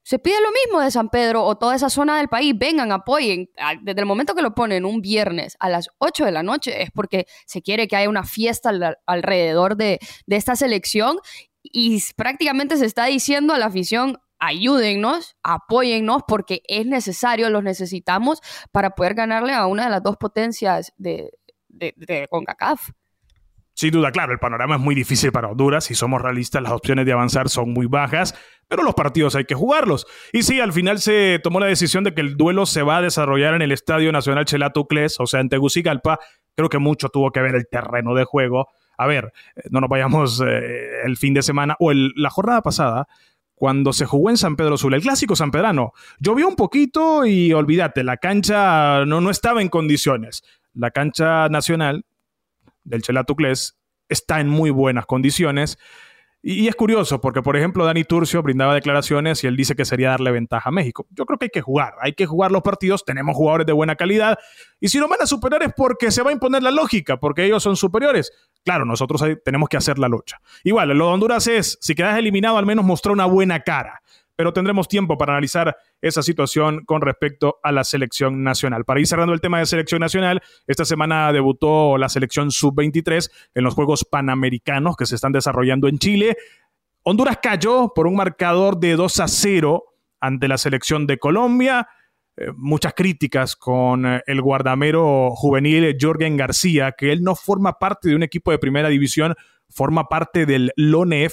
se 0.08 0.18
pide 0.18 0.40
lo 0.40 0.48
mismo 0.64 0.80
de 0.80 0.90
San 0.90 1.10
Pedro 1.10 1.44
o 1.44 1.58
toda 1.58 1.76
esa 1.76 1.90
zona 1.90 2.16
del 2.16 2.28
país, 2.28 2.54
vengan, 2.56 2.92
apoyen. 2.92 3.50
Desde 3.82 4.00
el 4.00 4.06
momento 4.06 4.34
que 4.34 4.40
lo 4.40 4.54
ponen 4.54 4.86
un 4.86 5.02
viernes 5.02 5.54
a 5.60 5.68
las 5.68 5.90
8 5.98 6.24
de 6.24 6.32
la 6.32 6.42
noche 6.42 6.80
es 6.82 6.90
porque 6.90 7.26
se 7.44 7.60
quiere 7.60 7.88
que 7.88 7.96
haya 7.96 8.08
una 8.08 8.24
fiesta 8.24 8.70
alrededor 9.04 9.76
de, 9.76 9.98
esta 10.26 10.56
selección 10.56 11.18
y 11.62 12.02
prácticamente 12.16 12.78
se 12.78 12.86
está 12.86 13.04
diciendo 13.04 13.52
a 13.52 13.58
la 13.58 13.66
afición, 13.66 14.18
ayúdennos, 14.38 15.36
apóyennos 15.42 16.22
porque 16.26 16.62
es 16.68 16.86
necesario, 16.86 17.50
los 17.50 17.62
necesitamos 17.62 18.40
para 18.72 18.90
poder 18.90 19.14
ganarle 19.14 19.52
a 19.52 19.66
una 19.66 19.84
de 19.84 19.90
las 19.90 20.02
dos 20.02 20.16
potencias 20.16 20.92
de, 20.96 21.32
de, 21.68 21.94
de 21.96 22.28
CONCACAF. 22.28 22.90
Sin 23.78 23.92
duda, 23.92 24.10
claro, 24.10 24.32
el 24.32 24.40
panorama 24.40 24.74
es 24.74 24.80
muy 24.80 24.96
difícil 24.96 25.30
para 25.30 25.46
Honduras. 25.46 25.84
Si 25.84 25.94
somos 25.94 26.20
realistas, 26.20 26.60
las 26.60 26.72
opciones 26.72 27.06
de 27.06 27.12
avanzar 27.12 27.48
son 27.48 27.72
muy 27.72 27.86
bajas, 27.86 28.34
pero 28.66 28.82
los 28.82 28.94
partidos 28.94 29.36
hay 29.36 29.44
que 29.44 29.54
jugarlos. 29.54 30.04
Y 30.32 30.42
sí, 30.42 30.58
al 30.60 30.72
final 30.72 30.98
se 30.98 31.38
tomó 31.44 31.60
la 31.60 31.66
decisión 31.66 32.02
de 32.02 32.12
que 32.12 32.20
el 32.20 32.36
duelo 32.36 32.66
se 32.66 32.82
va 32.82 32.96
a 32.96 33.02
desarrollar 33.02 33.54
en 33.54 33.62
el 33.62 33.70
Estadio 33.70 34.10
Nacional 34.10 34.46
Chelato 34.46 34.88
Cles, 34.88 35.20
o 35.20 35.28
sea, 35.28 35.38
en 35.38 35.48
Tegucigalpa. 35.48 36.18
Creo 36.56 36.68
que 36.68 36.78
mucho 36.78 37.08
tuvo 37.08 37.30
que 37.30 37.40
ver 37.40 37.54
el 37.54 37.68
terreno 37.68 38.14
de 38.14 38.24
juego. 38.24 38.66
A 38.96 39.06
ver, 39.06 39.32
eh, 39.54 39.62
no 39.70 39.80
nos 39.80 39.88
vayamos 39.88 40.42
eh, 40.44 41.02
el 41.04 41.16
fin 41.16 41.32
de 41.32 41.42
semana 41.42 41.76
o 41.78 41.92
la 41.92 42.30
jornada 42.30 42.62
pasada 42.62 43.06
cuando 43.58 43.92
se 43.92 44.06
jugó 44.06 44.30
en 44.30 44.36
San 44.36 44.56
Pedro 44.56 44.78
Sula, 44.78 44.96
el 44.96 45.02
clásico 45.02 45.36
San 45.36 45.50
Pedrano. 45.50 45.92
Llovió 46.18 46.48
un 46.48 46.56
poquito 46.56 47.26
y 47.26 47.52
olvídate, 47.52 48.04
la 48.04 48.16
cancha 48.16 49.04
no, 49.04 49.20
no 49.20 49.30
estaba 49.30 49.60
en 49.60 49.68
condiciones. 49.68 50.42
La 50.74 50.90
cancha 50.90 51.48
nacional 51.48 52.06
del 52.84 53.02
Chelatucles 53.02 53.78
está 54.08 54.40
en 54.40 54.48
muy 54.48 54.70
buenas 54.70 55.06
condiciones. 55.06 55.78
Y, 56.40 56.68
es 56.68 56.76
curioso 56.76 57.20
porque, 57.20 57.42
por 57.42 57.56
ejemplo, 57.56 57.84
Dani 57.84 58.04
Turcio 58.04 58.42
brindaba 58.42 58.74
declaraciones 58.74 59.42
y 59.42 59.48
él 59.48 59.56
dice 59.56 59.74
que 59.74 59.84
sería 59.84 60.10
darle 60.10 60.30
ventaja 60.30 60.68
a 60.68 60.72
México. 60.72 61.06
Yo 61.10 61.26
creo 61.26 61.38
que 61.38 61.46
hay 61.46 61.50
que 61.50 61.60
jugar, 61.62 61.94
hay 62.00 62.12
que 62.12 62.26
jugar 62.26 62.52
los 62.52 62.62
partidos, 62.62 63.04
tenemos 63.04 63.36
jugadores 63.36 63.66
de 63.66 63.72
buena 63.72 63.96
calidad 63.96 64.38
y 64.80 64.88
si 64.88 64.98
no 64.98 65.08
van 65.08 65.20
a 65.22 65.26
superar 65.26 65.62
es 65.64 65.72
porque 65.76 66.10
se 66.10 66.22
va 66.22 66.30
a 66.30 66.32
imponer 66.32 66.62
la 66.62 66.70
lógica, 66.70 67.18
porque 67.18 67.44
ellos 67.44 67.62
son 67.62 67.76
superiores. 67.76 68.30
Claro, 68.64 68.84
nosotros 68.84 69.22
tenemos 69.44 69.68
que 69.68 69.76
hacer 69.76 69.98
la 69.98 70.08
lucha. 70.08 70.40
Igual, 70.62 70.88
lo 70.90 71.06
de 71.06 71.12
Honduras 71.12 71.46
es, 71.48 71.76
si 71.80 71.94
quedas 71.94 72.16
eliminado, 72.18 72.56
al 72.56 72.66
menos 72.66 72.84
mostró 72.84 73.12
una 73.12 73.26
buena 73.26 73.60
cara 73.60 74.02
pero 74.38 74.52
tendremos 74.52 74.86
tiempo 74.86 75.18
para 75.18 75.32
analizar 75.32 75.76
esa 76.00 76.22
situación 76.22 76.84
con 76.84 77.02
respecto 77.02 77.58
a 77.60 77.72
la 77.72 77.82
selección 77.82 78.44
nacional. 78.44 78.84
Para 78.84 79.00
ir 79.00 79.08
cerrando 79.08 79.34
el 79.34 79.40
tema 79.40 79.58
de 79.58 79.66
selección 79.66 79.98
nacional, 79.98 80.40
esta 80.68 80.84
semana 80.84 81.32
debutó 81.32 81.98
la 81.98 82.08
selección 82.08 82.52
sub-23 82.52 83.32
en 83.56 83.64
los 83.64 83.74
Juegos 83.74 84.04
Panamericanos 84.04 84.94
que 84.94 85.06
se 85.06 85.16
están 85.16 85.32
desarrollando 85.32 85.88
en 85.88 85.98
Chile. 85.98 86.36
Honduras 87.02 87.40
cayó 87.42 87.90
por 87.92 88.06
un 88.06 88.14
marcador 88.14 88.78
de 88.78 88.94
2 88.94 89.18
a 89.18 89.26
0 89.26 89.82
ante 90.20 90.46
la 90.46 90.56
selección 90.56 91.08
de 91.08 91.18
Colombia. 91.18 91.88
Eh, 92.36 92.52
muchas 92.54 92.94
críticas 92.94 93.56
con 93.56 94.06
eh, 94.06 94.22
el 94.28 94.40
guardamero 94.40 95.30
juvenil 95.32 95.96
Jorgen 96.00 96.36
García, 96.36 96.92
que 96.92 97.10
él 97.10 97.24
no 97.24 97.34
forma 97.34 97.80
parte 97.80 98.10
de 98.10 98.14
un 98.14 98.22
equipo 98.22 98.52
de 98.52 98.60
primera 98.60 98.88
división, 98.88 99.34
forma 99.68 100.08
parte 100.08 100.46
del 100.46 100.72
LONE 100.76 101.28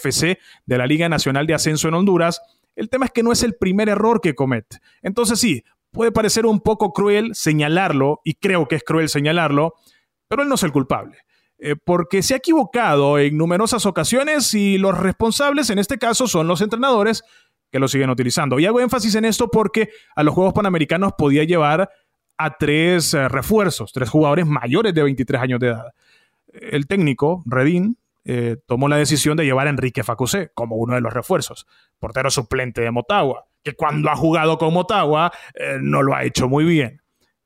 de 0.65 0.77
la 0.79 0.87
Liga 0.87 1.07
Nacional 1.07 1.45
de 1.45 1.53
Ascenso 1.53 1.87
en 1.87 1.93
Honduras 1.93 2.41
el 2.75 2.89
tema 2.89 3.05
es 3.05 3.11
que 3.11 3.23
no 3.23 3.31
es 3.31 3.43
el 3.43 3.55
primer 3.55 3.89
error 3.89 4.21
que 4.21 4.35
comete. 4.35 4.79
Entonces 5.01 5.39
sí, 5.39 5.63
puede 5.91 6.11
parecer 6.11 6.45
un 6.45 6.59
poco 6.59 6.93
cruel 6.93 7.33
señalarlo, 7.33 8.21
y 8.23 8.35
creo 8.35 8.67
que 8.67 8.75
es 8.75 8.83
cruel 8.83 9.09
señalarlo, 9.09 9.73
pero 10.27 10.43
él 10.43 10.49
no 10.49 10.55
es 10.55 10.63
el 10.63 10.71
culpable. 10.71 11.17
Eh, 11.57 11.75
porque 11.81 12.21
se 12.21 12.33
ha 12.33 12.38
equivocado 12.38 13.17
en 13.17 13.38
numerosas 13.38 13.85
ocasiones 13.85 14.53
y 14.53 14.77
los 14.77 14.97
responsables 14.97 15.69
en 15.69 15.79
este 15.79 15.97
caso 15.97 16.27
son 16.27 16.47
los 16.47 16.59
entrenadores 16.59 17.23
que 17.71 17.79
lo 17.79 17.88
siguen 17.88 18.09
utilizando. 18.09 18.59
Y 18.59 18.65
hago 18.65 18.81
énfasis 18.81 19.15
en 19.15 19.25
esto 19.25 19.49
porque 19.49 19.89
a 20.15 20.23
los 20.23 20.33
Juegos 20.33 20.53
Panamericanos 20.53 21.13
podía 21.17 21.45
llevar 21.45 21.89
a 22.38 22.57
tres 22.57 23.13
eh, 23.13 23.29
refuerzos, 23.29 23.93
tres 23.93 24.09
jugadores 24.09 24.45
mayores 24.45 24.93
de 24.93 25.03
23 25.03 25.41
años 25.41 25.59
de 25.59 25.67
edad. 25.67 25.93
El 26.51 26.88
técnico, 26.88 27.43
Redín, 27.45 27.97
eh, 28.25 28.57
tomó 28.65 28.88
la 28.88 28.97
decisión 28.97 29.38
de 29.38 29.45
llevar 29.45 29.67
a 29.67 29.69
Enrique 29.69 30.03
Facusé 30.03 30.51
como 30.55 30.77
uno 30.77 30.95
de 30.95 31.01
los 31.01 31.13
refuerzos, 31.13 31.67
portero 31.99 32.31
suplente 32.31 32.81
de 32.81 32.89
Motagua, 32.89 33.45
que 33.63 33.73
cuando 33.73 34.09
ha 34.09 34.15
jugado 34.15 34.57
con 34.57 34.73
Motagua 34.73 35.31
eh, 35.53 35.77
no 35.79 36.01
lo 36.01 36.15
ha 36.15 36.23
hecho 36.23 36.49
muy 36.49 36.65
bien. 36.65 37.01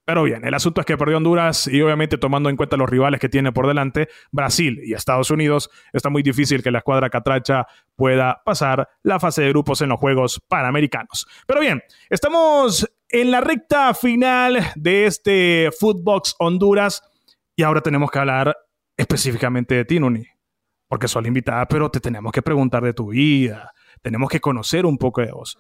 Pero 0.06 0.24
bien, 0.24 0.44
el 0.44 0.56
asunto 0.56 0.82
es 0.82 0.88
que 0.88 0.98
perdió 0.98 1.18
Honduras 1.18 1.68
y 1.68 1.82
obviamente 1.84 2.18
tomando 2.18 2.50
en 2.50 2.56
cuenta 2.56 2.78
los 2.78 2.90
rivales 2.90 3.20
que 3.20 3.30
tiene 3.30 3.52
por 3.52 3.68
delante, 3.68 4.08
Brasil 4.32 4.82
y 4.84 4.94
Estados 4.94 5.30
Unidos, 5.30 5.70
está 5.94 6.10
muy 6.10 6.24
difícil 6.24 6.64
que 6.64 6.72
la 6.72 6.80
escuadra 6.80 7.12
catracha 7.12 7.68
pueda 7.96 8.42
pasar 8.44 8.90
la 9.04 9.20
fase 9.20 9.44
de 9.44 9.50
grupos 9.50 9.82
en 9.82 9.90
los 9.90 10.00
Juegos 10.00 10.42
Panamericanos. 10.48 11.28
Pero 11.46 11.60
bien, 11.60 11.84
estamos 12.10 12.90
en 13.08 13.30
la 13.30 13.42
recta 13.42 13.94
final 13.94 14.60
de 14.76 15.06
este 15.06 15.70
Footbox 15.80 16.36
Honduras 16.40 17.04
y 17.56 17.62
ahora 17.62 17.82
tenemos 17.82 18.10
que 18.10 18.18
hablar 18.18 18.58
específicamente 18.98 19.76
de 19.76 19.86
ti, 19.86 20.00
Nuni 20.00 20.26
porque 20.90 21.08
sos 21.08 21.22
la 21.22 21.28
invitada, 21.28 21.66
pero 21.68 21.90
te 21.90 22.02
tenemos 22.02 22.34
que 22.34 22.42
preguntar 22.42 22.84
de 22.84 22.94
tu 22.94 23.10
vida, 23.10 23.72
tenemos 24.02 24.30
que 24.30 24.42
conocer 24.42 24.86
un 24.86 24.98
poco 24.98 25.22
de 25.22 25.32
vos. 25.32 25.58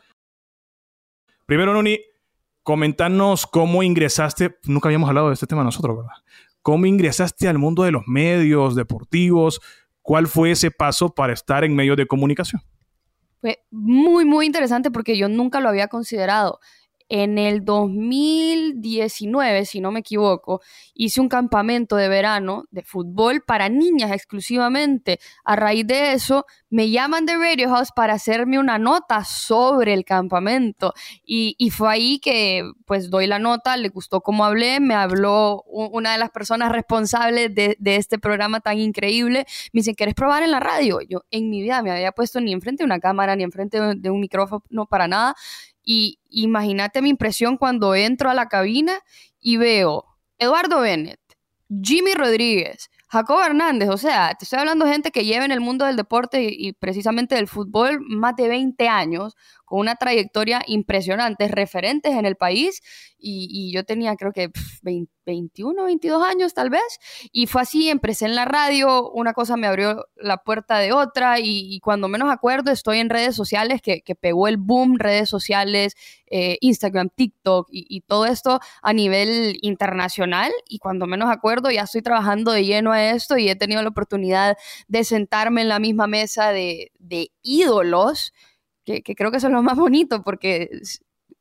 Primero, 1.45 1.71
Noni, 1.73 1.99
comentarnos 2.63 3.45
cómo 3.45 3.83
ingresaste, 3.83 4.57
nunca 4.63 4.89
habíamos 4.89 5.07
hablado 5.07 5.27
de 5.27 5.35
este 5.35 5.47
tema 5.47 5.63
nosotros, 5.63 5.97
¿verdad? 5.97 6.13
¿Cómo 6.61 6.87
ingresaste 6.87 7.47
al 7.47 7.59
mundo 7.59 7.83
de 7.83 7.91
los 7.91 8.03
medios 8.07 8.75
deportivos? 8.75 9.61
¿Cuál 10.01 10.27
fue 10.27 10.51
ese 10.51 10.71
paso 10.71 11.13
para 11.13 11.31
estar 11.31 11.63
en 11.63 11.75
medios 11.75 11.95
de 11.95 12.07
comunicación? 12.07 12.61
Fue 13.39 13.59
muy, 13.69 14.25
muy 14.25 14.47
interesante 14.47 14.91
porque 14.91 15.15
yo 15.15 15.29
nunca 15.29 15.61
lo 15.61 15.69
había 15.69 15.87
considerado 15.87 16.59
en 17.09 17.37
el 17.39 17.65
2019, 17.65 19.65
si 19.65 19.81
no 19.81 19.91
me 19.91 20.01
equivoco, 20.01 20.61
hice 20.93 21.19
un 21.19 21.27
campamento 21.27 21.95
de 21.95 22.07
verano 22.07 22.65
de 22.69 22.83
fútbol 22.83 23.41
para 23.41 23.67
niñas 23.67 24.11
exclusivamente. 24.11 25.19
A 25.43 25.55
raíz 25.55 25.87
de 25.87 26.13
eso, 26.13 26.45
me 26.69 26.91
llaman 26.91 27.25
de 27.25 27.35
Radio 27.35 27.69
House 27.69 27.89
para 27.95 28.13
hacerme 28.13 28.59
una 28.59 28.77
nota 28.77 29.23
sobre 29.23 29.93
el 29.93 30.05
campamento. 30.05 30.93
Y, 31.25 31.55
fue 31.71 31.91
ahí 31.91 32.19
que 32.19 32.63
pues 32.85 33.09
doy 33.09 33.27
la 33.27 33.39
nota, 33.39 33.77
le 33.77 33.89
gustó 33.89 34.21
cómo 34.21 34.45
hablé, 34.45 34.79
me 34.79 34.93
habló 34.93 35.63
una 35.63 36.11
de 36.11 36.19
las 36.19 36.29
personas 36.29 36.71
responsables 36.71 37.53
de, 37.53 37.77
este 37.83 38.19
programa 38.19 38.59
tan 38.59 38.77
increíble. 38.77 39.45
Me 39.73 39.79
dice, 39.79 39.95
¿quieres 39.95 40.13
probar 40.13 40.43
en 40.43 40.51
la 40.51 40.59
radio? 40.59 40.99
Yo 41.07 41.23
en 41.31 41.49
mi 41.49 41.61
vida 41.61 41.81
me 41.81 41.91
había 41.91 42.11
puesto 42.11 42.39
ni 42.39 42.53
enfrente 42.53 42.83
de 42.83 42.85
una 42.85 42.99
cámara, 42.99 43.35
ni 43.35 43.43
enfrente 43.43 43.79
de 43.95 44.09
un 44.11 44.19
micrófono, 44.19 44.63
no 44.69 44.85
para 44.85 45.07
nada. 45.07 45.35
Y 45.83 46.19
imagínate 46.29 47.01
mi 47.01 47.09
impresión 47.09 47.57
cuando 47.57 47.95
entro 47.95 48.29
a 48.29 48.33
la 48.33 48.47
cabina 48.47 48.99
y 49.39 49.57
veo 49.57 50.05
Eduardo 50.37 50.81
Bennett, 50.81 51.19
Jimmy 51.69 52.13
Rodríguez, 52.13 52.89
Jacob 53.11 53.39
Hernández, 53.43 53.89
o 53.89 53.97
sea, 53.97 54.35
te 54.37 54.45
estoy 54.45 54.59
hablando 54.59 54.85
de 54.85 54.91
gente 54.91 55.11
que 55.11 55.25
lleva 55.25 55.43
en 55.43 55.51
el 55.51 55.61
mundo 55.61 55.85
del 55.85 55.95
deporte 55.95 56.47
y, 56.51 56.73
precisamente 56.73 57.35
del 57.35 57.47
fútbol 57.47 58.01
más 58.01 58.35
de 58.35 58.47
20 58.47 58.87
años, 58.87 59.35
con 59.69 59.79
una 59.79 59.95
trayectoria 59.95 60.63
impresionante, 60.65 61.47
referentes 61.47 62.13
en 62.13 62.25
el 62.25 62.35
país, 62.35 62.81
y, 63.21 63.71
yo 63.71 63.83
tenía 63.83 64.15
creo 64.15 64.31
que 64.31 64.49
21, 65.25 65.83
22 65.83 66.23
años 66.23 66.53
tal 66.53 66.71
vez, 66.71 66.99
y 67.31 67.45
fue 67.45 67.61
así, 67.61 67.89
empecé 67.89 68.25
en 68.25 68.33
la 68.33 68.45
radio, 68.45 69.11
una 69.11 69.33
cosa 69.33 69.57
me 69.57 69.67
abrió 69.67 70.07
la 70.15 70.37
puerta 70.37 70.79
de 70.79 70.91
otra, 70.91 71.39
y, 71.39 71.79
cuando 71.81 72.07
menos 72.07 72.31
acuerdo 72.31 72.71
estoy 72.71 72.97
en 72.97 73.09
redes 73.09 73.35
sociales, 73.35 73.81
que, 73.81 74.01
pegó 74.19 74.47
el 74.47 74.57
boom, 74.57 74.97
redes 74.97 75.29
sociales, 75.29 75.93
eh, 76.25 76.57
Instagram, 76.61 77.09
TikTok 77.09 77.67
y, 77.71 78.01
todo 78.01 78.25
esto 78.25 78.59
a 78.81 78.93
nivel 78.93 79.59
internacional, 79.61 80.51
y 80.67 80.79
cuando 80.79 81.05
menos 81.05 81.29
acuerdo 81.29 81.69
ya 81.69 81.83
estoy 81.83 82.01
trabajando 82.01 82.51
de 82.53 82.65
lleno 82.65 82.91
a 82.91 83.11
esto 83.11 83.37
y 83.37 83.49
he 83.49 83.55
tenido 83.55 83.83
la 83.83 83.89
oportunidad 83.89 84.57
de 84.87 85.03
sentarme 85.03 85.61
en 85.61 85.69
la 85.69 85.77
misma 85.77 86.07
mesa 86.07 86.51
de, 86.51 86.91
de 86.97 87.31
ídolos, 87.43 88.33
que, 88.89 89.15
creo 89.15 89.31
que 89.31 89.37
eso 89.37 89.47
es 89.47 89.53
lo 89.53 89.63
más 89.63 89.77
bonito, 89.77 90.23
porque 90.23 90.69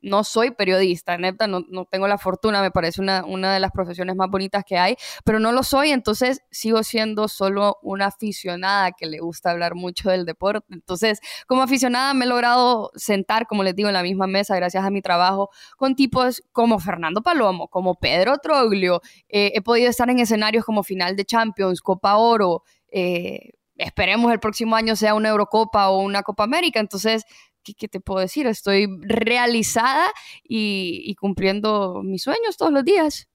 no 0.01 0.23
soy 0.23 0.51
periodista, 0.51 1.17
neta, 1.17 1.47
no, 1.47 1.61
no 1.69 1.85
tengo 1.85 2.07
la 2.07 2.17
fortuna, 2.17 2.61
me 2.61 2.71
parece 2.71 3.01
una, 3.01 3.25
una 3.25 3.53
de 3.53 3.59
las 3.59 3.71
profesiones 3.71 4.15
más 4.15 4.29
bonitas 4.29 4.63
que 4.65 4.77
hay, 4.77 4.95
pero 5.25 5.39
no 5.39 5.51
lo 5.51 5.63
soy, 5.63 5.91
entonces 5.91 6.41
sigo 6.51 6.83
siendo 6.83 7.27
solo 7.27 7.77
una 7.81 8.05
aficionada 8.07 8.91
que 8.91 9.07
le 9.07 9.19
gusta 9.19 9.51
hablar 9.51 9.75
mucho 9.75 10.09
del 10.09 10.25
deporte. 10.25 10.65
Entonces, 10.73 11.19
como 11.47 11.63
aficionada 11.63 12.13
me 12.13 12.25
he 12.25 12.27
logrado 12.27 12.91
sentar, 12.95 13.47
como 13.47 13.63
les 13.63 13.75
digo, 13.75 13.89
en 13.89 13.93
la 13.93 14.03
misma 14.03 14.27
mesa 14.27 14.55
gracias 14.55 14.85
a 14.85 14.89
mi 14.89 15.01
trabajo 15.01 15.49
con 15.77 15.95
tipos 15.95 16.43
como 16.51 16.79
Fernando 16.79 17.21
Palomo, 17.21 17.67
como 17.67 17.95
Pedro 17.95 18.37
Troglio, 18.37 19.01
eh, 19.27 19.51
he 19.53 19.61
podido 19.61 19.89
estar 19.89 20.09
en 20.09 20.19
escenarios 20.19 20.63
como 20.63 20.83
final 20.83 21.15
de 21.15 21.25
Champions, 21.25 21.81
Copa 21.81 22.15
Oro, 22.15 22.63
eh, 22.91 23.51
esperemos 23.79 24.31
el 24.31 24.39
próximo 24.39 24.75
año 24.75 24.95
sea 24.95 25.15
una 25.15 25.29
Eurocopa 25.29 25.89
o 25.89 26.01
una 26.01 26.21
Copa 26.21 26.43
América, 26.43 26.79
entonces 26.79 27.25
¿qué, 27.63 27.87
te 27.87 27.99
puedo 27.99 28.19
decir? 28.19 28.47
Estoy 28.47 28.87
realizada 29.01 30.11
y, 30.43 31.15
cumpliendo 31.15 32.01
mis 32.03 32.23
sueños 32.23 32.57
todos 32.57 32.71
los 32.71 32.83
días. 32.83 33.27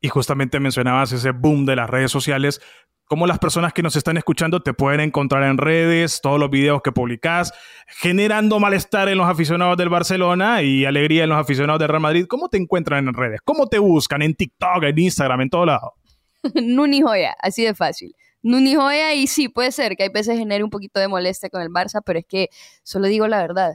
Y 0.00 0.08
justamente 0.08 0.60
mencionabas 0.60 1.12
ese 1.12 1.30
boom 1.30 1.64
de 1.64 1.76
las 1.76 1.88
redes 1.88 2.10
sociales. 2.10 2.60
¿Cómo 3.04 3.26
las 3.26 3.38
personas 3.38 3.72
que 3.72 3.82
nos 3.82 3.94
están 3.94 4.16
escuchando 4.16 4.62
te 4.62 4.72
pueden 4.72 5.00
encontrar 5.00 5.42
en 5.42 5.58
redes, 5.58 6.20
todos 6.22 6.40
los 6.40 6.50
videos 6.50 6.80
que 6.82 6.92
publicas, 6.92 7.52
generando 7.86 8.58
malestar 8.58 9.08
en 9.08 9.18
los 9.18 9.28
aficionados 9.28 9.76
del 9.76 9.90
Barcelona 9.90 10.62
y 10.62 10.86
alegría 10.86 11.24
en 11.24 11.30
los 11.30 11.38
aficionados 11.38 11.78
del 11.78 11.88
Real 11.88 12.00
Madrid? 12.00 12.26
¿Cómo 12.26 12.48
te 12.48 12.56
encuentran 12.56 13.06
en 13.06 13.14
redes? 13.14 13.40
¿Cómo 13.44 13.66
te 13.66 13.78
buscan? 13.78 14.22
¿En 14.22 14.34
TikTok, 14.34 14.84
en 14.84 14.98
Instagram, 14.98 15.42
en 15.42 15.50
todo 15.50 15.66
lado? 15.66 15.94
Nuni 16.54 17.02
joya, 17.02 17.36
así 17.40 17.64
de 17.64 17.74
fácil. 17.74 18.14
Nuni 18.42 18.74
joya 18.74 19.14
y 19.14 19.26
sí, 19.26 19.48
puede 19.48 19.72
ser 19.72 19.96
que 19.96 20.04
hay 20.04 20.08
veces 20.08 20.38
genere 20.38 20.64
un 20.64 20.70
poquito 20.70 21.00
de 21.00 21.08
molestia 21.08 21.48
con 21.48 21.62
el 21.62 21.68
Barça, 21.68 22.02
pero 22.04 22.18
es 22.18 22.26
que 22.26 22.48
solo 22.82 23.06
digo 23.06 23.28
la 23.28 23.40
verdad. 23.40 23.74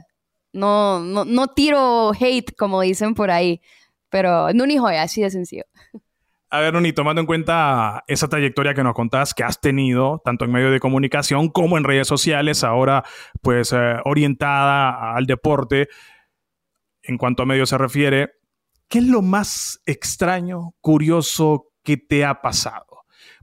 No, 0.52 1.00
no, 1.00 1.24
no 1.24 1.48
tiro 1.48 2.12
hate 2.18 2.54
como 2.56 2.80
dicen 2.80 3.14
por 3.14 3.30
ahí, 3.30 3.60
pero 4.08 4.52
Nuni 4.52 4.78
joya, 4.78 5.02
así 5.02 5.22
de 5.22 5.30
sencillo. 5.30 5.64
A 6.50 6.60
ver, 6.60 6.72
Nuni, 6.72 6.94
tomando 6.94 7.20
en 7.20 7.26
cuenta 7.26 8.04
esa 8.06 8.28
trayectoria 8.28 8.72
que 8.72 8.82
nos 8.82 8.94
contás 8.94 9.34
que 9.34 9.44
has 9.44 9.60
tenido, 9.60 10.22
tanto 10.24 10.46
en 10.46 10.52
medio 10.52 10.70
de 10.70 10.80
comunicación 10.80 11.50
como 11.50 11.76
en 11.76 11.84
redes 11.84 12.08
sociales, 12.08 12.64
ahora 12.64 13.04
pues 13.42 13.72
eh, 13.74 13.96
orientada 14.06 15.14
al 15.14 15.26
deporte, 15.26 15.88
en 17.02 17.18
cuanto 17.18 17.42
a 17.42 17.46
medios 17.46 17.68
se 17.68 17.76
refiere, 17.76 18.30
¿qué 18.88 18.98
es 18.98 19.04
lo 19.04 19.20
más 19.20 19.82
extraño, 19.84 20.74
curioso 20.80 21.66
que 21.82 21.98
te 21.98 22.24
ha 22.24 22.40
pasado? 22.40 22.87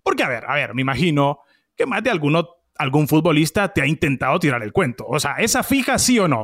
Porque, 0.05 0.21
a 0.21 0.29
ver, 0.29 0.45
a 0.47 0.53
ver, 0.53 0.75
me 0.75 0.83
imagino 0.83 1.39
que 1.75 1.87
más 1.87 2.03
de 2.03 2.11
alguno, 2.11 2.47
algún 2.77 3.07
futbolista 3.07 3.73
te 3.73 3.81
ha 3.81 3.87
intentado 3.87 4.37
tirar 4.37 4.61
el 4.61 4.71
cuento. 4.71 5.03
O 5.07 5.19
sea, 5.19 5.37
¿esa 5.39 5.63
fija 5.63 5.97
sí 5.97 6.19
o 6.19 6.27
no? 6.27 6.43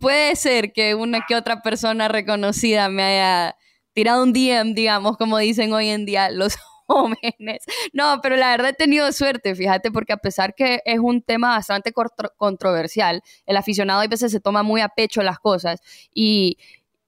Puede 0.00 0.34
ser 0.34 0.72
que 0.72 0.94
una 0.94 1.26
que 1.28 1.36
otra 1.36 1.60
persona 1.60 2.08
reconocida 2.08 2.88
me 2.88 3.02
haya 3.02 3.56
tirado 3.92 4.22
un 4.22 4.32
DM, 4.32 4.72
digamos, 4.72 5.18
como 5.18 5.36
dicen 5.36 5.74
hoy 5.74 5.90
en 5.90 6.06
día 6.06 6.30
los 6.30 6.56
jóvenes. 6.86 7.66
No, 7.92 8.20
pero 8.22 8.36
la 8.36 8.48
verdad 8.52 8.70
he 8.70 8.72
tenido 8.72 9.12
suerte, 9.12 9.54
fíjate, 9.54 9.90
porque 9.90 10.14
a 10.14 10.16
pesar 10.16 10.54
que 10.54 10.80
es 10.86 11.00
un 11.00 11.20
tema 11.20 11.50
bastante 11.50 11.92
controversial, 12.38 13.20
el 13.44 13.56
aficionado 13.58 14.00
a 14.00 14.06
veces 14.06 14.32
se 14.32 14.40
toma 14.40 14.62
muy 14.62 14.80
a 14.80 14.88
pecho 14.88 15.22
las 15.22 15.38
cosas 15.38 15.80
y, 16.14 16.56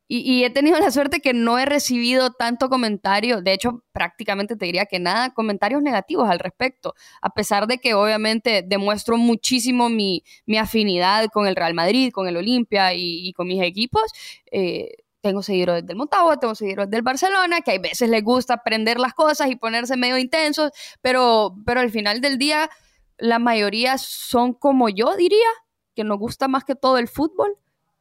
y, 0.07 0.45
he 0.45 0.51
tenido 0.51 0.79
la 0.79 0.91
suerte 0.91 1.21
que 1.21 1.33
no 1.33 1.59
he 1.59 1.65
recibido 1.65 2.31
tanto 2.31 2.69
comentario, 2.69 3.41
de 3.41 3.55
hecho 3.55 3.83
prácticamente 3.93 4.55
te 4.57 4.67
diría 4.67 4.85
que 4.85 4.99
nada, 4.99 5.33
comentarios 5.33 5.83
negativos 5.83 6.29
al 6.29 6.41
respecto, 6.41 6.95
a 7.23 7.31
pesar 7.31 7.67
de 7.67 7.79
que 7.79 7.95
obviamente 7.95 8.63
demuestro 8.67 9.17
muchísimo 9.17 9.89
mi, 9.89 10.23
afinidad 10.59 11.29
con 11.33 11.47
el 11.47 11.57
Real 11.57 11.75
Madrid, 11.75 12.13
con 12.13 12.29
el 12.29 12.37
Olimpia 12.37 12.93
y, 12.95 13.33
con 13.33 13.49
mis 13.49 13.63
equipos. 13.63 14.13
Eh, 14.51 14.91
tengo 15.23 15.43
seguidores 15.43 15.87
del 15.87 15.97
Motagua, 15.97 16.39
tengo 16.39 16.55
seguidores 16.55 16.91
del 16.91 17.03
Barcelona, 17.03 17.63
que 17.63 17.73
a 17.73 17.79
veces 17.79 18.11
les 18.11 18.23
gusta 18.23 18.55
aprender 18.55 19.01
las 19.01 19.15
cosas 19.15 19.51
y 19.51 19.57
ponerse 19.57 19.97
medio 19.97 20.19
intensos, 20.19 20.71
pero, 21.01 21.57
pero 21.65 21.81
al 21.81 21.91
final 21.91 22.21
del 22.21 22.37
día 22.37 22.69
la 23.17 23.39
mayoría 23.39 23.97
son 23.97 24.53
como 24.53 24.91
yo 24.91 25.17
diría, 25.17 25.49
que 25.95 26.05
nos 26.05 26.19
gusta 26.19 26.47
más 26.49 26.65
que 26.65 26.75
todo 26.75 26.99
el 26.99 27.09
fútbol 27.09 27.57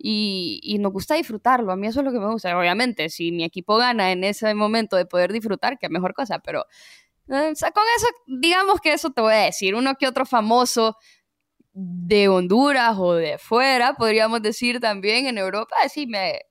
y, 0.06 0.78
nos 0.80 0.92
gusta 0.92 1.16
disfrutarlo. 1.16 1.72
A 1.72 1.78
mí 1.78 1.88
eso 1.88 2.02
es 2.02 2.06
lo 2.06 2.12
que 2.12 2.20
me 2.20 2.30
gusta. 2.30 2.58
Obviamente, 2.58 3.10
si 3.10 3.32
mi 3.32 3.46
equipo 3.46 3.78
gana 3.78 4.12
en 4.12 4.26
ese 4.26 4.54
momento 4.54 4.98
de 4.98 5.06
poder 5.06 5.32
disfrutar, 5.32 5.80
qué 5.80 5.88
mejor 5.88 6.14
cosa, 6.14 6.40
pero 6.40 6.66
eh, 7.30 7.54
con 7.74 7.84
eso, 7.98 8.08
digamos 8.28 8.82
que 8.82 8.92
eso 8.94 9.12
te 9.12 9.22
voy 9.22 9.34
a 9.34 9.38
decir. 9.46 9.76
Uno 9.76 9.96
que 9.96 10.08
otro 10.08 10.26
famoso 10.26 10.98
de 11.72 12.28
Honduras 12.28 12.98
o 13.00 13.14
de 13.14 13.38
fuera, 13.38 13.94
podríamos 13.96 14.42
decir 14.42 14.82
también 14.82 15.26
en 15.28 15.38
Europa, 15.38 15.76
sí 15.90 16.06
me, 16.06 16.42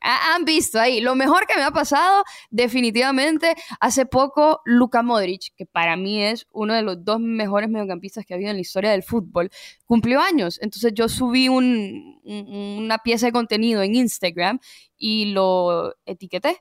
han 0.00 0.44
visto 0.44 0.78
ahí. 0.80 1.00
Lo 1.00 1.14
mejor 1.14 1.46
que 1.46 1.56
me 1.56 1.62
ha 1.62 1.70
pasado, 1.70 2.24
definitivamente, 2.50 3.54
hace 3.80 4.06
poco, 4.06 4.60
Luka 4.64 5.02
Modric, 5.02 5.54
que 5.56 5.66
para 5.66 5.96
mí 5.96 6.22
es 6.22 6.46
uno 6.52 6.74
de 6.74 6.82
los 6.82 7.04
dos 7.04 7.20
mejores 7.20 7.68
mediocampistas 7.68 8.24
que 8.24 8.34
ha 8.34 8.36
habido 8.36 8.50
en 8.50 8.56
la 8.56 8.62
historia 8.62 8.90
del 8.90 9.02
fútbol, 9.02 9.50
cumplió 9.84 10.20
años. 10.20 10.58
Entonces 10.62 10.92
yo 10.94 11.08
subí 11.08 11.48
una 11.48 12.98
pieza 12.98 13.26
de 13.26 13.32
contenido 13.32 13.82
en 13.82 13.94
Instagram 13.94 14.60
y 14.96 15.26
lo 15.26 15.94
etiqueté. 16.06 16.58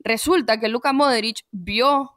Resulta 0.00 0.60
que 0.60 0.68
Luka 0.68 0.92
Modric 0.92 1.40
vio 1.50 2.12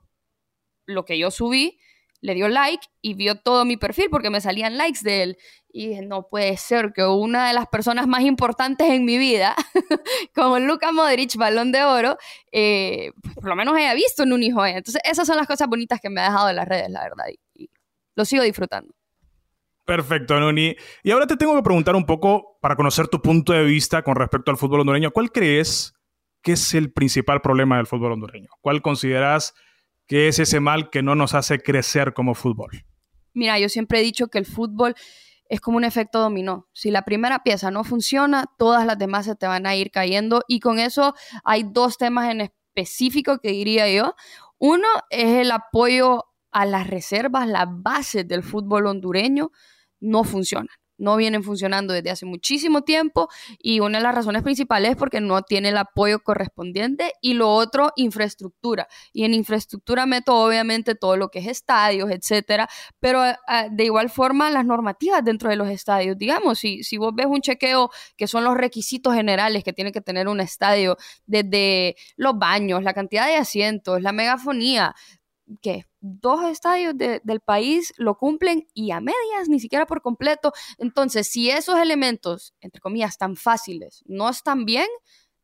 lo 0.86 1.06
que 1.06 1.18
yo 1.18 1.32
subí 1.32 1.80
le 2.22 2.34
dio 2.34 2.50
like 2.50 2.86
y 3.02 3.14
vio 3.14 3.36
todo 3.36 3.66
mi 3.66 3.78
perfil 3.78 4.10
porque 4.10 4.30
me 4.30 4.42
salían 4.42 4.78
likes 4.78 5.00
de 5.04 5.24
él. 5.24 5.38
Y 5.72 5.90
dije, 5.90 6.02
no 6.02 6.28
puede 6.28 6.58
ser 6.58 6.94
que 6.94 7.06
una 7.06 7.48
de 7.48 7.54
las 7.54 7.68
personas 7.68 8.08
más 8.08 8.22
importantes 8.22 8.90
en 8.90 9.06
mi 9.06 9.18
vida, 9.18 9.56
como 10.36 10.60
Luka 10.60 10.92
Modric, 10.92 11.36
balón 11.36 11.72
de 11.72 11.84
oro, 11.84 12.18
eh, 12.52 13.12
pues, 13.22 13.36
por 13.36 13.46
lo 13.46 13.56
menos 13.56 13.76
haya 13.76 13.94
visto 13.94 14.24
en 14.24 14.34
un 14.34 14.42
hijo. 14.42 14.66
Entonces, 14.66 15.02
esas 15.06 15.28
son 15.28 15.38
las 15.38 15.48
cosas 15.48 15.68
bonitas 15.68 16.00
que 16.02 16.10
me 16.10 16.22
ha 16.22 16.26
dejado 16.26 16.48
de 16.48 16.54
las 16.54 16.68
redes, 16.68 16.90
la 16.90 17.04
verdad. 17.04 17.26
Y, 17.56 17.70
lo 18.16 18.26
sigo 18.26 18.44
disfrutando. 18.44 18.94
Perfecto, 19.86 20.40
Nuni. 20.40 20.76
Y 21.04 21.12
ahora 21.12 21.26
te 21.26 21.38
tengo 21.38 21.56
que 21.56 21.64
preguntar 21.64 21.96
un 21.96 22.06
poco 22.06 22.58
para 22.62 22.76
conocer 22.76 23.08
tu 23.08 23.22
punto 23.22 23.54
de 23.54 23.64
vista 23.64 24.04
con 24.04 24.16
respecto 24.16 24.52
al 24.52 24.58
fútbol 24.58 24.82
hondureño. 24.82 25.12
¿Cuál 25.12 25.32
crees 25.32 25.94
que 26.42 26.54
es 26.54 26.74
el 26.74 26.92
principal 26.92 27.42
problema 27.42 27.78
del 27.78 27.88
fútbol 27.88 28.12
hondureño? 28.12 28.50
¿Cuál 28.62 28.82
consideras 28.82 29.54
¿Qué 30.10 30.28
es 30.28 30.40
ese 30.40 30.60
mal 30.60 30.90
que 30.90 31.04
no 31.04 31.14
nos 31.14 31.36
hace 31.36 31.60
crecer 31.60 32.14
como 32.14 32.34
fútbol? 32.34 32.84
Mira, 33.36 33.60
yo 33.60 33.70
siempre 33.70 34.00
he 34.00 34.02
dicho 34.02 34.28
que 34.28 34.40
el 34.40 34.48
fútbol 34.48 34.96
es 35.50 35.60
como 35.62 35.78
un 35.78 35.84
efecto 35.84 36.20
dominó. 36.20 36.68
Si 36.74 36.92
la 36.92 37.02
primera 37.02 37.44
pieza 37.44 37.72
no 37.72 37.84
funciona, 37.84 38.46
todas 38.58 38.86
las 38.86 38.98
demás 38.98 39.26
se 39.26 39.36
te 39.36 39.48
van 39.48 39.66
a 39.66 39.76
ir 39.76 39.92
cayendo. 39.92 40.44
Y 40.48 40.60
con 40.60 40.80
eso 40.80 41.16
hay 41.44 41.64
dos 41.64 41.98
temas 41.98 42.30
en 42.30 42.42
específico 42.42 43.40
que 43.40 43.50
diría 43.50 43.92
yo. 43.92 44.16
Uno 44.60 44.88
es 45.10 45.40
el 45.40 45.52
apoyo 45.52 46.26
a 46.52 46.66
las 46.66 46.88
reservas, 46.88 47.48
las 47.48 47.68
bases 47.70 48.28
del 48.28 48.44
fútbol 48.44 48.88
hondureño 48.88 49.52
no 50.00 50.24
funcionan 50.24 50.79
no 51.00 51.16
vienen 51.16 51.44
funcionando 51.44 51.94
desde 51.94 52.12
hace 52.12 52.26
muchísimo 52.26 52.84
tiempo 52.84 53.30
y 53.58 53.80
una 53.80 53.98
de 53.98 54.04
las 54.04 54.16
razones 54.16 54.44
principales 54.44 54.92
es 54.92 54.98
porque 54.98 55.22
no 55.22 55.42
tiene 55.42 55.70
el 55.70 55.78
apoyo 55.78 56.20
correspondiente 56.20 57.14
y 57.22 57.34
lo 57.34 57.50
otro, 57.52 57.92
infraestructura. 57.96 58.88
Y 59.12 59.24
en 59.24 59.34
infraestructura 59.34 60.06
meto 60.06 60.36
obviamente 60.36 60.96
todo 60.96 61.18
lo 61.18 61.30
que 61.30 61.40
es 61.40 61.48
estadios, 61.48 62.12
etcétera, 62.12 62.70
pero 63.00 63.26
eh, 63.26 63.36
de 63.72 63.86
igual 63.86 64.10
forma 64.10 64.50
las 64.50 64.66
normativas 64.66 65.24
dentro 65.24 65.50
de 65.50 65.56
los 65.56 65.70
estadios. 65.70 66.18
Digamos, 66.18 66.60
si, 66.60 66.84
si 66.84 66.98
vos 66.98 67.14
ves 67.16 67.26
un 67.28 67.42
chequeo 67.42 67.90
que 68.16 68.28
son 68.28 68.44
los 68.44 68.56
requisitos 68.56 69.14
generales 69.14 69.64
que 69.64 69.74
tiene 69.74 69.92
que 69.92 70.02
tener 70.02 70.28
un 70.28 70.40
estadio, 70.40 70.98
desde 71.26 71.96
los 72.16 72.38
baños, 72.38 72.84
la 72.84 72.94
cantidad 72.94 73.28
de 73.28 73.36
asientos, 73.36 74.02
la 74.02 74.12
megafonía, 74.12 74.96
que 75.62 75.86
dos 76.02 76.46
estadios 76.46 76.94
del 76.98 77.40
país 77.42 77.94
lo 77.98 78.16
cumplen 78.16 78.68
y 78.74 78.92
a 78.92 79.02
medias, 79.02 79.48
ni 79.48 79.60
siquiera 79.60 79.86
por 79.86 80.02
completo. 80.02 80.54
Entonces, 80.78 81.28
si 81.28 81.50
esos 81.50 81.80
elementos, 81.80 82.54
entre 82.62 82.82
comillas, 82.82 83.18
tan 83.18 83.36
fáciles, 83.36 84.04
no 84.06 84.30
están 84.30 84.66
bien, 84.66 84.88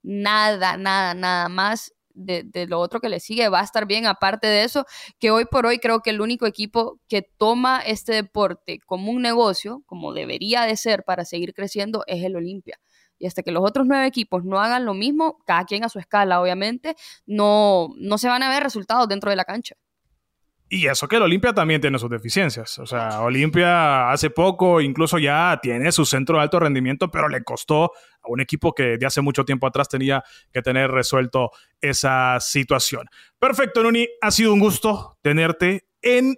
nada, 0.01 0.78
nada, 0.78 1.14
nada 1.14 1.49
más 1.49 1.93
de, 2.14 2.43
de, 2.43 2.68
lo 2.68 2.80
otro 2.80 3.01
que 3.01 3.10
le 3.10 3.20
sigue 3.20 3.49
va 3.49 3.60
a 3.60 3.64
estar 3.64 3.86
bien. 3.86 4.06
Aparte 4.06 4.47
de 4.47 4.64
eso, 4.64 4.86
que 5.20 5.32
hoy 5.32 5.45
por 5.45 5.66
hoy 5.66 5.80
creo 5.80 6.01
que 6.01 6.12
el 6.12 6.22
único 6.22 6.45
equipo 6.45 6.99
que 7.08 7.22
toma 7.22 7.82
este 7.82 8.14
deporte 8.14 8.80
como 8.86 9.12
un 9.12 9.22
negocio, 9.22 9.84
como 9.86 10.14
debería 10.14 10.64
de 10.64 10.78
ser 10.78 11.03
para 11.03 11.26
seguir 11.26 11.53
creciendo, 11.53 12.03
es 12.08 12.24
el 12.24 12.36
Olimpia. 12.36 12.80
Y 13.18 13.28
hasta 13.28 13.43
que 13.43 13.51
los 13.51 13.64
otros 13.64 13.86
nueve 13.88 14.08
equipos 14.08 14.43
no 14.43 14.60
hagan 14.60 14.86
lo 14.86 14.93
mismo, 14.93 15.38
cada 15.45 15.66
quien 15.66 15.84
a 15.86 15.89
su 15.89 15.99
escala, 15.99 16.41
obviamente, 16.41 16.95
no, 17.26 17.89
no 17.97 18.18
se 18.18 18.28
van 18.28 18.43
a 18.43 18.49
ver 18.49 18.64
resultados 18.64 19.08
dentro 19.08 19.30
de 19.30 19.38
la 19.38 19.45
cancha. 19.45 19.76
Y 20.68 20.88
eso 20.88 21.07
que 21.07 21.18
el 21.18 21.22
Olimpia 21.22 21.53
también 21.53 21.80
tiene 21.80 21.99
sus 21.99 22.09
deficiencias. 22.09 22.80
O 22.80 22.88
sea, 22.88 23.22
Olimpia 23.22 24.09
hace 24.11 24.32
poco 24.32 24.82
incluso 24.82 25.20
ya 25.20 25.59
tiene 25.61 25.91
su 25.91 26.05
centro 26.05 26.38
de 26.38 26.43
alto 26.43 26.59
rendimiento, 26.59 27.11
pero 27.11 27.30
le 27.30 27.43
costó 27.43 27.86
a 27.86 28.28
un 28.28 28.41
equipo 28.41 28.74
que 28.74 28.97
de 28.97 29.05
hace 29.05 29.22
mucho 29.22 29.45
tiempo 29.45 29.68
atrás 29.68 29.89
tenía 29.89 30.24
que 30.51 30.63
tener 30.63 30.89
resuelto 30.89 31.51
esa 31.80 32.39
situación. 32.39 33.05
Perfecto, 33.38 33.84
Nuni. 33.84 34.07
Ha 34.22 34.32
sido 34.32 34.53
un 34.53 34.59
gusto 34.59 35.20
tenerte 35.22 35.88
en 36.01 36.36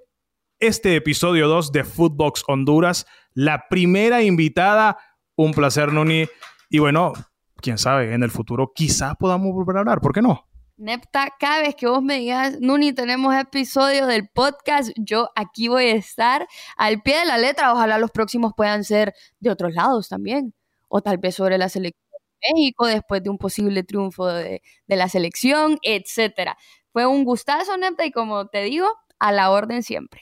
este 0.59 0.95
episodio 0.95 1.47
2 1.47 1.71
de 1.71 1.85
Footbox 1.85 2.43
Honduras. 2.47 3.05
La 3.33 3.65
primera 3.69 4.23
invitada. 4.23 4.97
Un 5.35 5.53
placer, 5.53 5.93
Nuni. 5.93 6.27
Y 6.69 6.79
bueno, 6.79 7.13
quién 7.61 7.77
sabe, 7.77 8.13
en 8.13 8.23
el 8.23 8.31
futuro 8.31 8.71
quizás 8.75 9.15
podamos 9.17 9.53
volver 9.53 9.77
a 9.77 9.79
hablar, 9.79 10.01
¿por 10.01 10.13
qué 10.13 10.21
no? 10.21 10.47
Nepta, 10.77 11.33
cada 11.39 11.61
vez 11.61 11.75
que 11.75 11.87
vos 11.87 12.03
me 12.03 12.19
digas, 12.19 12.59
Nuni, 12.61 12.93
tenemos 12.93 13.33
episodio 13.35 14.05
del 14.05 14.29
podcast, 14.29 14.91
yo 14.95 15.29
aquí 15.35 15.69
voy 15.69 15.85
a 15.85 15.95
estar 15.95 16.47
al 16.77 17.01
pie 17.01 17.17
de 17.17 17.25
la 17.25 17.39
letra. 17.39 17.73
Ojalá 17.73 17.97
los 17.97 18.11
próximos 18.11 18.53
puedan 18.55 18.83
ser 18.83 19.15
de 19.39 19.49
otros 19.49 19.73
lados 19.73 20.07
también. 20.07 20.53
O 20.87 21.01
tal 21.01 21.17
vez 21.17 21.33
sobre 21.33 21.57
la 21.57 21.67
selección 21.67 22.05
de 22.11 22.53
México 22.53 22.85
después 22.85 23.23
de 23.23 23.31
un 23.31 23.39
posible 23.39 23.81
triunfo 23.83 24.27
de, 24.27 24.61
de 24.85 24.95
la 24.95 25.09
selección, 25.09 25.79
etcétera. 25.81 26.55
Fue 26.93 27.07
un 27.07 27.23
gustazo, 27.23 27.75
Nepta, 27.75 28.05
y 28.05 28.11
como 28.11 28.45
te 28.45 28.61
digo, 28.61 28.87
a 29.17 29.31
la 29.31 29.49
orden 29.49 29.81
siempre. 29.81 30.21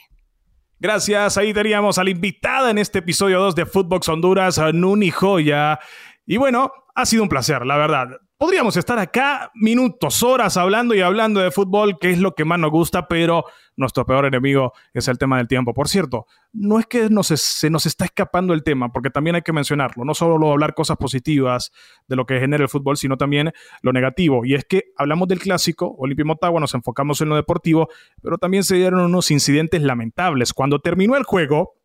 Gracias, 0.79 1.37
ahí 1.37 1.53
teníamos 1.53 1.97
a 1.97 2.03
la 2.05 2.11
invitada 2.11 2.71
en 2.71 2.77
este 2.77 2.99
episodio 2.99 3.41
2 3.41 3.55
de 3.55 3.65
Footbox 3.65 4.07
Honduras, 4.07 4.57
Nuni 4.73 5.11
Joya. 5.11 5.79
Y 6.25 6.37
bueno, 6.37 6.71
ha 6.95 7.05
sido 7.05 7.23
un 7.23 7.29
placer, 7.29 7.65
la 7.65 7.75
verdad. 7.75 8.07
Podríamos 8.37 8.75
estar 8.75 8.99
acá 8.99 9.49
minutos, 9.55 10.21
horas 10.21 10.57
hablando 10.57 10.93
y 10.93 10.99
hablando 10.99 11.39
de 11.39 11.51
fútbol, 11.51 11.97
que 11.97 12.11
es 12.11 12.19
lo 12.19 12.35
que 12.35 12.43
más 12.43 12.59
nos 12.59 12.69
gusta, 12.69 13.07
pero 13.07 13.45
nuestro 13.77 14.05
peor 14.05 14.25
enemigo 14.25 14.73
es 14.93 15.07
el 15.07 15.17
tema 15.17 15.37
del 15.37 15.47
tiempo. 15.47 15.73
Por 15.73 15.87
cierto, 15.87 16.27
no 16.51 16.77
es 16.77 16.85
que 16.85 17.07
se 17.37 17.69
nos 17.69 17.85
está 17.85 18.03
escapando 18.03 18.53
el 18.53 18.61
tema, 18.61 18.91
porque 18.91 19.09
también 19.09 19.37
hay 19.37 19.41
que 19.41 19.53
mencionarlo, 19.53 20.03
no 20.03 20.13
solo 20.13 20.51
hablar 20.51 20.73
cosas 20.73 20.97
positivas 20.97 21.71
de 22.09 22.17
lo 22.17 22.25
que 22.25 22.37
genera 22.41 22.61
el 22.61 22.67
fútbol, 22.67 22.97
sino 22.97 23.15
también 23.15 23.53
lo 23.81 23.93
negativo. 23.93 24.43
Y 24.45 24.55
es 24.55 24.65
que 24.65 24.91
hablamos 24.97 25.29
del 25.29 25.39
clásico, 25.39 25.95
Olimpia 25.97 26.25
Motagua, 26.25 26.59
nos 26.59 26.73
enfocamos 26.73 27.21
en 27.21 27.29
lo 27.29 27.37
deportivo, 27.37 27.87
pero 28.21 28.37
también 28.37 28.65
se 28.65 28.75
dieron 28.75 28.99
unos 28.99 29.31
incidentes 29.31 29.81
lamentables. 29.81 30.51
Cuando 30.51 30.79
terminó 30.79 31.15
el 31.15 31.23
juego, 31.23 31.75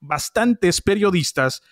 bastantes 0.00 0.80
periodistas 0.80 1.62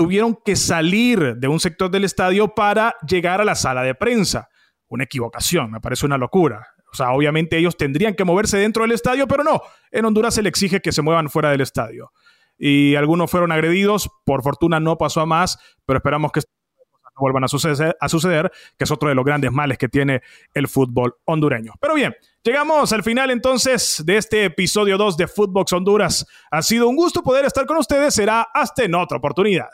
tuvieron 0.00 0.34
que 0.42 0.56
salir 0.56 1.36
de 1.36 1.46
un 1.46 1.60
sector 1.60 1.90
del 1.90 2.04
estadio 2.04 2.54
para 2.54 2.96
llegar 3.06 3.42
a 3.42 3.44
la 3.44 3.54
sala 3.54 3.82
de 3.82 3.94
prensa. 3.94 4.48
Una 4.88 5.04
equivocación, 5.04 5.70
me 5.70 5.78
parece 5.78 6.06
una 6.06 6.16
locura. 6.16 6.66
O 6.90 6.96
sea, 6.96 7.10
obviamente 7.10 7.58
ellos 7.58 7.76
tendrían 7.76 8.14
que 8.14 8.24
moverse 8.24 8.56
dentro 8.56 8.84
del 8.84 8.92
estadio, 8.92 9.28
pero 9.28 9.44
no. 9.44 9.60
En 9.90 10.06
Honduras 10.06 10.32
se 10.32 10.42
le 10.42 10.48
exige 10.48 10.80
que 10.80 10.90
se 10.90 11.02
muevan 11.02 11.28
fuera 11.28 11.50
del 11.50 11.60
estadio. 11.60 12.12
Y 12.56 12.94
algunos 12.94 13.30
fueron 13.30 13.52
agredidos. 13.52 14.08
Por 14.24 14.42
fortuna 14.42 14.80
no 14.80 14.96
pasó 14.96 15.20
a 15.20 15.26
más, 15.26 15.58
pero 15.84 15.98
esperamos 15.98 16.32
que 16.32 16.40
no 16.40 17.20
vuelvan 17.20 17.44
a 17.44 17.48
suceder, 17.48 17.94
a 18.00 18.08
suceder, 18.08 18.50
que 18.78 18.84
es 18.84 18.90
otro 18.90 19.10
de 19.10 19.14
los 19.14 19.24
grandes 19.26 19.52
males 19.52 19.76
que 19.76 19.90
tiene 19.90 20.22
el 20.54 20.66
fútbol 20.66 21.14
hondureño. 21.26 21.74
Pero 21.78 21.92
bien, 21.92 22.16
llegamos 22.42 22.90
al 22.94 23.02
final 23.02 23.30
entonces 23.30 24.02
de 24.06 24.16
este 24.16 24.46
episodio 24.46 24.96
2 24.96 25.18
de 25.18 25.26
Footbox 25.28 25.74
Honduras. 25.74 26.26
Ha 26.50 26.62
sido 26.62 26.88
un 26.88 26.96
gusto 26.96 27.22
poder 27.22 27.44
estar 27.44 27.66
con 27.66 27.76
ustedes. 27.76 28.14
Será 28.14 28.48
hasta 28.54 28.82
en 28.84 28.94
otra 28.94 29.18
oportunidad. 29.18 29.68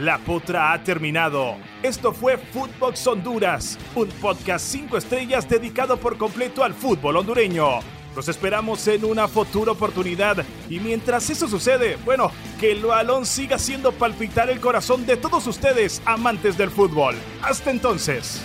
La 0.00 0.16
potra 0.16 0.72
ha 0.72 0.82
terminado. 0.82 1.56
Esto 1.82 2.14
fue 2.14 2.38
Footbox 2.38 3.06
Honduras, 3.06 3.78
un 3.94 4.08
podcast 4.08 4.64
5 4.64 4.96
estrellas 4.96 5.46
dedicado 5.46 5.98
por 5.98 6.16
completo 6.16 6.64
al 6.64 6.72
fútbol 6.72 7.18
hondureño. 7.18 7.80
Los 8.16 8.26
esperamos 8.28 8.88
en 8.88 9.04
una 9.04 9.28
futura 9.28 9.72
oportunidad 9.72 10.42
y 10.70 10.80
mientras 10.80 11.28
eso 11.28 11.46
sucede, 11.46 11.98
bueno, 12.02 12.32
que 12.58 12.72
el 12.72 12.82
balón 12.82 13.26
siga 13.26 13.56
haciendo 13.56 13.92
palpitar 13.92 14.48
el 14.48 14.58
corazón 14.58 15.04
de 15.04 15.18
todos 15.18 15.46
ustedes, 15.46 16.00
amantes 16.06 16.56
del 16.56 16.70
fútbol. 16.70 17.14
Hasta 17.42 17.70
entonces. 17.70 18.40